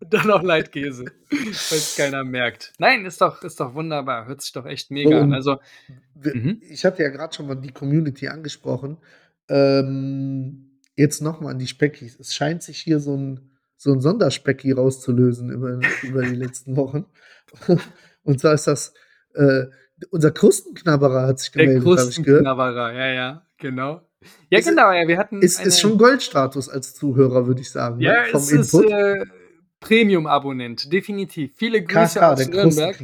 Und 0.00 0.12
dann 0.14 0.26
noch 0.26 0.42
Leitkäse, 0.42 1.06
falls 1.52 1.96
keiner 1.96 2.24
merkt. 2.24 2.72
Nein, 2.78 3.04
ist 3.04 3.20
doch, 3.20 3.42
ist 3.42 3.60
doch 3.60 3.74
wunderbar. 3.74 4.26
Hört 4.26 4.40
sich 4.40 4.52
doch 4.52 4.66
echt 4.66 4.90
mega 4.90 5.20
an. 5.20 5.32
Also, 5.32 5.58
mhm. 6.14 6.60
ich 6.62 6.84
hatte 6.84 7.02
ja 7.02 7.08
gerade 7.08 7.34
schon 7.34 7.46
mal 7.46 7.56
die 7.56 7.72
Community 7.72 8.28
angesprochen. 8.28 8.98
Ähm, 9.48 10.80
jetzt 10.96 11.22
nochmal 11.22 11.52
an 11.52 11.58
die 11.58 11.66
Speckis. 11.66 12.18
Es 12.18 12.34
scheint 12.34 12.62
sich 12.62 12.78
hier 12.78 13.00
so 13.00 13.16
ein, 13.16 13.50
so 13.76 13.92
ein 13.92 14.00
Sonderspecki 14.00 14.72
rauszulösen 14.72 15.50
über, 15.50 15.80
über 16.02 16.22
die 16.22 16.34
letzten 16.36 16.76
Wochen. 16.76 17.06
Und 18.24 18.40
zwar 18.40 18.54
ist 18.54 18.66
das, 18.66 18.92
äh, 19.34 19.66
unser 20.10 20.30
Krustenknabberer 20.30 21.26
hat 21.26 21.38
sich 21.38 21.50
der 21.52 21.64
gemeldet, 21.64 21.84
gehört. 21.84 22.00
Krustenknabberer, 22.00 22.92
ja, 22.92 23.06
ja, 23.06 23.42
genau. 23.58 24.02
Ja, 24.50 24.58
Ist- 24.58 24.68
genau, 24.68 24.92
ja, 24.92 25.06
wir 25.06 25.16
hatten 25.18 25.40
Ist, 25.42 25.64
ist 25.64 25.80
schon 25.80 25.96
Goldstatus 25.96 26.68
als 26.68 26.94
Zuhörer, 26.94 27.46
würde 27.46 27.60
ich 27.60 27.70
sagen, 27.70 28.00
ja, 28.00 28.24
ne? 28.24 28.28
vom 28.30 28.40
es 28.40 28.50
ist 28.52 28.74
Input. 28.74 28.90
äh, 28.90 29.24
Premium-Abonnent, 29.80 30.92
definitiv. 30.92 31.52
Viele 31.56 31.82
Grüße 31.82 32.18
KK, 32.18 32.32
aus 32.32 32.48
Nürnberg. 32.48 32.98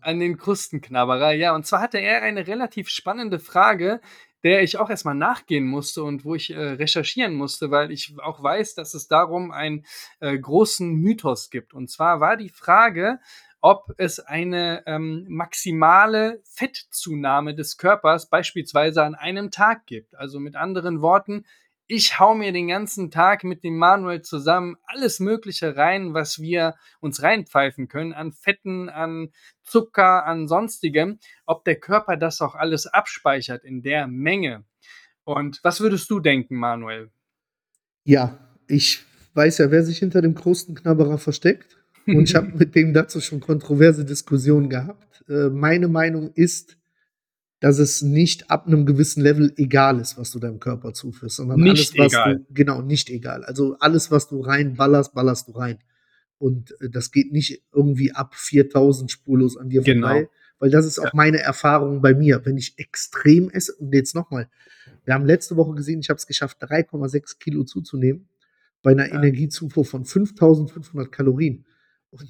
An 0.00 0.20
den 0.20 0.36
Krustenknabberer. 0.36 1.32
Ja, 1.32 1.54
und 1.54 1.66
zwar 1.66 1.80
hatte 1.80 1.98
er 1.98 2.22
eine 2.22 2.46
relativ 2.46 2.88
spannende 2.88 3.38
Frage, 3.38 4.00
der 4.42 4.62
ich 4.62 4.78
auch 4.78 4.90
erstmal 4.90 5.14
nachgehen 5.14 5.66
musste 5.66 6.02
und 6.02 6.24
wo 6.24 6.34
ich 6.34 6.50
äh, 6.50 6.58
recherchieren 6.58 7.34
musste, 7.34 7.70
weil 7.70 7.90
ich 7.90 8.14
auch 8.22 8.42
weiß, 8.42 8.74
dass 8.74 8.94
es 8.94 9.08
darum 9.08 9.50
einen 9.50 9.84
äh, 10.20 10.38
großen 10.38 10.94
Mythos 10.94 11.50
gibt. 11.50 11.74
Und 11.74 11.90
zwar 11.90 12.20
war 12.20 12.36
die 12.36 12.48
Frage, 12.48 13.18
ob 13.60 13.92
es 13.98 14.20
eine 14.20 14.82
ähm, 14.86 15.26
maximale 15.28 16.40
Fettzunahme 16.44 17.54
des 17.54 17.76
Körpers 17.76 18.30
beispielsweise 18.30 19.02
an 19.02 19.14
einem 19.14 19.50
Tag 19.50 19.86
gibt. 19.86 20.14
Also 20.16 20.40
mit 20.40 20.56
anderen 20.56 21.02
Worten, 21.02 21.44
ich 21.90 22.20
hau 22.20 22.36
mir 22.36 22.52
den 22.52 22.68
ganzen 22.68 23.10
Tag 23.10 23.42
mit 23.42 23.64
dem 23.64 23.76
Manuel 23.76 24.22
zusammen 24.22 24.76
alles 24.86 25.18
Mögliche 25.18 25.74
rein, 25.74 26.14
was 26.14 26.38
wir 26.38 26.76
uns 27.00 27.20
reinpfeifen 27.20 27.88
können, 27.88 28.12
an 28.12 28.30
Fetten, 28.30 28.88
an 28.88 29.30
Zucker, 29.64 30.24
an 30.24 30.46
sonstigem, 30.46 31.18
ob 31.46 31.64
der 31.64 31.80
Körper 31.80 32.16
das 32.16 32.40
auch 32.40 32.54
alles 32.54 32.86
abspeichert 32.86 33.64
in 33.64 33.82
der 33.82 34.06
Menge. 34.06 34.64
Und 35.24 35.58
was 35.64 35.80
würdest 35.80 36.08
du 36.10 36.20
denken, 36.20 36.56
Manuel? 36.56 37.10
Ja, 38.04 38.38
ich 38.68 39.02
weiß 39.34 39.58
ja, 39.58 39.72
wer 39.72 39.82
sich 39.82 39.98
hinter 39.98 40.22
dem 40.22 40.36
Krustenknabberer 40.36 41.18
versteckt. 41.18 41.76
Und 42.06 42.28
ich 42.28 42.34
habe 42.36 42.56
mit 42.56 42.76
dem 42.76 42.94
dazu 42.94 43.20
schon 43.20 43.40
kontroverse 43.40 44.04
Diskussionen 44.04 44.70
gehabt. 44.70 45.24
Äh, 45.28 45.48
meine 45.48 45.88
Meinung 45.88 46.30
ist, 46.34 46.76
dass 47.60 47.78
es 47.78 48.00
nicht 48.02 48.50
ab 48.50 48.66
einem 48.66 48.86
gewissen 48.86 49.22
Level 49.22 49.52
egal 49.56 50.00
ist, 50.00 50.16
was 50.18 50.30
du 50.30 50.38
deinem 50.38 50.60
Körper 50.60 50.92
zuführst, 50.94 51.36
sondern 51.36 51.60
nicht 51.60 51.94
alles, 51.96 51.98
was 51.98 52.12
egal. 52.12 52.38
du, 52.38 52.46
genau, 52.54 52.80
nicht 52.82 53.10
egal. 53.10 53.44
Also 53.44 53.76
alles, 53.80 54.10
was 54.10 54.28
du 54.28 54.40
reinballerst, 54.40 55.12
ballerst 55.14 55.48
du 55.48 55.52
rein. 55.52 55.78
Und 56.38 56.74
äh, 56.80 56.88
das 56.88 57.10
geht 57.12 57.32
nicht 57.32 57.62
irgendwie 57.74 58.12
ab 58.12 58.34
4000 58.34 59.10
spurlos 59.10 59.56
an 59.58 59.68
dir 59.68 59.82
Genau. 59.82 60.08
vorbei, 60.08 60.28
weil 60.58 60.70
das 60.70 60.86
ist 60.86 60.98
auch 60.98 61.04
Ja. 61.04 61.10
meine 61.12 61.38
Erfahrung 61.40 62.00
bei 62.00 62.14
mir. 62.14 62.40
Wenn 62.46 62.56
ich 62.56 62.78
extrem 62.78 63.50
esse, 63.50 63.74
und 63.74 63.92
jetzt 63.94 64.14
nochmal, 64.14 64.48
wir 65.04 65.12
haben 65.14 65.26
letzte 65.26 65.56
Woche 65.56 65.74
gesehen, 65.74 66.00
ich 66.00 66.08
habe 66.08 66.16
es 66.18 66.26
geschafft, 66.26 66.62
3,6 66.62 67.38
Kilo 67.38 67.64
zuzunehmen 67.64 68.26
bei 68.82 68.92
einer 68.92 69.08
Ja. 69.08 69.16
Energiezufuhr 69.16 69.84
von 69.84 70.06
5500 70.06 71.12
Kalorien. 71.12 71.66
Und 72.10 72.26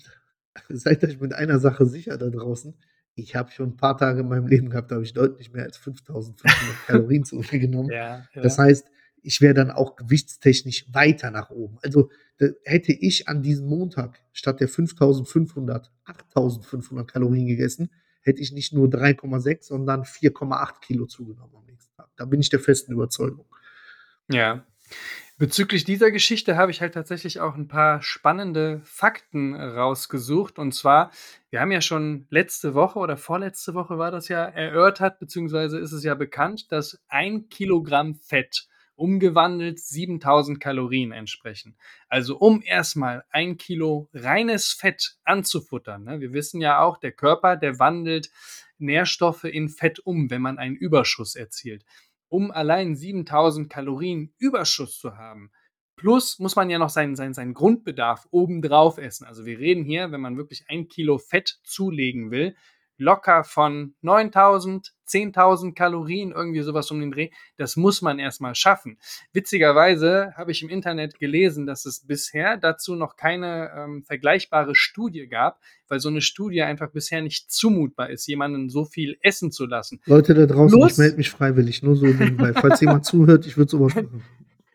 seid 0.71 1.05
euch 1.05 1.21
mit 1.21 1.33
einer 1.35 1.61
Sache 1.61 1.87
sicher 1.87 2.19
da 2.19 2.29
draußen. 2.31 2.75
Ich 3.15 3.35
habe 3.35 3.51
schon 3.51 3.71
ein 3.71 3.77
paar 3.77 3.97
Tage 3.97 4.21
in 4.21 4.29
meinem 4.29 4.47
Leben 4.47 4.71
gehabt, 4.71 4.91
da 4.91 4.97
habe 4.97 5.05
ich 5.05 5.13
deutlich 5.13 5.53
mehr 5.53 5.65
als 5.65 5.77
5500 5.77 6.87
Kalorien 6.87 7.25
zu 7.25 7.37
mir 7.37 7.59
genommen. 7.59 7.91
Ja, 7.91 8.27
ja. 8.35 8.43
Das 8.43 8.59
heißt, 8.59 8.89
ich 9.23 9.41
wäre 9.41 9.55
dann 9.55 9.71
auch 9.71 9.97
gewichtstechnisch 9.97 10.87
weiter 10.93 11.31
nach 11.31 11.51
oben. 11.51 11.79
Also 11.83 12.11
da 12.39 12.47
hätte 12.65 12.93
ich 12.93 13.29
an 13.29 13.43
diesem 13.43 13.67
Montag 13.67 14.21
statt 14.33 14.61
der 14.61 14.69
5500 14.69 15.93
8500 16.05 17.07
Kalorien 17.07 17.47
gegessen, 17.47 17.91
hätte 18.23 18.41
ich 18.41 18.53
nicht 18.53 18.73
nur 18.73 18.89
3,6, 18.89 19.65
sondern 19.65 20.03
4,8 20.03 20.81
Kilo 20.81 21.07
zugenommen 21.07 21.55
am 21.57 21.67
nächsten 21.67 21.95
Tag. 21.97 22.09
Da 22.17 22.25
bin 22.25 22.41
ich 22.41 22.49
der 22.49 22.61
festen 22.61 22.93
Überzeugung. 22.93 23.47
Ja. 24.31 24.65
Bezüglich 25.41 25.85
dieser 25.85 26.11
Geschichte 26.11 26.59
habe 26.59 26.71
ich 26.71 26.83
halt 26.83 26.93
tatsächlich 26.93 27.41
auch 27.41 27.55
ein 27.55 27.67
paar 27.67 28.03
spannende 28.03 28.83
Fakten 28.85 29.55
rausgesucht. 29.55 30.59
Und 30.59 30.73
zwar, 30.73 31.13
wir 31.49 31.63
haben 31.63 31.73
ja 31.73 31.81
schon 31.81 32.27
letzte 32.29 32.75
Woche 32.75 32.99
oder 32.99 33.17
vorletzte 33.17 33.73
Woche 33.73 33.97
war 33.97 34.11
das 34.11 34.29
ja 34.29 34.45
erörtert, 34.45 35.19
beziehungsweise 35.19 35.79
ist 35.79 35.93
es 35.93 36.05
ja 36.05 36.15
bekannt, 36.15 36.71
dass 36.73 37.01
ein 37.09 37.49
Kilogramm 37.49 38.17
Fett 38.17 38.69
umgewandelt 38.97 39.81
7000 39.81 40.61
Kalorien 40.61 41.11
entsprechen. 41.11 41.75
Also 42.11 42.37
um 42.37 42.61
erstmal 42.63 43.25
ein 43.31 43.57
Kilo 43.57 44.11
reines 44.13 44.75
Fett 44.75 45.17
anzufuttern. 45.25 46.05
Ne? 46.05 46.21
Wir 46.21 46.35
wissen 46.35 46.61
ja 46.61 46.83
auch, 46.83 46.99
der 46.99 47.13
Körper, 47.13 47.57
der 47.57 47.79
wandelt 47.79 48.31
Nährstoffe 48.77 49.45
in 49.45 49.71
Fett 49.71 50.01
um, 50.01 50.29
wenn 50.29 50.43
man 50.43 50.59
einen 50.59 50.77
Überschuss 50.77 51.35
erzielt 51.35 51.87
um 52.31 52.51
allein 52.51 52.97
7000 52.97 53.69
Kalorien 53.69 54.33
Überschuss 54.39 54.99
zu 54.99 55.17
haben. 55.17 55.51
Plus 55.97 56.39
muss 56.39 56.57
man 56.57 56.71
ja 56.71 56.79
noch 56.79 56.89
seinen, 56.89 57.15
seinen, 57.15 57.35
seinen 57.35 57.53
Grundbedarf 57.53 58.27
obendrauf 58.31 58.97
essen. 58.97 59.27
Also 59.27 59.45
wir 59.45 59.59
reden 59.59 59.85
hier, 59.85 60.13
wenn 60.13 60.21
man 60.23 60.39
wirklich 60.39 60.65
ein 60.69 60.89
Kilo 60.89 61.19
Fett 61.19 61.59
zulegen 61.63 62.31
will, 62.31 62.57
locker 63.01 63.45
von 63.45 63.95
9000, 64.03 64.93
10.000 65.09 65.75
Kalorien, 65.75 66.31
irgendwie 66.31 66.61
sowas 66.61 66.91
um 66.91 67.01
den 67.01 67.11
Dreh. 67.11 67.31
Das 67.57 67.77
muss 67.77 68.03
man 68.03 68.19
erstmal 68.19 68.55
schaffen. 68.55 68.99
Witzigerweise 69.33 70.33
habe 70.37 70.53
ich 70.53 70.63
im 70.63 70.69
Internet 70.69 71.19
gelesen, 71.19 71.67
dass 71.67 71.85
es 71.85 72.07
bisher 72.07 72.57
dazu 72.57 72.95
noch 72.95 73.17
keine 73.17 73.71
ähm, 73.77 74.05
vergleichbare 74.05 74.75
Studie 74.75 75.27
gab, 75.27 75.61
weil 75.89 75.99
so 75.99 76.09
eine 76.09 76.21
Studie 76.21 76.63
einfach 76.63 76.91
bisher 76.91 77.23
nicht 77.23 77.51
zumutbar 77.51 78.11
ist, 78.11 78.29
jemanden 78.29 78.69
so 78.69 78.85
viel 78.85 79.19
essen 79.23 79.51
zu 79.51 79.67
lassen. 79.67 80.01
Leute 80.07 80.35
da 80.35 80.47
draußen, 80.47 80.79
Plus- 80.79 80.93
ich 80.93 80.99
melde 80.99 81.17
mich 81.17 81.31
freiwillig, 81.31 81.83
nur 81.83 81.97
so 81.97 82.07
nebenbei. 82.07 82.53
Falls 82.53 82.81
jemand 82.81 83.05
zuhört, 83.05 83.47
ich 83.47 83.57
würde 83.57 83.71
sowas 83.71 83.95
machen. 83.97 84.23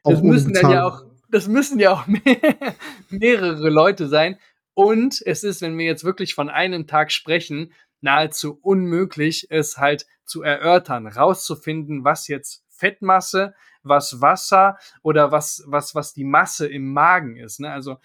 Auch 0.04 0.12
das 0.12 0.22
müssen 0.22 0.54
dann 0.54 0.72
ja 0.72 0.86
auch, 0.86 1.04
das 1.30 1.48
müssen 1.48 1.80
ja 1.80 1.94
auch 1.94 2.08
mehr, 2.08 2.76
mehrere 3.10 3.70
Leute 3.70 4.08
sein. 4.08 4.38
Und 4.76 5.22
es 5.26 5.44
ist, 5.46 5.62
wenn 5.62 5.78
wir 5.78 5.86
jetzt 5.86 6.04
wirklich 6.04 6.36
von 6.36 6.50
einem 6.50 6.86
Tag 6.86 7.12
sprechen, 7.14 7.72
nahezu 8.06 8.58
unmöglich, 8.62 9.48
es 9.50 9.78
halt 9.78 10.06
zu 10.24 10.44
erörtern, 10.44 11.08
rauszufinden, 11.08 12.04
was 12.06 12.28
jetzt 12.28 12.64
Fettmasse, 12.70 13.54
was 13.84 14.22
Wasser 14.22 14.78
oder 15.02 15.32
was, 15.32 15.64
was, 15.68 15.96
was 15.96 16.14
die 16.14 16.24
Masse 16.24 16.68
im 16.68 16.94
Magen 16.94 17.36
ist. 17.36 17.60
Ne? 17.60 17.72
Also 17.72 17.98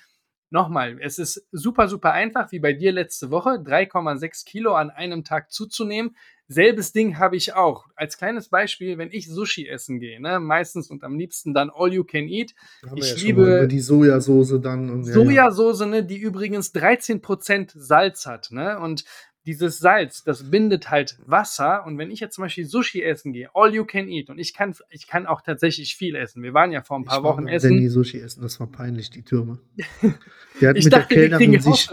nochmal, 0.51 0.99
es 1.01 1.19
ist 1.19 1.47
super, 1.53 1.87
super 1.87 2.13
einfach, 2.13 2.51
wie 2.51 2.61
bei 2.61 2.73
dir 2.73 2.93
letzte 2.93 3.31
Woche, 3.31 3.51
3,6 3.51 4.45
Kilo 4.45 4.75
an 4.75 4.91
einem 4.91 5.23
Tag 5.23 5.53
zuzunehmen. 5.53 6.17
Selbes 6.49 6.93
Ding 6.93 7.17
habe 7.19 7.37
ich 7.37 7.55
auch. 7.55 7.87
Als 7.95 8.19
kleines 8.19 8.49
Beispiel, 8.49 8.99
wenn 8.99 9.13
ich 9.13 9.29
Sushi 9.29 9.69
essen 9.69 10.01
gehe, 10.01 10.21
ne, 10.21 10.41
meistens 10.41 10.91
und 10.91 11.05
am 11.05 11.17
liebsten 11.17 11.55
dann 11.55 11.71
All 11.73 11.93
You 11.93 12.03
Can 12.03 12.27
Eat. 12.27 12.55
Ich 12.97 13.11
ja 13.11 13.15
liebe- 13.23 13.69
die 13.69 13.79
Sojasauce 13.79 14.61
dann. 14.61 14.91
Und, 14.91 15.05
ja, 15.05 15.11
ja. 15.11 15.15
Sojasauce, 15.15 15.87
ne, 15.87 16.05
die 16.05 16.19
übrigens 16.19 16.75
13% 16.75 17.71
Salz 17.77 18.27
hat, 18.27 18.49
ne? 18.51 18.81
Und 18.81 19.05
dieses 19.47 19.79
Salz, 19.79 20.23
das 20.23 20.51
bindet 20.51 20.91
halt 20.91 21.19
Wasser. 21.27 21.85
Und 21.87 21.99
wenn 21.99 22.11
ich 22.11 22.21
jetzt 22.21 22.35
zum 22.35 22.43
Beispiel 22.43 22.67
Sushi 22.67 23.03
essen 23.03 23.33
gehe, 23.33 23.49
all 23.55 23.75
you 23.75 23.85
can 23.85 24.09
eat, 24.09 24.29
und 24.31 24.39
ich 24.39 24.53
kann, 24.55 24.75
ich 24.91 25.07
kann 25.07 25.27
auch 25.27 25.41
tatsächlich 25.41 25.97
viel 25.97 26.15
essen. 26.15 26.43
Wir 26.43 26.53
waren 26.55 26.73
ja 26.73 26.83
vor 26.83 26.99
ein 26.99 27.05
paar 27.05 27.19
ich 27.19 27.25
war 27.25 27.33
Wochen 27.35 27.45
mit 27.45 27.55
essen. 27.55 27.71
Danny 27.75 27.89
Sushi 27.89 28.21
essen, 28.21 28.43
das 28.43 28.61
war 28.61 28.67
peinlich, 28.67 29.11
die 29.11 29.23
Türme. 29.23 29.59
Der 30.61 30.71
hat, 30.71 30.77
Ich 30.79 30.85
mit 30.85 30.93
dachte, 30.93 31.15
der 31.15 31.29
Kellnerin 31.39 31.61
sich, 31.61 31.89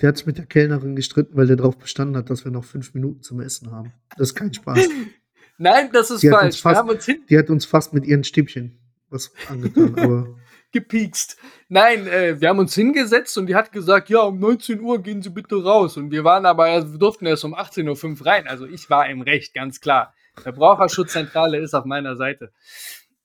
der 0.00 0.08
hat 0.08 0.16
sich 0.18 0.26
mit 0.26 0.38
der 0.38 0.46
Kellnerin 0.46 0.94
gestritten, 0.96 1.36
weil 1.36 1.46
der 1.46 1.56
darauf 1.56 1.78
bestanden 1.78 2.16
hat, 2.16 2.30
dass 2.30 2.44
wir 2.44 2.52
noch 2.52 2.64
fünf 2.64 2.94
Minuten 2.94 3.22
zum 3.22 3.40
Essen 3.40 3.70
haben. 3.70 3.92
Das 4.16 4.28
ist 4.28 4.34
kein 4.34 4.52
Spaß. 4.52 4.88
Nein, 5.58 5.90
das 5.92 6.10
ist 6.10 6.22
Die 6.22 6.30
hat 6.30 6.40
falsch. 6.40 6.56
Wir 6.56 6.60
fast- 6.62 6.76
haben 6.78 6.88
uns 6.88 7.06
Die 7.28 7.38
hat 7.38 7.50
uns 7.50 7.64
fast 7.66 7.92
mit 7.92 8.06
ihren 8.06 8.24
Stäbchen 8.24 8.78
was 9.10 9.32
angetan, 9.48 9.94
aber 9.98 10.36
hingepiekst. 10.72 11.36
Nein, 11.68 12.06
äh, 12.06 12.40
wir 12.40 12.48
haben 12.48 12.58
uns 12.58 12.74
hingesetzt 12.74 13.36
und 13.38 13.46
die 13.46 13.54
hat 13.54 13.72
gesagt, 13.72 14.08
ja, 14.08 14.20
um 14.20 14.38
19 14.38 14.80
Uhr 14.80 15.02
gehen 15.02 15.22
Sie 15.22 15.30
bitte 15.30 15.62
raus. 15.62 15.96
Und 15.96 16.10
wir 16.10 16.24
waren 16.24 16.46
aber, 16.46 16.68
erst- 16.68 16.92
wir 16.92 16.98
durften 16.98 17.26
erst 17.26 17.44
um 17.44 17.54
18.05 17.54 18.20
Uhr 18.20 18.26
rein. 18.26 18.46
Also 18.48 18.66
ich 18.66 18.88
war 18.90 19.08
im 19.08 19.22
Recht, 19.22 19.54
ganz 19.54 19.80
klar. 19.80 20.14
Verbraucherschutzzentrale 20.42 21.58
ist 21.58 21.74
auf 21.74 21.84
meiner 21.84 22.16
Seite. 22.16 22.52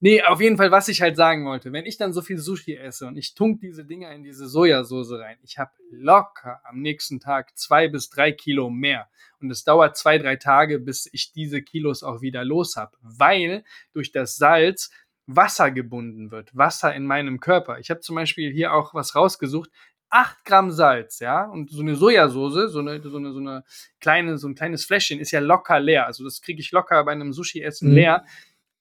Nee, 0.02 0.22
auf 0.22 0.42
jeden 0.42 0.58
Fall, 0.58 0.72
was 0.72 0.88
ich 0.90 1.02
halt 1.02 1.16
sagen 1.16 1.46
wollte, 1.46 1.72
wenn 1.72 1.86
ich 1.86 1.98
dann 1.98 2.14
so 2.14 2.22
viel 2.22 2.38
Sushi 2.38 2.76
esse 2.76 3.08
und 3.08 3.18
ich 3.18 3.34
tunk 3.34 3.62
diese 3.62 3.86
Dinger 3.86 4.12
in 4.12 4.24
diese 4.24 4.48
Sojasauce 4.48 5.14
rein, 5.14 5.38
ich 5.42 5.58
habe 5.58 5.72
locker 5.90 6.60
am 6.66 6.82
nächsten 6.82 7.20
Tag 7.20 7.58
zwei 7.58 7.88
bis 7.88 8.10
drei 8.10 8.32
Kilo 8.32 8.70
mehr. 8.70 9.08
Und 9.40 9.50
es 9.52 9.64
dauert 9.64 9.96
zwei, 9.98 10.18
drei 10.18 10.36
Tage, 10.36 10.80
bis 10.80 11.10
ich 11.12 11.32
diese 11.32 11.62
Kilos 11.62 12.04
auch 12.04 12.22
wieder 12.22 12.44
los 12.44 12.76
habe, 12.76 12.96
weil 13.02 13.64
durch 13.94 14.12
das 14.12 14.36
Salz 14.36 14.92
Wasser 15.28 15.72
gebunden 15.72 16.32
wird, 16.32 16.56
Wasser 16.56 16.94
in 16.94 17.06
meinem 17.06 17.40
Körper. 17.40 17.80
Ich 17.80 17.90
habe 17.90 18.00
zum 18.02 18.16
Beispiel 18.16 18.52
hier 18.52 18.74
auch 18.74 18.94
was 18.94 19.16
rausgesucht, 19.16 19.70
8 20.10 20.46
Gramm 20.46 20.72
Salz, 20.72 21.20
ja, 21.20 21.46
und 21.46 21.72
so 21.72 21.82
eine 21.82 21.96
Sojasauce, 21.96 22.72
so 22.72 22.80
eine, 22.80 23.02
so 23.02 23.18
eine, 23.18 23.34
so 23.34 23.40
eine 23.40 23.64
kleine, 24.00 24.38
so 24.38 24.48
ein 24.48 24.56
kleines 24.56 24.86
Fläschchen 24.86 25.20
ist 25.20 25.32
ja 25.32 25.40
locker 25.40 25.80
leer. 25.80 26.06
Also 26.06 26.24
das 26.24 26.42
kriege 26.42 26.60
ich 26.62 26.72
locker 26.72 27.04
bei 27.04 27.12
einem 27.12 27.34
Sushi-Essen 27.34 27.90
Mhm. 27.90 27.96
leer. 27.96 28.26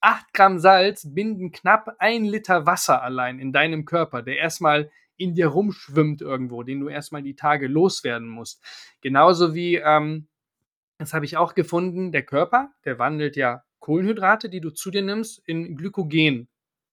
8 0.00 0.32
Gramm 0.34 0.58
Salz 0.58 1.06
binden 1.14 1.50
knapp 1.50 1.96
ein 1.98 2.24
Liter 2.24 2.66
Wasser 2.66 3.02
allein 3.02 3.38
in 3.38 3.52
deinem 3.52 3.86
Körper, 3.86 4.20
der 4.22 4.36
erstmal 4.36 4.90
in 5.16 5.32
dir 5.34 5.46
rumschwimmt 5.46 6.20
irgendwo, 6.20 6.62
den 6.62 6.80
du 6.80 6.88
erstmal 6.88 7.22
die 7.22 7.36
Tage 7.36 7.68
loswerden 7.68 8.28
musst. 8.28 8.62
Genauso 9.00 9.54
wie, 9.54 9.76
ähm, 9.76 10.28
das 10.98 11.14
habe 11.14 11.24
ich 11.24 11.36
auch 11.38 11.54
gefunden, 11.54 12.12
der 12.12 12.22
Körper, 12.22 12.70
der 12.84 12.98
wandelt 12.98 13.36
ja 13.36 13.62
Kohlenhydrate, 13.84 14.48
die 14.48 14.62
du 14.62 14.70
zu 14.70 14.90
dir 14.90 15.02
nimmst, 15.02 15.42
in 15.44 15.76
Glykogen 15.76 16.48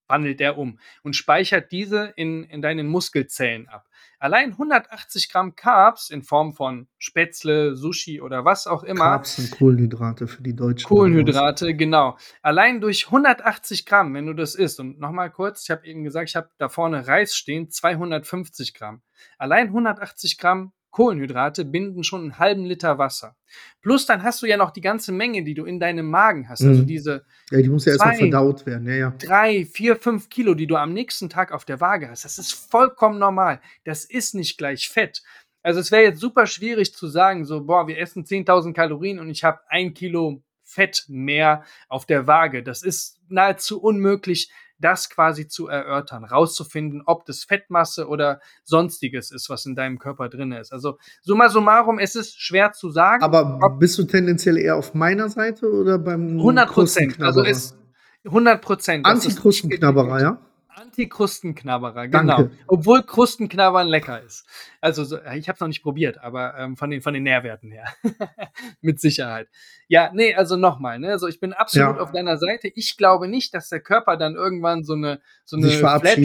wandelt 0.09 0.41
er 0.41 0.57
um 0.57 0.77
und 1.03 1.15
speichert 1.15 1.71
diese 1.71 2.11
in, 2.17 2.43
in 2.43 2.61
deinen 2.61 2.87
Muskelzellen 2.87 3.69
ab. 3.69 3.87
Allein 4.19 4.51
180 4.51 5.29
Gramm 5.29 5.55
Carbs 5.55 6.09
in 6.09 6.21
Form 6.21 6.53
von 6.53 6.89
Spätzle, 6.97 7.77
Sushi 7.77 8.19
oder 8.19 8.43
was 8.43 8.67
auch 8.67 8.83
immer, 8.83 9.05
Carbs 9.05 9.37
sind 9.37 9.51
Kohlenhydrate 9.51 10.27
für 10.27 10.43
die 10.43 10.53
Deutschen. 10.53 10.85
Kohlenhydrate, 10.85 11.73
genau. 11.75 12.17
Allein 12.41 12.81
durch 12.81 13.05
180 13.05 13.85
Gramm, 13.85 14.13
wenn 14.13 14.25
du 14.25 14.33
das 14.33 14.55
isst, 14.55 14.81
und 14.81 14.99
nochmal 14.99 15.31
kurz, 15.31 15.63
ich 15.63 15.71
habe 15.71 15.87
eben 15.87 16.03
gesagt, 16.03 16.29
ich 16.29 16.35
habe 16.35 16.49
da 16.57 16.67
vorne 16.67 17.07
Reis 17.07 17.37
stehen, 17.37 17.69
250 17.69 18.73
Gramm. 18.73 19.01
Allein 19.37 19.67
180 19.67 20.37
Gramm 20.37 20.73
Kohlenhydrate 20.91 21.65
binden 21.65 22.03
schon 22.03 22.21
einen 22.21 22.39
halben 22.39 22.65
Liter 22.65 22.97
Wasser. 22.97 23.35
Plus 23.81 24.05
dann 24.05 24.23
hast 24.23 24.41
du 24.41 24.45
ja 24.45 24.57
noch 24.57 24.71
die 24.71 24.81
ganze 24.81 25.11
Menge, 25.11 25.43
die 25.43 25.53
du 25.53 25.65
in 25.65 25.79
deinem 25.79 26.09
Magen 26.09 26.47
hast. 26.49 26.61
Also 26.63 26.81
Mhm. 26.81 26.87
diese 26.87 27.25
Ja, 27.49 27.61
die 27.61 27.69
muss 27.69 27.85
ja 27.85 27.93
erstmal 27.93 28.15
verdaut 28.15 28.65
werden. 28.65 28.87
Ja, 28.87 28.95
ja. 28.95 29.13
drei, 29.17 29.65
vier, 29.65 29.95
fünf 29.95 30.29
Kilo, 30.29 30.53
die 30.53 30.67
du 30.67 30.75
am 30.75 30.93
nächsten 30.93 31.29
Tag 31.29 31.51
auf 31.51 31.65
der 31.65 31.79
Waage 31.81 32.09
hast. 32.09 32.25
Das 32.25 32.37
ist 32.37 32.53
vollkommen 32.53 33.19
normal. 33.19 33.61
Das 33.85 34.05
ist 34.05 34.35
nicht 34.35 34.57
gleich 34.57 34.89
Fett. 34.89 35.23
Also 35.63 35.79
es 35.79 35.91
wäre 35.91 36.03
jetzt 36.03 36.19
super 36.19 36.45
schwierig 36.47 36.93
zu 36.93 37.07
sagen, 37.07 37.45
so, 37.45 37.63
boah, 37.65 37.87
wir 37.87 37.97
essen 37.99 38.25
10.000 38.25 38.73
Kalorien 38.73 39.19
und 39.19 39.29
ich 39.29 39.43
habe 39.43 39.59
ein 39.69 39.93
Kilo 39.93 40.43
Fett 40.63 41.05
mehr 41.07 41.63
auf 41.87 42.05
der 42.05 42.27
Waage. 42.27 42.63
Das 42.63 42.81
ist 42.81 43.19
nahezu 43.29 43.81
unmöglich, 43.81 44.51
das 44.81 45.09
quasi 45.09 45.47
zu 45.47 45.67
erörtern, 45.67 46.25
rauszufinden, 46.25 47.03
ob 47.05 47.25
das 47.25 47.43
Fettmasse 47.43 48.07
oder 48.07 48.41
sonstiges 48.63 49.31
ist, 49.31 49.49
was 49.49 49.65
in 49.65 49.75
deinem 49.75 49.99
Körper 49.99 50.29
drin 50.29 50.51
ist. 50.51 50.73
Also 50.73 50.97
summa 51.21 51.49
summarum, 51.49 51.99
es 51.99 52.15
ist 52.15 52.41
schwer 52.41 52.73
zu 52.73 52.89
sagen. 52.89 53.23
Aber 53.23 53.69
bist 53.77 53.97
du 53.97 54.03
tendenziell 54.03 54.57
eher 54.57 54.75
auf 54.75 54.93
meiner 54.93 55.29
Seite 55.29 55.71
oder 55.71 55.97
beim 55.97 56.37
100 56.37 56.69
Prozent. 56.69 57.21
Also 57.21 57.43
es 57.43 57.77
100 58.25 58.61
Prozent. 58.61 59.05
Antikrustenknabberer, 59.05 60.21
ja? 60.21 60.41
Antikrustenknabberer, 60.75 62.07
genau. 62.07 62.37
Danke. 62.37 62.57
Obwohl 62.67 63.03
Krustenknabbern 63.03 63.87
lecker 63.87 64.21
ist. 64.21 64.47
Also 64.79 65.03
so, 65.03 65.17
ich 65.17 65.47
habe 65.47 65.55
es 65.55 65.59
noch 65.59 65.67
nicht 65.67 65.83
probiert, 65.83 66.19
aber 66.19 66.57
ähm, 66.57 66.77
von, 66.77 66.89
den, 66.89 67.01
von 67.01 67.13
den 67.13 67.23
Nährwerten 67.23 67.71
her. 67.71 67.85
Mit 68.81 68.99
Sicherheit. 68.99 69.49
Ja, 69.87 70.11
nee, 70.13 70.33
also 70.33 70.55
nochmal, 70.55 70.99
ne? 70.99 71.09
Also 71.09 71.27
ich 71.27 71.39
bin 71.39 71.53
absolut 71.53 71.97
Ja. 71.97 72.01
auf 72.01 72.11
deiner 72.11 72.37
Seite. 72.37 72.69
Ich 72.73 72.97
glaube 72.97 73.27
nicht, 73.27 73.53
dass 73.53 73.69
der 73.69 73.81
Körper 73.81 74.17
dann 74.17 74.35
irgendwann 74.35 74.83
so 74.83 74.93
eine, 74.93 75.21
so 75.45 75.57
eine 75.57 75.69
Flatrate, 75.69 76.21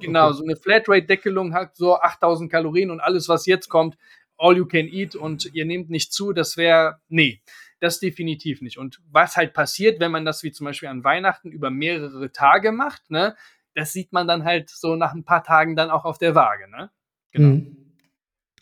genau, 0.00 0.28
okay. 0.28 0.36
so 0.36 0.44
eine 0.44 0.56
Flatrate-Deckelung 0.56 1.54
hat, 1.54 1.76
so 1.76 1.96
8000 1.96 2.50
Kalorien 2.50 2.90
und 2.90 3.00
alles, 3.00 3.28
was 3.28 3.46
jetzt 3.46 3.68
kommt, 3.68 3.96
all 4.38 4.56
you 4.56 4.66
can 4.66 4.86
eat 4.86 5.14
und 5.16 5.52
ihr 5.54 5.64
nehmt 5.66 5.90
nicht 5.90 6.12
zu, 6.12 6.32
das 6.32 6.56
wäre, 6.56 7.00
nee, 7.08 7.42
das 7.80 8.00
definitiv 8.00 8.60
nicht. 8.60 8.78
Und 8.78 9.00
was 9.10 9.36
halt 9.36 9.52
passiert, 9.52 10.00
wenn 10.00 10.10
man 10.10 10.24
das 10.24 10.42
wie 10.42 10.52
zum 10.52 10.64
Beispiel 10.64 10.88
an 10.88 11.04
Weihnachten 11.04 11.50
über 11.50 11.70
mehrere 11.70 12.32
Tage 12.32 12.72
macht, 12.72 13.10
ne, 13.10 13.36
das 13.74 13.92
sieht 13.92 14.12
man 14.12 14.26
dann 14.26 14.44
halt 14.44 14.70
so 14.70 14.96
nach 14.96 15.14
ein 15.14 15.24
paar 15.24 15.42
Tagen 15.42 15.76
dann 15.76 15.90
auch 15.90 16.04
auf 16.04 16.18
der 16.18 16.34
Waage, 16.34 16.68
ne? 16.70 16.90
Genau. 17.32 17.48
Mhm. 17.48 17.76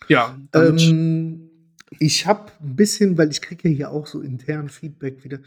Ja, 0.09 0.39
Ähm, 0.55 1.51
ich 1.99 2.27
habe 2.27 2.53
ein 2.63 2.77
bisschen, 2.77 3.17
weil 3.19 3.31
ich 3.31 3.41
kriege 3.41 3.69
ja 3.69 3.75
hier 3.75 3.91
auch 3.91 4.07
so 4.07 4.21
intern 4.21 4.69
Feedback 4.69 5.25
wieder. 5.25 5.39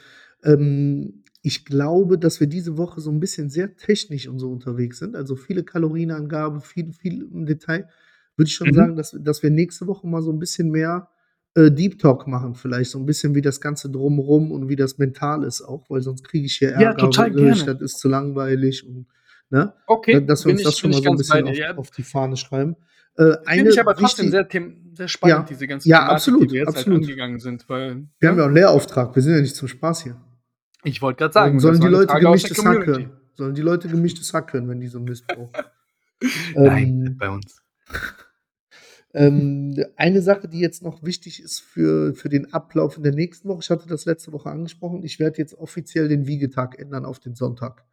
Ähm, 0.43 1.23
ich 1.41 1.65
glaube, 1.65 2.17
dass 2.17 2.39
wir 2.39 2.47
diese 2.47 2.77
Woche 2.77 2.99
so 3.01 3.11
ein 3.11 3.19
bisschen 3.19 3.49
sehr 3.49 3.75
technisch 3.77 4.27
und 4.27 4.39
so 4.39 4.51
unterwegs 4.51 4.99
sind. 4.99 5.15
Also 5.15 5.35
viele 5.35 5.63
Kalorienangaben, 5.63 6.61
viel, 6.61 6.91
viel 6.93 7.21
im 7.21 7.45
Detail. 7.45 7.87
Würde 8.35 8.47
ich 8.49 8.55
schon 8.55 8.69
Mhm. 8.69 8.75
sagen, 8.75 8.95
dass, 8.95 9.15
dass 9.19 9.43
wir 9.43 9.49
nächste 9.49 9.87
Woche 9.87 10.07
mal 10.07 10.21
so 10.21 10.31
ein 10.31 10.39
bisschen 10.39 10.69
mehr 10.69 11.09
äh, 11.55 11.71
Deep 11.71 11.99
Talk 11.99 12.27
machen, 12.27 12.55
vielleicht. 12.55 12.91
So 12.91 12.99
ein 12.99 13.05
bisschen 13.05 13.35
wie 13.35 13.41
das 13.41 13.61
Ganze 13.61 13.89
drumherum 13.89 14.51
und 14.51 14.69
wie 14.69 14.75
das 14.75 14.97
mental 14.97 15.43
ist 15.43 15.61
auch, 15.61 15.89
weil 15.89 16.01
sonst 16.01 16.23
kriege 16.23 16.45
ich 16.45 16.57
hier 16.57 16.71
Ja, 16.71 16.81
Ärger. 16.89 17.03
total 17.03 17.31
weil, 17.33 17.39
äh, 17.39 17.53
gerne. 17.53 17.65
Das 17.65 17.81
ist 17.81 17.99
zu 17.99 18.07
langweilig 18.09 18.85
und 18.87 19.07
ne? 19.49 19.73
okay, 19.87 20.25
dass 20.25 20.45
wir 20.45 20.53
uns 20.53 20.63
das 20.63 20.73
ich, 20.73 20.79
schon 20.79 20.91
mal 20.91 21.01
so 21.01 21.09
ein 21.09 21.17
bisschen 21.17 21.47
auf, 21.47 21.55
Ja, 21.55 21.75
auf 21.75 21.91
die 21.91 22.03
Fahne 22.03 22.37
schreiben. 22.37 22.75
Äh, 23.17 23.35
Finde 23.45 23.71
ich 23.71 23.79
aber 23.79 23.95
trotzdem 23.95 24.29
sehr, 24.29 24.47
sehr 24.93 25.07
spannend, 25.07 25.37
Ja. 25.37 25.45
diese 25.49 25.67
ganze 25.67 25.89
Ja, 25.89 25.97
Thematik, 25.97 26.15
absolut, 26.15 26.43
die 26.43 26.51
wir 26.51 26.59
jetzt 26.59 26.67
absolut. 26.69 26.99
halt 26.99 27.03
angegangen 27.03 27.39
sind. 27.39 27.67
Weil, 27.67 28.07
Wir 28.19 28.29
haben 28.29 28.35
ja 28.35 28.41
ja, 28.41 28.43
auch 28.43 28.47
einen 28.47 28.55
Lehrauftrag, 28.55 29.15
wir 29.15 29.21
sind 29.21 29.35
ja 29.35 29.41
nicht 29.41 29.55
zum 29.55 29.67
Spaß 29.67 30.03
hier. 30.03 30.15
ich 30.83 31.01
wollte 31.01 31.17
gerade 31.17 31.33
sagen, 31.33 31.59
sollen 31.59 31.81
die 31.81 31.87
Leute 31.87 32.13
gemischtes 32.19 32.63
Hack 32.63 32.85
hören? 32.85 33.11
Sollen 33.33 33.55
die 33.55 33.61
Leute 33.61 33.87
gemischtes 33.87 34.33
Hack 34.33 34.53
hören, 34.53 34.67
wenn 34.69 34.79
die 34.79 34.87
so 34.87 34.99
Mist 34.99 35.27
brauchen? 35.27 35.51
Nein, 36.55 37.05
ähm, 37.07 37.17
bei 37.17 37.29
uns. 37.29 37.61
ähm, 39.13 39.83
eine 39.95 40.21
Sache, 40.21 40.47
die 40.47 40.59
jetzt 40.59 40.83
noch 40.83 41.03
wichtig 41.03 41.41
ist 41.41 41.61
für, 41.61 42.13
für 42.13 42.29
den 42.29 42.53
Ablauf 42.53 42.97
in 42.97 43.03
der 43.03 43.13
nächsten 43.13 43.49
Woche, 43.49 43.61
ich 43.63 43.69
hatte 43.69 43.87
das 43.87 44.05
letzte 44.05 44.31
Woche 44.31 44.49
angesprochen, 44.49 45.03
ich 45.03 45.19
werde 45.19 45.37
jetzt 45.37 45.55
offiziell 45.55 46.07
den 46.07 46.27
Wiegetag 46.27 46.77
ändern 46.77 47.05
auf 47.05 47.19
den 47.19 47.35
Sonntag. 47.35 47.85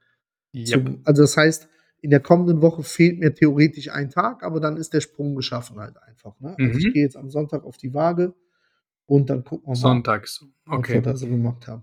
Yep. 0.57 1.01
Also 1.05 1.23
das 1.23 1.37
heißt, 1.37 1.69
in 2.01 2.11
der 2.11 2.21
kommenden 2.21 2.63
Woche 2.63 2.83
fehlt 2.83 3.19
mir 3.19 3.35
theoretisch 3.35 3.91
ein 3.91 4.11
Tag, 4.11 4.43
aber 4.43 4.61
dann 4.61 4.77
ist 4.77 4.95
der 4.95 5.01
Sprung 5.01 5.35
geschaffen 5.35 5.79
halt 5.79 5.97
einfach. 6.03 6.39
Ne? 6.41 6.55
Also 6.59 6.79
ich 6.79 6.87
Mhm. 6.87 6.93
gehe 6.93 7.03
jetzt 7.03 7.17
am 7.17 7.31
Sonntag 7.31 7.65
auf 7.65 7.77
die 7.77 7.93
Waage 7.95 8.35
und 9.07 9.29
dann 9.31 9.45
gucken 9.45 9.67
wir 9.67 9.71
mal, 9.71 9.75
Sonntags. 9.77 10.45
was 10.67 10.79
Okay. 10.79 10.95
wir 10.95 11.03
da 11.03 11.17
so 11.17 11.27
gemacht 11.27 11.67
haben. 11.69 11.83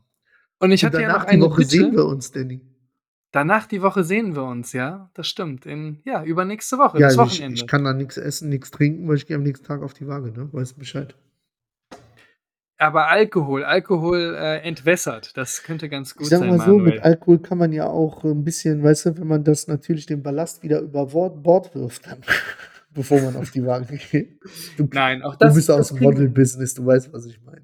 Und 0.59 0.71
ich 0.71 0.83
Und 0.83 0.87
hatte 0.93 1.01
ja 1.01 1.07
danach 1.09 1.25
noch 1.25 1.31
die 1.31 1.41
Woche 1.41 1.55
Bitte. 1.57 1.69
sehen 1.69 1.91
wir 1.93 2.05
uns, 2.05 2.31
Danny. 2.31 2.61
Danach 3.31 3.65
die 3.65 3.81
Woche 3.81 4.03
sehen 4.03 4.35
wir 4.35 4.43
uns, 4.43 4.73
ja. 4.73 5.09
Das 5.15 5.27
stimmt. 5.27 5.65
In, 5.65 5.99
ja, 6.05 6.23
übernächste 6.23 6.77
Woche, 6.77 6.99
Ja, 6.99 7.07
das 7.07 7.17
also 7.17 7.31
ich, 7.33 7.39
Wochenende. 7.39 7.55
ich 7.61 7.67
kann 7.67 7.83
da 7.83 7.91
nichts 7.93 8.15
essen, 8.17 8.49
nichts 8.49 8.69
trinken, 8.71 9.07
weil 9.07 9.15
ich 9.17 9.25
gehe 9.25 9.35
am 9.35 9.43
nächsten 9.43 9.65
Tag 9.65 9.81
auf 9.81 9.93
die 9.93 10.07
Waage, 10.07 10.31
ne? 10.31 10.49
Weißt 10.53 10.75
du 10.75 10.79
Bescheid. 10.79 11.15
Aber 12.83 13.07
Alkohol, 13.07 13.63
Alkohol 13.63 14.35
äh, 14.37 14.57
entwässert, 14.59 15.37
das 15.37 15.63
könnte 15.63 15.87
ganz 15.87 16.15
gut 16.15 16.23
Ich 16.23 16.29
sag 16.29 16.39
sein, 16.39 16.49
mal 16.49 16.59
so, 16.59 16.73
Manuel. 16.77 16.93
mit 16.95 17.01
Alkohol 17.03 17.39
kann 17.39 17.57
man 17.57 17.71
ja 17.71 17.87
auch 17.87 18.23
ein 18.25 18.43
bisschen, 18.43 18.83
weißt 18.83 19.05
du, 19.05 19.17
wenn 19.19 19.27
man 19.27 19.43
das 19.43 19.67
natürlich 19.67 20.05
den 20.05 20.21
Ballast 20.21 20.63
wieder 20.63 20.81
über 20.81 21.05
Bord, 21.05 21.73
wirft, 21.75 22.07
dann, 22.07 22.19
bevor 22.93 23.21
man 23.21 23.37
auf 23.37 23.51
die 23.51 23.65
Waage 23.65 23.97
geht. 24.11 24.37
Du, 24.77 24.87
Nein, 24.91 25.21
auch 25.23 25.35
du 25.35 25.45
das, 25.45 25.55
bist 25.55 25.71
aus 25.71 25.77
das 25.77 25.87
dem 25.89 25.97
klingt, 25.97 26.13
Model-Business, 26.15 26.73
du 26.73 26.85
weißt, 26.85 27.13
was 27.13 27.25
ich 27.25 27.39
meine. 27.41 27.61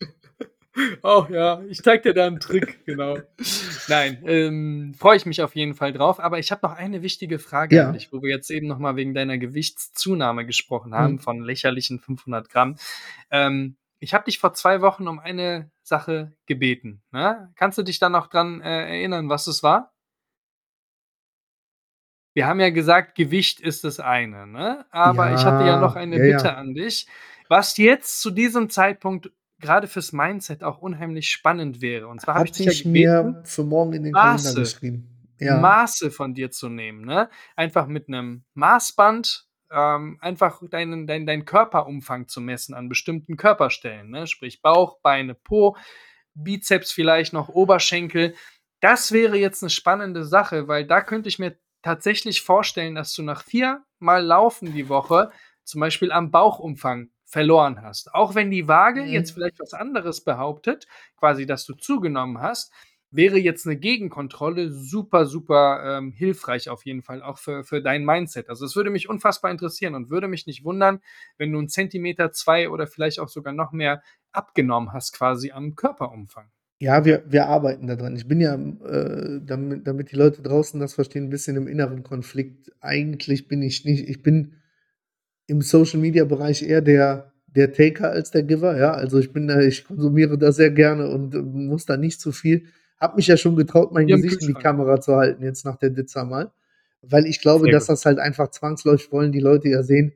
Oh 1.04 1.24
ja, 1.30 1.62
ich 1.68 1.80
zeig 1.84 2.02
dir 2.02 2.14
da 2.14 2.26
einen 2.26 2.40
Trick, 2.40 2.84
genau. 2.84 3.16
Nein, 3.86 4.18
ähm, 4.26 4.92
freue 4.98 5.16
ich 5.16 5.24
mich 5.24 5.40
auf 5.40 5.54
jeden 5.54 5.74
Fall 5.74 5.92
drauf. 5.92 6.18
Aber 6.18 6.40
ich 6.40 6.50
habe 6.50 6.66
noch 6.66 6.74
eine 6.74 7.00
wichtige 7.00 7.38
Frage 7.38 7.80
an 7.80 7.86
Ja. 7.88 7.92
dich, 7.92 8.12
wo 8.12 8.22
wir 8.22 8.30
jetzt 8.30 8.50
eben 8.50 8.66
nochmal 8.66 8.96
wegen 8.96 9.14
deiner 9.14 9.38
Gewichtszunahme 9.38 10.44
gesprochen 10.44 10.92
haben, 10.92 11.12
Mhm. 11.14 11.18
von 11.20 11.44
lächerlichen 11.44 12.00
500 12.00 12.50
Gramm. 12.50 12.74
Ähm, 13.30 13.76
ich 14.04 14.12
habe 14.12 14.24
dich 14.24 14.38
vor 14.38 14.52
zwei 14.52 14.82
Wochen 14.82 15.08
um 15.08 15.18
eine 15.18 15.70
Sache 15.82 16.36
gebeten. 16.44 17.02
Ne? 17.10 17.50
Kannst 17.56 17.78
du 17.78 17.82
dich 17.82 17.98
da 17.98 18.10
noch 18.10 18.26
dran 18.26 18.60
äh, 18.60 18.98
erinnern, 18.98 19.30
was 19.30 19.46
es 19.46 19.62
war? 19.62 19.94
Wir 22.34 22.46
haben 22.46 22.60
ja 22.60 22.70
gesagt, 22.70 23.14
Gewicht 23.14 23.60
ist 23.60 23.84
das 23.84 24.00
eine, 24.00 24.46
ne? 24.46 24.84
Aber 24.90 25.32
ich 25.32 25.44
hatte 25.44 25.64
ja 25.64 25.80
noch 25.80 25.94
Ja, 25.94 26.00
eine 26.00 26.16
ja, 26.16 26.36
Bitte 26.36 26.48
ja. 26.48 26.56
an 26.56 26.74
dich, 26.74 27.06
was 27.48 27.76
jetzt 27.76 28.20
zu 28.20 28.30
diesem 28.30 28.68
Zeitpunkt 28.68 29.30
gerade 29.60 29.86
fürs 29.86 30.12
Mindset 30.12 30.64
auch 30.64 30.78
unheimlich 30.78 31.30
spannend 31.30 31.80
wäre. 31.80 32.08
Und 32.08 32.20
zwar 32.20 32.34
habe 32.34 32.46
ich 32.46 32.52
dich 32.52 32.66
ja 32.66 32.72
ich 32.72 32.82
gebeten, 32.82 33.30
mir 33.32 33.42
für 33.44 33.62
morgen 33.62 33.92
in 33.94 34.02
den 34.02 34.12
Kalender 34.12 34.32
Maße, 34.32 34.60
geschrieben. 34.60 35.26
Ja. 35.38 35.58
Maße 35.58 36.10
von 36.10 36.34
dir 36.34 36.50
zu 36.50 36.68
nehmen, 36.68 37.06
ne? 37.06 37.30
Einfach 37.56 37.86
mit 37.86 38.08
einem 38.08 38.44
Maßband 38.54 39.46
ähm, 39.74 40.18
einfach 40.20 40.60
deinen, 40.70 41.06
dein, 41.06 41.26
deinen 41.26 41.44
Körperumfang 41.44 42.28
zu 42.28 42.40
messen 42.40 42.74
an 42.74 42.88
bestimmten 42.88 43.36
Körperstellen, 43.36 44.10
ne? 44.10 44.26
Sprich 44.26 44.62
Bauch, 44.62 44.98
Beine, 45.02 45.34
Po, 45.34 45.76
Bizeps 46.34 46.92
vielleicht 46.92 47.32
noch, 47.32 47.48
Oberschenkel. 47.48 48.34
Das 48.80 49.12
wäre 49.12 49.36
jetzt 49.36 49.62
eine 49.62 49.70
spannende 49.70 50.24
Sache, 50.24 50.68
weil 50.68 50.86
da 50.86 51.00
könnte 51.00 51.28
ich 51.28 51.38
mir 51.38 51.56
tatsächlich 51.82 52.42
vorstellen, 52.42 52.94
dass 52.94 53.14
du 53.14 53.22
nach 53.22 53.42
viermal 53.44 54.22
Laufen 54.24 54.72
die 54.72 54.88
Woche 54.88 55.30
zum 55.64 55.80
Beispiel 55.80 56.12
am 56.12 56.30
Bauchumfang 56.30 57.10
verloren 57.24 57.82
hast. 57.82 58.14
Auch 58.14 58.34
wenn 58.34 58.50
die 58.50 58.68
Waage 58.68 59.02
jetzt 59.04 59.30
Mhm. 59.32 59.34
vielleicht 59.34 59.60
was 59.60 59.74
anderes 59.74 60.22
behauptet, 60.22 60.86
quasi, 61.16 61.46
dass 61.46 61.64
du 61.66 61.74
zugenommen 61.74 62.40
hast, 62.40 62.72
wäre 63.14 63.38
jetzt 63.38 63.66
eine 63.66 63.76
Gegenkontrolle 63.76 64.70
super, 64.70 65.26
super 65.26 65.98
ähm, 65.98 66.12
hilfreich 66.12 66.68
auf 66.68 66.84
jeden 66.84 67.02
Fall 67.02 67.22
auch 67.22 67.38
für, 67.38 67.62
für 67.62 67.80
dein 67.80 68.04
Mindset. 68.04 68.48
Also 68.48 68.64
es 68.66 68.74
würde 68.74 68.90
mich 68.90 69.08
unfassbar 69.08 69.50
interessieren 69.50 69.94
und 69.94 70.10
würde 70.10 70.26
mich 70.26 70.46
nicht 70.46 70.64
wundern, 70.64 71.00
wenn 71.38 71.52
du 71.52 71.58
einen 71.58 71.68
Zentimeter, 71.68 72.32
zwei 72.32 72.68
oder 72.68 72.86
vielleicht 72.86 73.20
auch 73.20 73.28
sogar 73.28 73.52
noch 73.52 73.72
mehr 73.72 74.02
abgenommen 74.32 74.92
hast 74.92 75.12
quasi 75.12 75.52
am 75.52 75.76
Körperumfang. 75.76 76.50
Ja, 76.80 77.04
wir, 77.04 77.22
wir 77.28 77.46
arbeiten 77.46 77.86
daran. 77.86 78.16
Ich 78.16 78.26
bin 78.26 78.40
ja, 78.40 78.54
äh, 78.56 79.40
damit, 79.44 79.86
damit 79.86 80.10
die 80.10 80.16
Leute 80.16 80.42
draußen 80.42 80.80
das 80.80 80.94
verstehen, 80.94 81.24
ein 81.24 81.30
bisschen 81.30 81.56
im 81.56 81.68
inneren 81.68 82.02
Konflikt. 82.02 82.72
Eigentlich 82.80 83.46
bin 83.46 83.62
ich 83.62 83.84
nicht, 83.84 84.08
ich 84.08 84.22
bin 84.22 84.56
im 85.46 85.62
Social 85.62 86.00
Media 86.00 86.24
Bereich 86.24 86.62
eher 86.62 86.82
der, 86.82 87.32
der 87.46 87.72
Taker 87.72 88.10
als 88.10 88.32
der 88.32 88.42
Giver, 88.42 88.76
ja. 88.76 88.92
Also 88.92 89.20
ich 89.20 89.32
bin 89.32 89.46
da, 89.46 89.60
ich 89.60 89.84
konsumiere 89.84 90.36
da 90.36 90.50
sehr 90.50 90.72
gerne 90.72 91.08
und 91.10 91.34
äh, 91.36 91.42
muss 91.42 91.86
da 91.86 91.96
nicht 91.96 92.20
zu 92.20 92.32
viel. 92.32 92.66
Hab 92.98 93.16
mich 93.16 93.26
ja 93.26 93.36
schon 93.36 93.56
getraut, 93.56 93.92
mein 93.92 94.08
im 94.08 94.22
Gesicht 94.22 94.42
in 94.42 94.48
die. 94.48 94.54
Kamera 94.54 95.00
zu 95.00 95.14
halten, 95.16 95.42
jetzt 95.42 95.64
nach 95.64 95.76
der 95.76 95.90
Ditza 95.90 96.24
mal. 96.24 96.52
Weil 97.02 97.26
ich 97.26 97.40
glaube, 97.40 97.70
dass 97.70 97.86
das 97.86 98.04
halt 98.06 98.18
einfach 98.18 98.48
zwangsläufig 98.48 99.12
wollen, 99.12 99.30
die 99.32 99.40
Leute 99.40 99.68
ja 99.68 99.82
sehen, 99.82 100.14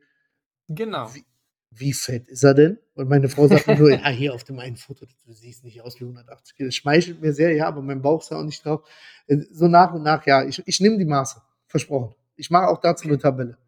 Genau. 0.68 1.10
wie, 1.14 1.24
wie 1.70 1.92
fett 1.92 2.28
ist 2.28 2.42
er 2.44 2.54
denn? 2.54 2.78
Und 2.94 3.08
meine 3.08 3.28
Frau 3.28 3.46
sagt 3.48 3.66
mir 3.66 3.76
nur, 3.76 3.90
ja, 3.92 4.08
hier 4.08 4.34
auf 4.34 4.44
dem 4.44 4.58
einen 4.58 4.76
Foto, 4.76 5.06
du 5.26 5.32
siehst 5.32 5.64
nicht 5.64 5.82
aus 5.82 5.98
wie 6.00 6.04
180 6.04 6.56
Kilo. 6.56 6.68
Das 6.68 6.74
schmeichelt 6.74 7.20
mir 7.20 7.32
sehr, 7.32 7.52
ja, 7.54 7.66
aber 7.68 7.82
mein 7.82 8.02
Bauch 8.02 8.22
ist 8.22 8.30
ja 8.30 8.38
auch 8.38 8.44
nicht 8.44 8.64
drauf. 8.64 8.88
Äh, 9.26 9.38
So 9.50 9.68
nach 9.68 9.92
und 9.92 10.02
nach, 10.02 10.24
ja, 10.26 10.44
ich, 10.44 10.62
ich 10.66 10.80
nehme 10.80 10.98
die 10.98 11.04
Maße. 11.04 11.40
Versprochen. 11.66 12.14
Ich 12.36 12.50
mache 12.50 12.68
auch 12.68 12.80
dazu 12.80 13.06
eine 13.08 13.18
Tabelle. 13.18 13.58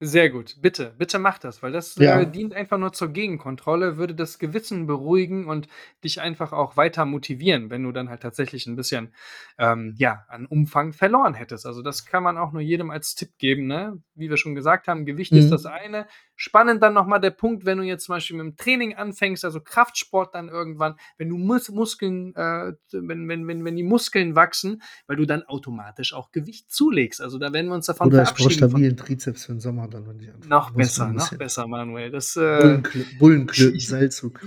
Sehr 0.00 0.28
gut. 0.28 0.56
Bitte, 0.60 0.92
bitte 0.98 1.20
mach 1.20 1.38
das, 1.38 1.62
weil 1.62 1.70
das 1.70 1.94
Ja. 1.96 2.20
äh, 2.20 2.26
dient 2.30 2.52
einfach 2.52 2.78
nur 2.78 2.92
zur 2.92 3.08
Gegenkontrolle, 3.12 3.96
würde 3.96 4.14
das 4.14 4.40
Gewissen 4.40 4.86
beruhigen 4.88 5.46
und 5.46 5.68
dich 6.02 6.20
einfach 6.20 6.52
auch 6.52 6.76
weiter 6.76 7.04
motivieren, 7.04 7.70
wenn 7.70 7.84
du 7.84 7.92
dann 7.92 8.08
halt 8.08 8.20
tatsächlich 8.20 8.66
ein 8.66 8.74
bisschen 8.74 9.14
ähm, 9.56 9.94
ja, 9.96 10.24
an 10.28 10.46
Umfang 10.46 10.92
verloren 10.92 11.34
hättest. 11.34 11.64
Also 11.64 11.80
das 11.80 12.04
kann 12.06 12.24
man 12.24 12.36
auch 12.38 12.52
nur 12.52 12.60
jedem 12.60 12.90
als 12.90 13.14
Tipp 13.14 13.30
geben. 13.38 13.68
Ne? 13.68 14.02
Wie 14.16 14.28
wir 14.28 14.36
schon 14.36 14.56
gesagt 14.56 14.88
haben, 14.88 15.06
Gewicht 15.06 15.32
ist 15.32 15.46
Mhm. 15.46 15.50
das 15.50 15.64
eine, 15.64 16.06
Spannend 16.36 16.82
dann 16.82 16.94
nochmal 16.94 17.20
der 17.20 17.30
Punkt, 17.30 17.64
wenn 17.64 17.78
du 17.78 17.84
jetzt 17.84 18.04
zum 18.06 18.14
Beispiel 18.14 18.36
mit 18.36 18.44
dem 18.46 18.56
Training 18.56 18.94
anfängst, 18.96 19.44
also 19.44 19.60
Kraftsport 19.60 20.34
dann 20.34 20.48
irgendwann, 20.48 20.96
wenn 21.16 21.28
du 21.28 21.36
Mus 21.38 21.68
Muskeln, 21.68 22.34
äh, 22.34 22.72
wenn, 22.92 23.28
wenn, 23.28 23.46
wenn, 23.46 23.64
wenn 23.64 23.76
die 23.76 23.82
Muskeln 23.84 24.34
wachsen, 24.34 24.82
weil 25.06 25.16
du 25.16 25.26
dann 25.26 25.42
automatisch 25.44 26.12
auch 26.12 26.32
Gewicht 26.32 26.70
zulegst. 26.72 27.20
Also 27.20 27.38
da 27.38 27.52
werden 27.52 27.68
wir 27.68 27.74
uns 27.74 27.86
davon 27.86 28.08
Oder 28.08 28.22
ich 28.22 28.28
brauche 28.30 28.36
verabschieden. 28.38 28.68
stabilen 28.70 28.96
Trizeps 28.96 29.44
für 29.46 29.52
den 29.52 29.60
Sommer 29.60 29.86
dann, 29.88 30.06
wenn 30.08 30.18
ich. 30.20 30.28
Noch 30.48 30.72
besser, 30.72 31.12
noch 31.12 31.32
besser, 31.36 31.66
Manuel. 31.68 32.10
Das, 32.10 32.34
äh, 32.36 32.82
Bullenklöten, 33.18 33.76
ich- 33.76 33.88
Seilzug. 33.88 34.40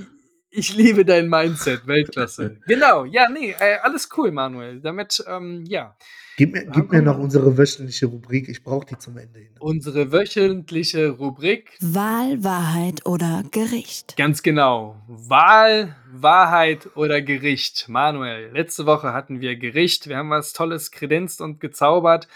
Ich 0.49 0.75
liebe 0.75 1.05
dein 1.05 1.29
Mindset, 1.29 1.87
Weltklasse. 1.87 2.57
genau, 2.67 3.05
ja, 3.05 3.29
nee, 3.29 3.55
äh, 3.59 3.77
alles 3.81 4.09
cool, 4.17 4.31
Manuel. 4.31 4.81
Damit, 4.81 5.23
ähm, 5.27 5.63
ja, 5.67 5.95
Gib 6.39 6.53
mir, 6.53 6.67
gib 6.67 6.91
mir 6.91 7.01
noch 7.01 7.17
unsere 7.17 7.57
wöchentliche 7.57 8.05
Rubrik. 8.05 8.47
Ich 8.47 8.63
brauche 8.63 8.85
die 8.85 8.97
zum 8.99 9.17
Ende 9.17 9.39
hin. 9.39 9.49
unsere 9.59 10.11
wöchentliche 10.11 11.09
Rubrik 11.09 11.75
Wahl, 11.81 12.43
Wahrheit 12.43 13.07
oder 13.07 13.43
Gericht. 13.49 14.15
Ganz 14.17 14.43
genau. 14.43 15.01
Wahl, 15.07 15.95
Wahrheit 16.11 16.95
oder 16.95 17.23
Gericht. 17.23 17.89
Manuel, 17.89 18.51
letzte 18.51 18.85
Woche 18.85 19.13
hatten 19.13 19.41
wir 19.41 19.55
Gericht. 19.55 20.09
Wir 20.09 20.17
haben 20.17 20.29
was 20.29 20.53
Tolles 20.53 20.91
kredenzt 20.91 21.41
und 21.41 21.59
gezaubert. 21.59 22.27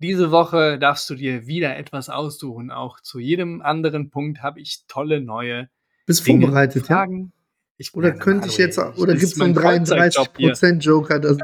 Diese 0.00 0.32
Woche 0.32 0.76
darfst 0.80 1.08
du 1.08 1.14
dir 1.14 1.46
wieder 1.46 1.76
etwas 1.76 2.08
aussuchen. 2.08 2.72
Auch 2.72 2.98
zu 2.98 3.20
jedem 3.20 3.62
anderen 3.62 4.10
Punkt 4.10 4.42
habe 4.42 4.60
ich 4.60 4.84
tolle 4.88 5.20
neue 5.20 5.68
Bist 6.06 6.26
Dinge, 6.26 6.46
vorbereitet, 6.46 6.88
ja? 6.88 7.06
Ich, 7.76 7.94
Oder 7.94 8.10
Nein, 8.10 8.18
könnte 8.20 8.48
ich 8.48 8.56
jetzt, 8.58 8.78
oder 8.78 9.12
gibt 9.12 9.24
es 9.24 9.30
so 9.34 9.44
einen 9.44 9.54
mein 9.54 9.62
Vollzeitjob 9.86 10.36
hier. 10.36 10.54
33%-Joker, 10.54 11.18
dass, 11.18 11.38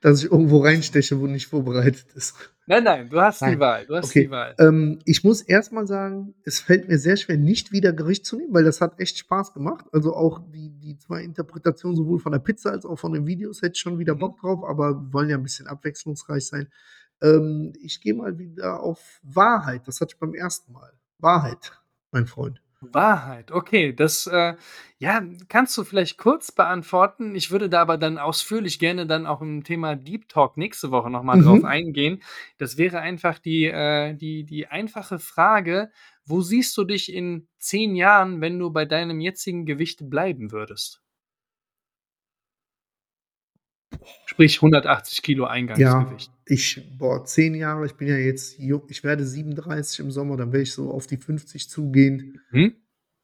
dass 0.00 0.22
ich 0.22 0.30
irgendwo 0.30 0.58
reinsteche, 0.62 1.18
wo 1.20 1.26
nicht 1.26 1.48
vorbereitet 1.48 2.06
ist? 2.14 2.36
Nein, 2.68 2.84
nein, 2.84 3.08
du 3.08 3.20
hast 3.20 3.40
die 3.40 3.46
Nein. 3.46 3.60
Wahl. 3.60 3.86
Du 3.86 3.94
hast 3.96 4.06
Okay. 4.06 4.24
die 4.24 4.30
Wahl. 4.30 4.54
Ähm, 4.58 5.00
ich 5.04 5.24
muss 5.24 5.40
erstmal 5.42 5.86
sagen, 5.86 6.34
es 6.44 6.60
fällt 6.60 6.88
mir 6.88 6.98
sehr 6.98 7.16
schwer, 7.16 7.36
nicht 7.36 7.72
wieder 7.72 7.92
Gericht 7.92 8.26
zu 8.26 8.36
nehmen, 8.36 8.52
weil 8.54 8.64
das 8.64 8.80
hat 8.80 9.00
echt 9.00 9.18
Spaß 9.18 9.54
gemacht. 9.54 9.86
Also 9.92 10.14
auch 10.14 10.40
die, 10.52 10.70
die 10.70 10.98
zwei 10.98 11.22
Interpretationen, 11.22 11.96
sowohl 11.96 12.18
von 12.20 12.32
der 12.32 12.38
Pizza 12.40 12.70
als 12.70 12.84
auch 12.84 12.96
von 12.96 13.12
den 13.12 13.26
Videos, 13.26 13.62
hätte 13.62 13.72
ich 13.74 13.80
schon 13.80 13.98
wieder 13.98 14.14
Mhm. 14.14 14.18
Bock 14.20 14.40
drauf, 14.40 14.64
aber 14.64 14.94
wir 14.94 15.12
wollen 15.12 15.28
ja 15.30 15.36
ein 15.36 15.42
bisschen 15.42 15.66
abwechslungsreich 15.68 16.46
sein. 16.46 16.68
Ähm, 17.22 17.72
ich 17.80 18.00
gehe 18.00 18.14
mal 18.14 18.38
wieder 18.38 18.80
auf 18.80 19.20
Wahrheit. 19.22 19.82
Das 19.86 20.00
hatte 20.00 20.14
ich 20.14 20.18
beim 20.20 20.34
ersten 20.34 20.72
Mal. 20.72 20.92
Wahrheit, 21.18 21.72
mein 22.12 22.26
Freund. 22.26 22.60
Wahrheit, 22.82 23.52
okay, 23.52 23.92
das 23.94 24.26
äh, 24.26 24.54
ja, 24.98 25.22
kannst 25.48 25.76
du 25.78 25.84
vielleicht 25.84 26.18
kurz 26.18 26.52
beantworten. 26.52 27.34
Ich 27.34 27.50
würde 27.50 27.70
da 27.70 27.80
aber 27.82 27.96
dann 27.96 28.18
ausführlich 28.18 28.78
gerne 28.78 29.06
dann 29.06 29.26
auch 29.26 29.40
im 29.40 29.64
Thema 29.64 29.96
Deep 29.96 30.28
Talk 30.28 30.56
nächste 30.58 30.90
Woche 30.90 31.10
nochmal 31.10 31.38
Mhm. 31.38 31.38
drauf 31.38 31.64
eingehen. 31.64 32.22
Das 32.58 32.76
wäre 32.76 33.00
einfach 33.00 33.38
die, 33.38 33.64
äh, 33.64 34.14
die, 34.14 34.44
die 34.44 34.66
einfache 34.68 35.18
Frage, 35.18 35.90
wo 36.26 36.42
siehst 36.42 36.76
du 36.76 36.84
dich 36.84 37.12
in 37.12 37.48
zehn 37.58 37.96
Jahren, 37.96 38.40
wenn 38.42 38.58
du 38.58 38.70
bei 38.70 38.84
deinem 38.84 39.20
jetzigen 39.20 39.64
Gewicht 39.64 40.08
bleiben 40.10 40.52
würdest? 40.52 41.02
Sprich 44.26 44.60
180 44.60 45.22
Kilo 45.22 45.46
Ja, 45.74 46.26
Eingangsgewicht. 46.26 46.30
Ich, 46.48 46.96
boah, 46.96 47.24
zehn 47.24 47.54
Jahre, 47.54 47.86
ich 47.86 47.94
bin 47.94 48.06
ja 48.08 48.16
jetzt, 48.16 48.58
jung, 48.58 48.84
ich 48.88 49.02
werde 49.02 49.26
37 49.26 50.00
im 50.00 50.10
Sommer, 50.12 50.36
dann 50.36 50.52
werde 50.52 50.62
ich 50.62 50.72
so 50.72 50.90
auf 50.92 51.06
die 51.06 51.16
50 51.16 51.68
zugehen. 51.68 52.40
Hm? 52.50 52.76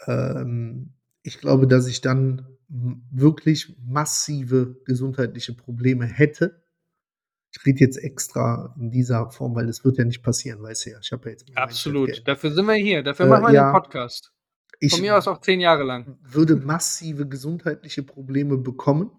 Ähm, 0.07 0.95
ich 1.23 1.39
glaube, 1.39 1.69
dass 1.69 1.87
ich 1.87 2.01
dann 2.01 2.49
wirklich 2.69 3.77
massive 3.87 4.77
gesundheitliche 4.85 5.55
Probleme 5.55 6.05
hätte. 6.07 6.63
Ich 7.55 7.65
rede 7.67 7.81
jetzt 7.81 7.99
extra 7.99 8.75
in 8.81 8.91
dieser 8.91 9.31
Form, 9.31 9.55
weil 9.55 9.69
es 9.69 9.85
wird 9.85 9.99
ja 9.99 10.05
nicht 10.05 10.23
passieren, 10.23 10.63
weißt 10.63 10.87
du 10.87 10.91
ja. 10.91 10.99
Ich 11.01 11.13
habe 11.13 11.27
ja 11.27 11.33
jetzt 11.33 11.47
Absolut. 11.55 12.27
Dafür 12.27 12.51
sind 12.51 12.67
wir 12.67 12.75
hier. 12.75 13.03
Dafür 13.03 13.27
Äh, 13.27 13.29
machen 13.29 13.45
wir 13.45 13.53
ja. 13.53 13.69
den 13.71 13.75
Podcast. 13.75 14.33
Ich 14.81 14.93
Von 14.93 15.03
mir 15.03 15.17
aus 15.17 15.29
auch 15.29 15.41
zehn 15.41 15.61
Jahre 15.61 15.85
lang. 15.85 16.19
würde 16.23 16.57
massive 16.57 17.29
gesundheitliche 17.29 18.03
Probleme 18.03 18.57
bekommen. 18.59 19.13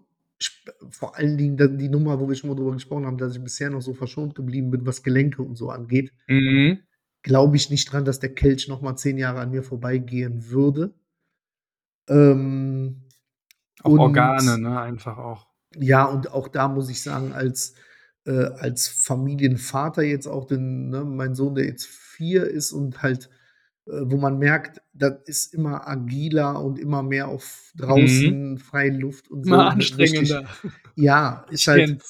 Vor 0.90 1.16
allen 1.16 1.38
Dingen 1.38 1.56
dann 1.56 1.78
die 1.78 1.88
Nummer, 1.88 2.20
wo 2.20 2.28
wir 2.28 2.34
schon 2.34 2.50
mal 2.50 2.56
drüber 2.56 2.72
gesprochen 2.72 3.06
haben, 3.06 3.18
dass 3.18 3.34
ich 3.36 3.42
bisher 3.42 3.70
noch 3.70 3.80
so 3.82 3.94
verschont 3.94 4.34
geblieben 4.34 4.70
bin, 4.70 4.84
was 4.86 5.02
Gelenke 5.02 5.42
und 5.42 5.56
so 5.56 5.70
angeht. 5.70 6.12
Mhm. 6.28 6.80
glaube 7.22 7.56
ich 7.56 7.70
nicht 7.70 7.90
dran, 7.90 8.04
dass 8.04 8.20
der 8.20 8.34
Kelch 8.34 8.68
noch 8.68 8.82
mal 8.82 8.96
zehn 8.96 9.16
Jahre 9.16 9.40
an 9.40 9.50
mir 9.50 9.62
vorbeigehen 9.62 10.50
würde. 10.50 10.94
Ähm, 12.08 13.02
Auch 13.82 13.92
und- 13.92 14.00
Organe, 14.00 14.58
ne? 14.58 14.80
Einfach 14.80 15.16
auch. 15.18 15.46
Ja, 15.76 16.04
und 16.04 16.30
auch 16.32 16.48
da 16.48 16.68
muss 16.68 16.88
ich 16.90 17.02
sagen, 17.02 17.32
als, 17.32 17.74
äh, 18.26 18.30
als 18.58 18.88
Familienvater 18.88 20.02
jetzt 20.02 20.26
auch, 20.26 20.44
den, 20.46 20.88
ne, 20.90 21.04
mein 21.04 21.34
Sohn, 21.34 21.54
der 21.54 21.64
jetzt 21.64 21.86
vier 21.86 22.44
ist 22.46 22.72
und 22.72 23.02
halt, 23.02 23.30
wo 23.86 24.16
man 24.16 24.38
merkt, 24.38 24.80
das 24.94 25.14
ist 25.26 25.52
immer 25.54 25.86
agiler 25.86 26.62
und 26.62 26.78
immer 26.78 27.02
mehr 27.02 27.28
auf 27.28 27.70
draußen, 27.76 28.56
freie 28.58 28.90
Luft 28.90 29.30
und 29.30 29.44
so. 29.44 29.50
Mal 29.50 29.68
richtig- 29.76 29.98
anstrengender. 30.18 30.48
Ja, 30.96 31.44
ist 31.50 31.66
halt, 31.66 32.02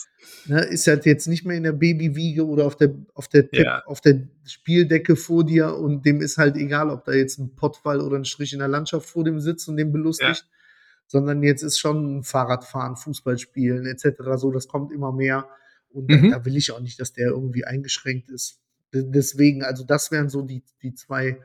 ne, 0.46 0.60
ist 0.66 0.86
halt 0.86 1.04
jetzt 1.06 1.26
nicht 1.26 1.44
mehr 1.44 1.56
in 1.56 1.62
der 1.64 1.72
Babywiege 1.72 2.46
oder 2.46 2.66
auf 2.66 2.76
der, 2.76 2.94
auf 3.14 3.26
der, 3.28 3.50
Te- 3.50 3.62
Ja. 3.64 3.82
auf 3.86 4.00
der 4.00 4.28
Spieldecke 4.44 5.16
vor 5.16 5.44
dir 5.44 5.74
und 5.76 6.04
dem 6.06 6.20
ist 6.20 6.38
halt 6.38 6.56
egal, 6.56 6.90
ob 6.90 7.04
da 7.06 7.12
jetzt 7.12 7.38
ein 7.38 7.56
Pottwall 7.56 8.00
oder 8.00 8.18
ein 8.18 8.24
Strich 8.24 8.52
in 8.52 8.58
der 8.60 8.68
Landschaft 8.68 9.08
vor 9.08 9.24
dem 9.24 9.40
sitzt 9.40 9.68
und 9.68 9.76
den 9.76 9.90
belustigt, 9.90 10.46
sondern 11.08 11.42
jetzt 11.42 11.62
ist 11.62 11.78
schon 11.78 12.22
Fahrradfahren, 12.22 12.94
Fußballspielen 12.96 13.86
etc. 13.86 14.06
so, 14.36 14.52
das 14.52 14.68
kommt 14.68 14.92
immer 14.92 15.12
mehr 15.12 15.48
und 15.88 16.08
Mhm. 16.08 16.30
da, 16.30 16.38
da 16.38 16.44
will 16.44 16.56
ich 16.56 16.70
auch 16.70 16.80
nicht, 16.80 17.00
dass 17.00 17.12
der 17.12 17.28
irgendwie 17.30 17.64
eingeschränkt 17.64 18.30
ist. 18.30 18.60
Deswegen, 18.92 19.64
also 19.64 19.82
das 19.84 20.10
wären 20.12 20.28
so 20.28 20.42
die, 20.42 20.62
die 20.82 20.94
zwei 20.94 21.40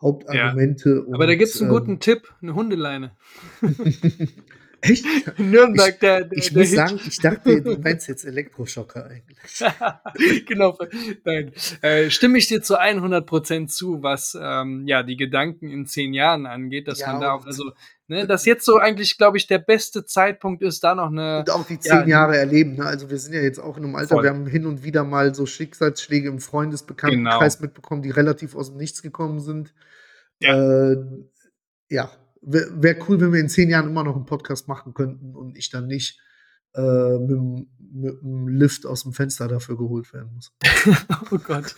Hauptargumente. 0.00 1.06
Aber 1.12 1.26
da 1.26 1.32
und, 1.32 1.38
gibt's 1.38 1.60
einen 1.60 1.70
ähm, 1.70 1.76
guten 1.76 2.00
Tipp, 2.00 2.32
eine 2.42 2.54
Hundeleine. 2.54 3.12
Echt? 4.84 5.06
Nürnberg, 5.38 5.98
der, 6.00 6.24
der, 6.24 6.38
Ich 6.38 6.52
der 6.52 6.58
muss 6.58 6.68
Hit. 6.68 6.76
sagen, 6.76 7.00
ich 7.06 7.18
dachte, 7.18 7.62
du 7.62 7.78
meinst 7.78 8.06
jetzt 8.06 8.24
Elektroschocker 8.24 9.06
eigentlich. 9.06 10.44
genau. 10.46 10.76
Nein. 11.24 11.52
Äh, 11.80 12.10
stimme 12.10 12.36
ich 12.36 12.48
dir 12.48 12.62
zu 12.62 12.78
100% 12.78 13.68
zu, 13.68 14.02
was 14.02 14.36
ähm, 14.38 14.86
ja 14.86 15.02
die 15.02 15.16
Gedanken 15.16 15.70
in 15.70 15.86
zehn 15.86 16.12
Jahren 16.12 16.44
angeht, 16.44 16.86
dass 16.86 17.00
Ja, 17.00 17.12
man 17.12 17.20
da 17.22 17.36
also, 17.38 17.72
ne, 18.08 18.26
dass 18.26 18.44
jetzt 18.44 18.66
so 18.66 18.76
eigentlich, 18.76 19.16
glaube 19.16 19.38
ich, 19.38 19.46
der 19.46 19.58
beste 19.58 20.04
Zeitpunkt 20.04 20.62
ist, 20.62 20.84
da 20.84 20.94
noch 20.94 21.10
eine. 21.10 21.38
Und 21.38 21.50
auch 21.50 21.66
die 21.66 21.74
ja, 21.74 21.80
zehn 21.80 22.08
Jahre 22.08 22.36
erleben. 22.36 22.76
Ne? 22.76 22.84
Also 22.84 23.08
wir 23.08 23.18
sind 23.18 23.32
ja 23.32 23.40
jetzt 23.40 23.58
auch 23.58 23.78
in 23.78 23.84
einem 23.84 23.94
Alter, 23.96 24.16
Voll. 24.16 24.24
wir 24.24 24.30
haben 24.30 24.46
hin 24.46 24.66
und 24.66 24.84
wieder 24.84 25.04
mal 25.04 25.34
so 25.34 25.46
Schicksalsschläge 25.46 26.28
im 26.28 26.40
Freundesbekanntenkreis 26.40 27.60
mitbekommen, 27.60 28.02
die 28.02 28.10
relativ 28.10 28.54
aus 28.54 28.68
dem 28.68 28.76
Nichts 28.76 29.00
gekommen 29.00 29.40
sind. 29.40 29.72
Ja. 30.40 30.92
Äh, 30.92 30.96
ja, 31.88 32.10
wäre 32.46 32.82
wär 32.82 33.08
cool, 33.08 33.20
wenn 33.20 33.32
wir 33.32 33.40
in 33.40 33.48
zehn 33.48 33.68
Jahren 33.70 33.88
immer 33.88 34.04
noch 34.04 34.16
einen 34.16 34.26
Podcast 34.26 34.68
machen 34.68 34.94
könnten 34.94 35.34
und 35.34 35.56
ich 35.58 35.70
dann 35.70 35.86
nicht 35.86 36.18
äh, 36.74 37.18
mit, 37.18 37.30
dem- 37.30 37.66
mit 37.92 38.20
dem 38.22 38.48
Lift 38.48 38.84
aus 38.86 39.04
dem 39.04 39.12
Fenster 39.12 39.46
dafür 39.48 39.76
geholt 39.78 40.12
werden 40.12 40.32
muss. 40.34 40.52
oh 41.30 41.38
Gott. 41.38 41.74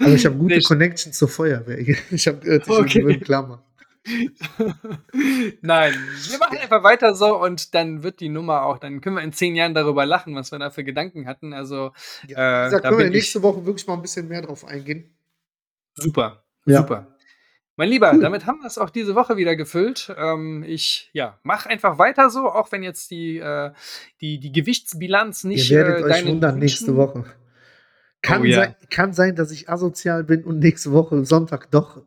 Aber 0.00 0.08
ich 0.12 0.26
habe 0.26 0.36
gute 0.36 0.56
Nee, 0.56 0.60
Connection 0.62 1.12
zur 1.12 1.28
Feuerwehr. 1.28 1.78
Ich 2.10 2.26
habe 2.26 2.38
gehört, 2.40 2.66
ich 2.66 2.72
Okay. 2.72 3.18
Klammer. 3.20 3.64
Nein, 5.62 5.94
wir 6.28 6.38
machen 6.38 6.58
einfach 6.58 6.82
weiter 6.82 7.14
so 7.14 7.38
und 7.40 7.74
dann 7.74 8.02
wird 8.02 8.20
die 8.20 8.28
Nummer 8.30 8.62
auch, 8.62 8.78
dann 8.78 9.00
können 9.00 9.16
wir 9.16 9.22
in 9.22 9.32
zehn 9.32 9.54
Jahren 9.54 9.74
darüber 9.74 10.06
lachen, 10.06 10.34
was 10.34 10.50
wir 10.52 10.58
da 10.58 10.70
für 10.70 10.84
Gedanken 10.84 11.26
hatten. 11.26 11.52
Also 11.52 11.92
Ja, 12.26 12.66
Äh, 12.66 12.70
da 12.70 12.80
können 12.80 12.98
wir 12.98 13.10
nächste 13.10 13.42
Woche 13.42 13.64
wirklich 13.66 13.86
mal 13.86 13.94
ein 13.94 14.02
bisschen 14.02 14.26
mehr 14.28 14.42
drauf 14.42 14.64
eingehen. 14.64 15.14
super, 15.94 16.42
Ja. 16.66 16.78
super. 16.78 17.14
Mein 17.76 17.88
Lieber, 17.88 18.12
Cool. 18.12 18.20
damit 18.20 18.44
haben 18.46 18.60
wir 18.60 18.66
es 18.66 18.76
auch 18.78 18.90
diese 18.90 19.14
Woche 19.14 19.36
wieder 19.38 19.56
gefüllt. 19.56 20.14
Ähm, 20.18 20.64
ich 20.66 21.08
ja, 21.12 21.38
mach 21.44 21.66
einfach 21.66 21.98
weiter 21.98 22.28
so, 22.28 22.50
auch 22.50 22.70
wenn 22.72 22.82
jetzt 22.82 23.10
die, 23.10 23.38
äh, 23.38 23.70
die, 24.20 24.38
die 24.38 24.52
Gewichtsbilanz 24.52 25.44
nicht 25.44 25.70
Ihr 25.70 25.78
werdet 25.78 26.00
äh, 26.00 26.04
euch 26.12 26.26
wundern 26.26 26.58
nächste 26.58 26.88
Wünschen- 26.88 26.96
Woche. 26.96 27.24
Kann, 28.22 28.42
Oh 28.42 28.44
ja. 28.44 28.56
sein, 28.64 28.74
kann 28.90 29.12
sein, 29.14 29.34
dass 29.34 29.50
ich 29.50 29.70
asozial 29.70 30.24
bin 30.24 30.44
und 30.44 30.58
nächste 30.58 30.92
Woche 30.92 31.24
Sonntag 31.24 31.70
doch 31.70 32.02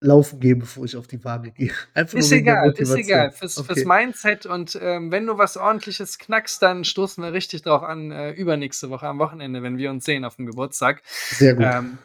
laufen 0.00 0.40
gehe, 0.40 0.56
bevor 0.56 0.84
ich 0.84 0.96
auf 0.96 1.06
die 1.06 1.24
Waage 1.24 1.52
gehe. 1.52 1.70
Einfach 1.94 2.18
Ist 2.18 2.32
egal, 2.32 2.72
ist 2.76 2.92
egal. 2.94 3.30
Fürs, 3.30 3.56
Okay. 3.58 3.74
fürs 3.74 3.86
Mindset 3.86 4.44
und 4.46 4.76
ähm, 4.82 5.12
wenn 5.12 5.24
du 5.24 5.38
was 5.38 5.56
ordentliches 5.56 6.18
knackst, 6.18 6.60
dann 6.62 6.82
stoßen 6.84 7.22
wir 7.22 7.32
richtig 7.32 7.62
drauf 7.62 7.84
an, 7.84 8.10
äh, 8.10 8.32
übernächste 8.32 8.90
Woche 8.90 9.06
am 9.06 9.20
Wochenende, 9.20 9.62
wenn 9.62 9.78
wir 9.78 9.90
uns 9.90 10.04
sehen 10.04 10.24
auf 10.24 10.34
dem 10.34 10.46
Geburtstag. 10.46 11.02
Sehr 11.06 11.54
gut. 11.54 11.64
Ähm, 11.64 11.98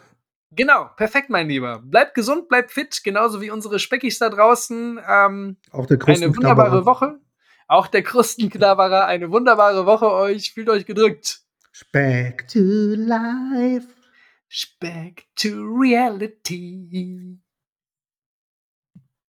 genau, 0.52 0.90
perfekt, 0.96 1.30
mein 1.30 1.48
Lieber. 1.48 1.82
Bleib 1.84 2.14
gesund, 2.14 2.48
bleib 2.50 2.72
fit, 2.72 3.02
genauso 3.04 3.42
wie 3.42 3.52
unnere 3.52 3.80
Speckis 3.80 4.20
da 4.20 4.30
draußen. 4.30 5.00
Ähm, 5.08 5.58
Auch 5.72 5.86
der 5.86 5.98
eine 6.08 6.36
wunderbare. 6.36 6.86
Woche. 6.86 7.20
Auch 7.68 7.88
der 7.88 8.04
Krustenknabberer, 8.04 9.06
eine 9.06 9.32
wunderbare 9.32 9.86
Woche 9.86 10.12
euch. 10.12 10.54
Fühlt 10.54 10.70
euch 10.70 10.86
gedrückt. 10.86 11.42
Back 11.92 12.48
to 12.50 12.60
life. 12.60 13.88
Back 14.80 15.28
to 15.36 15.50
reality. 15.50 17.40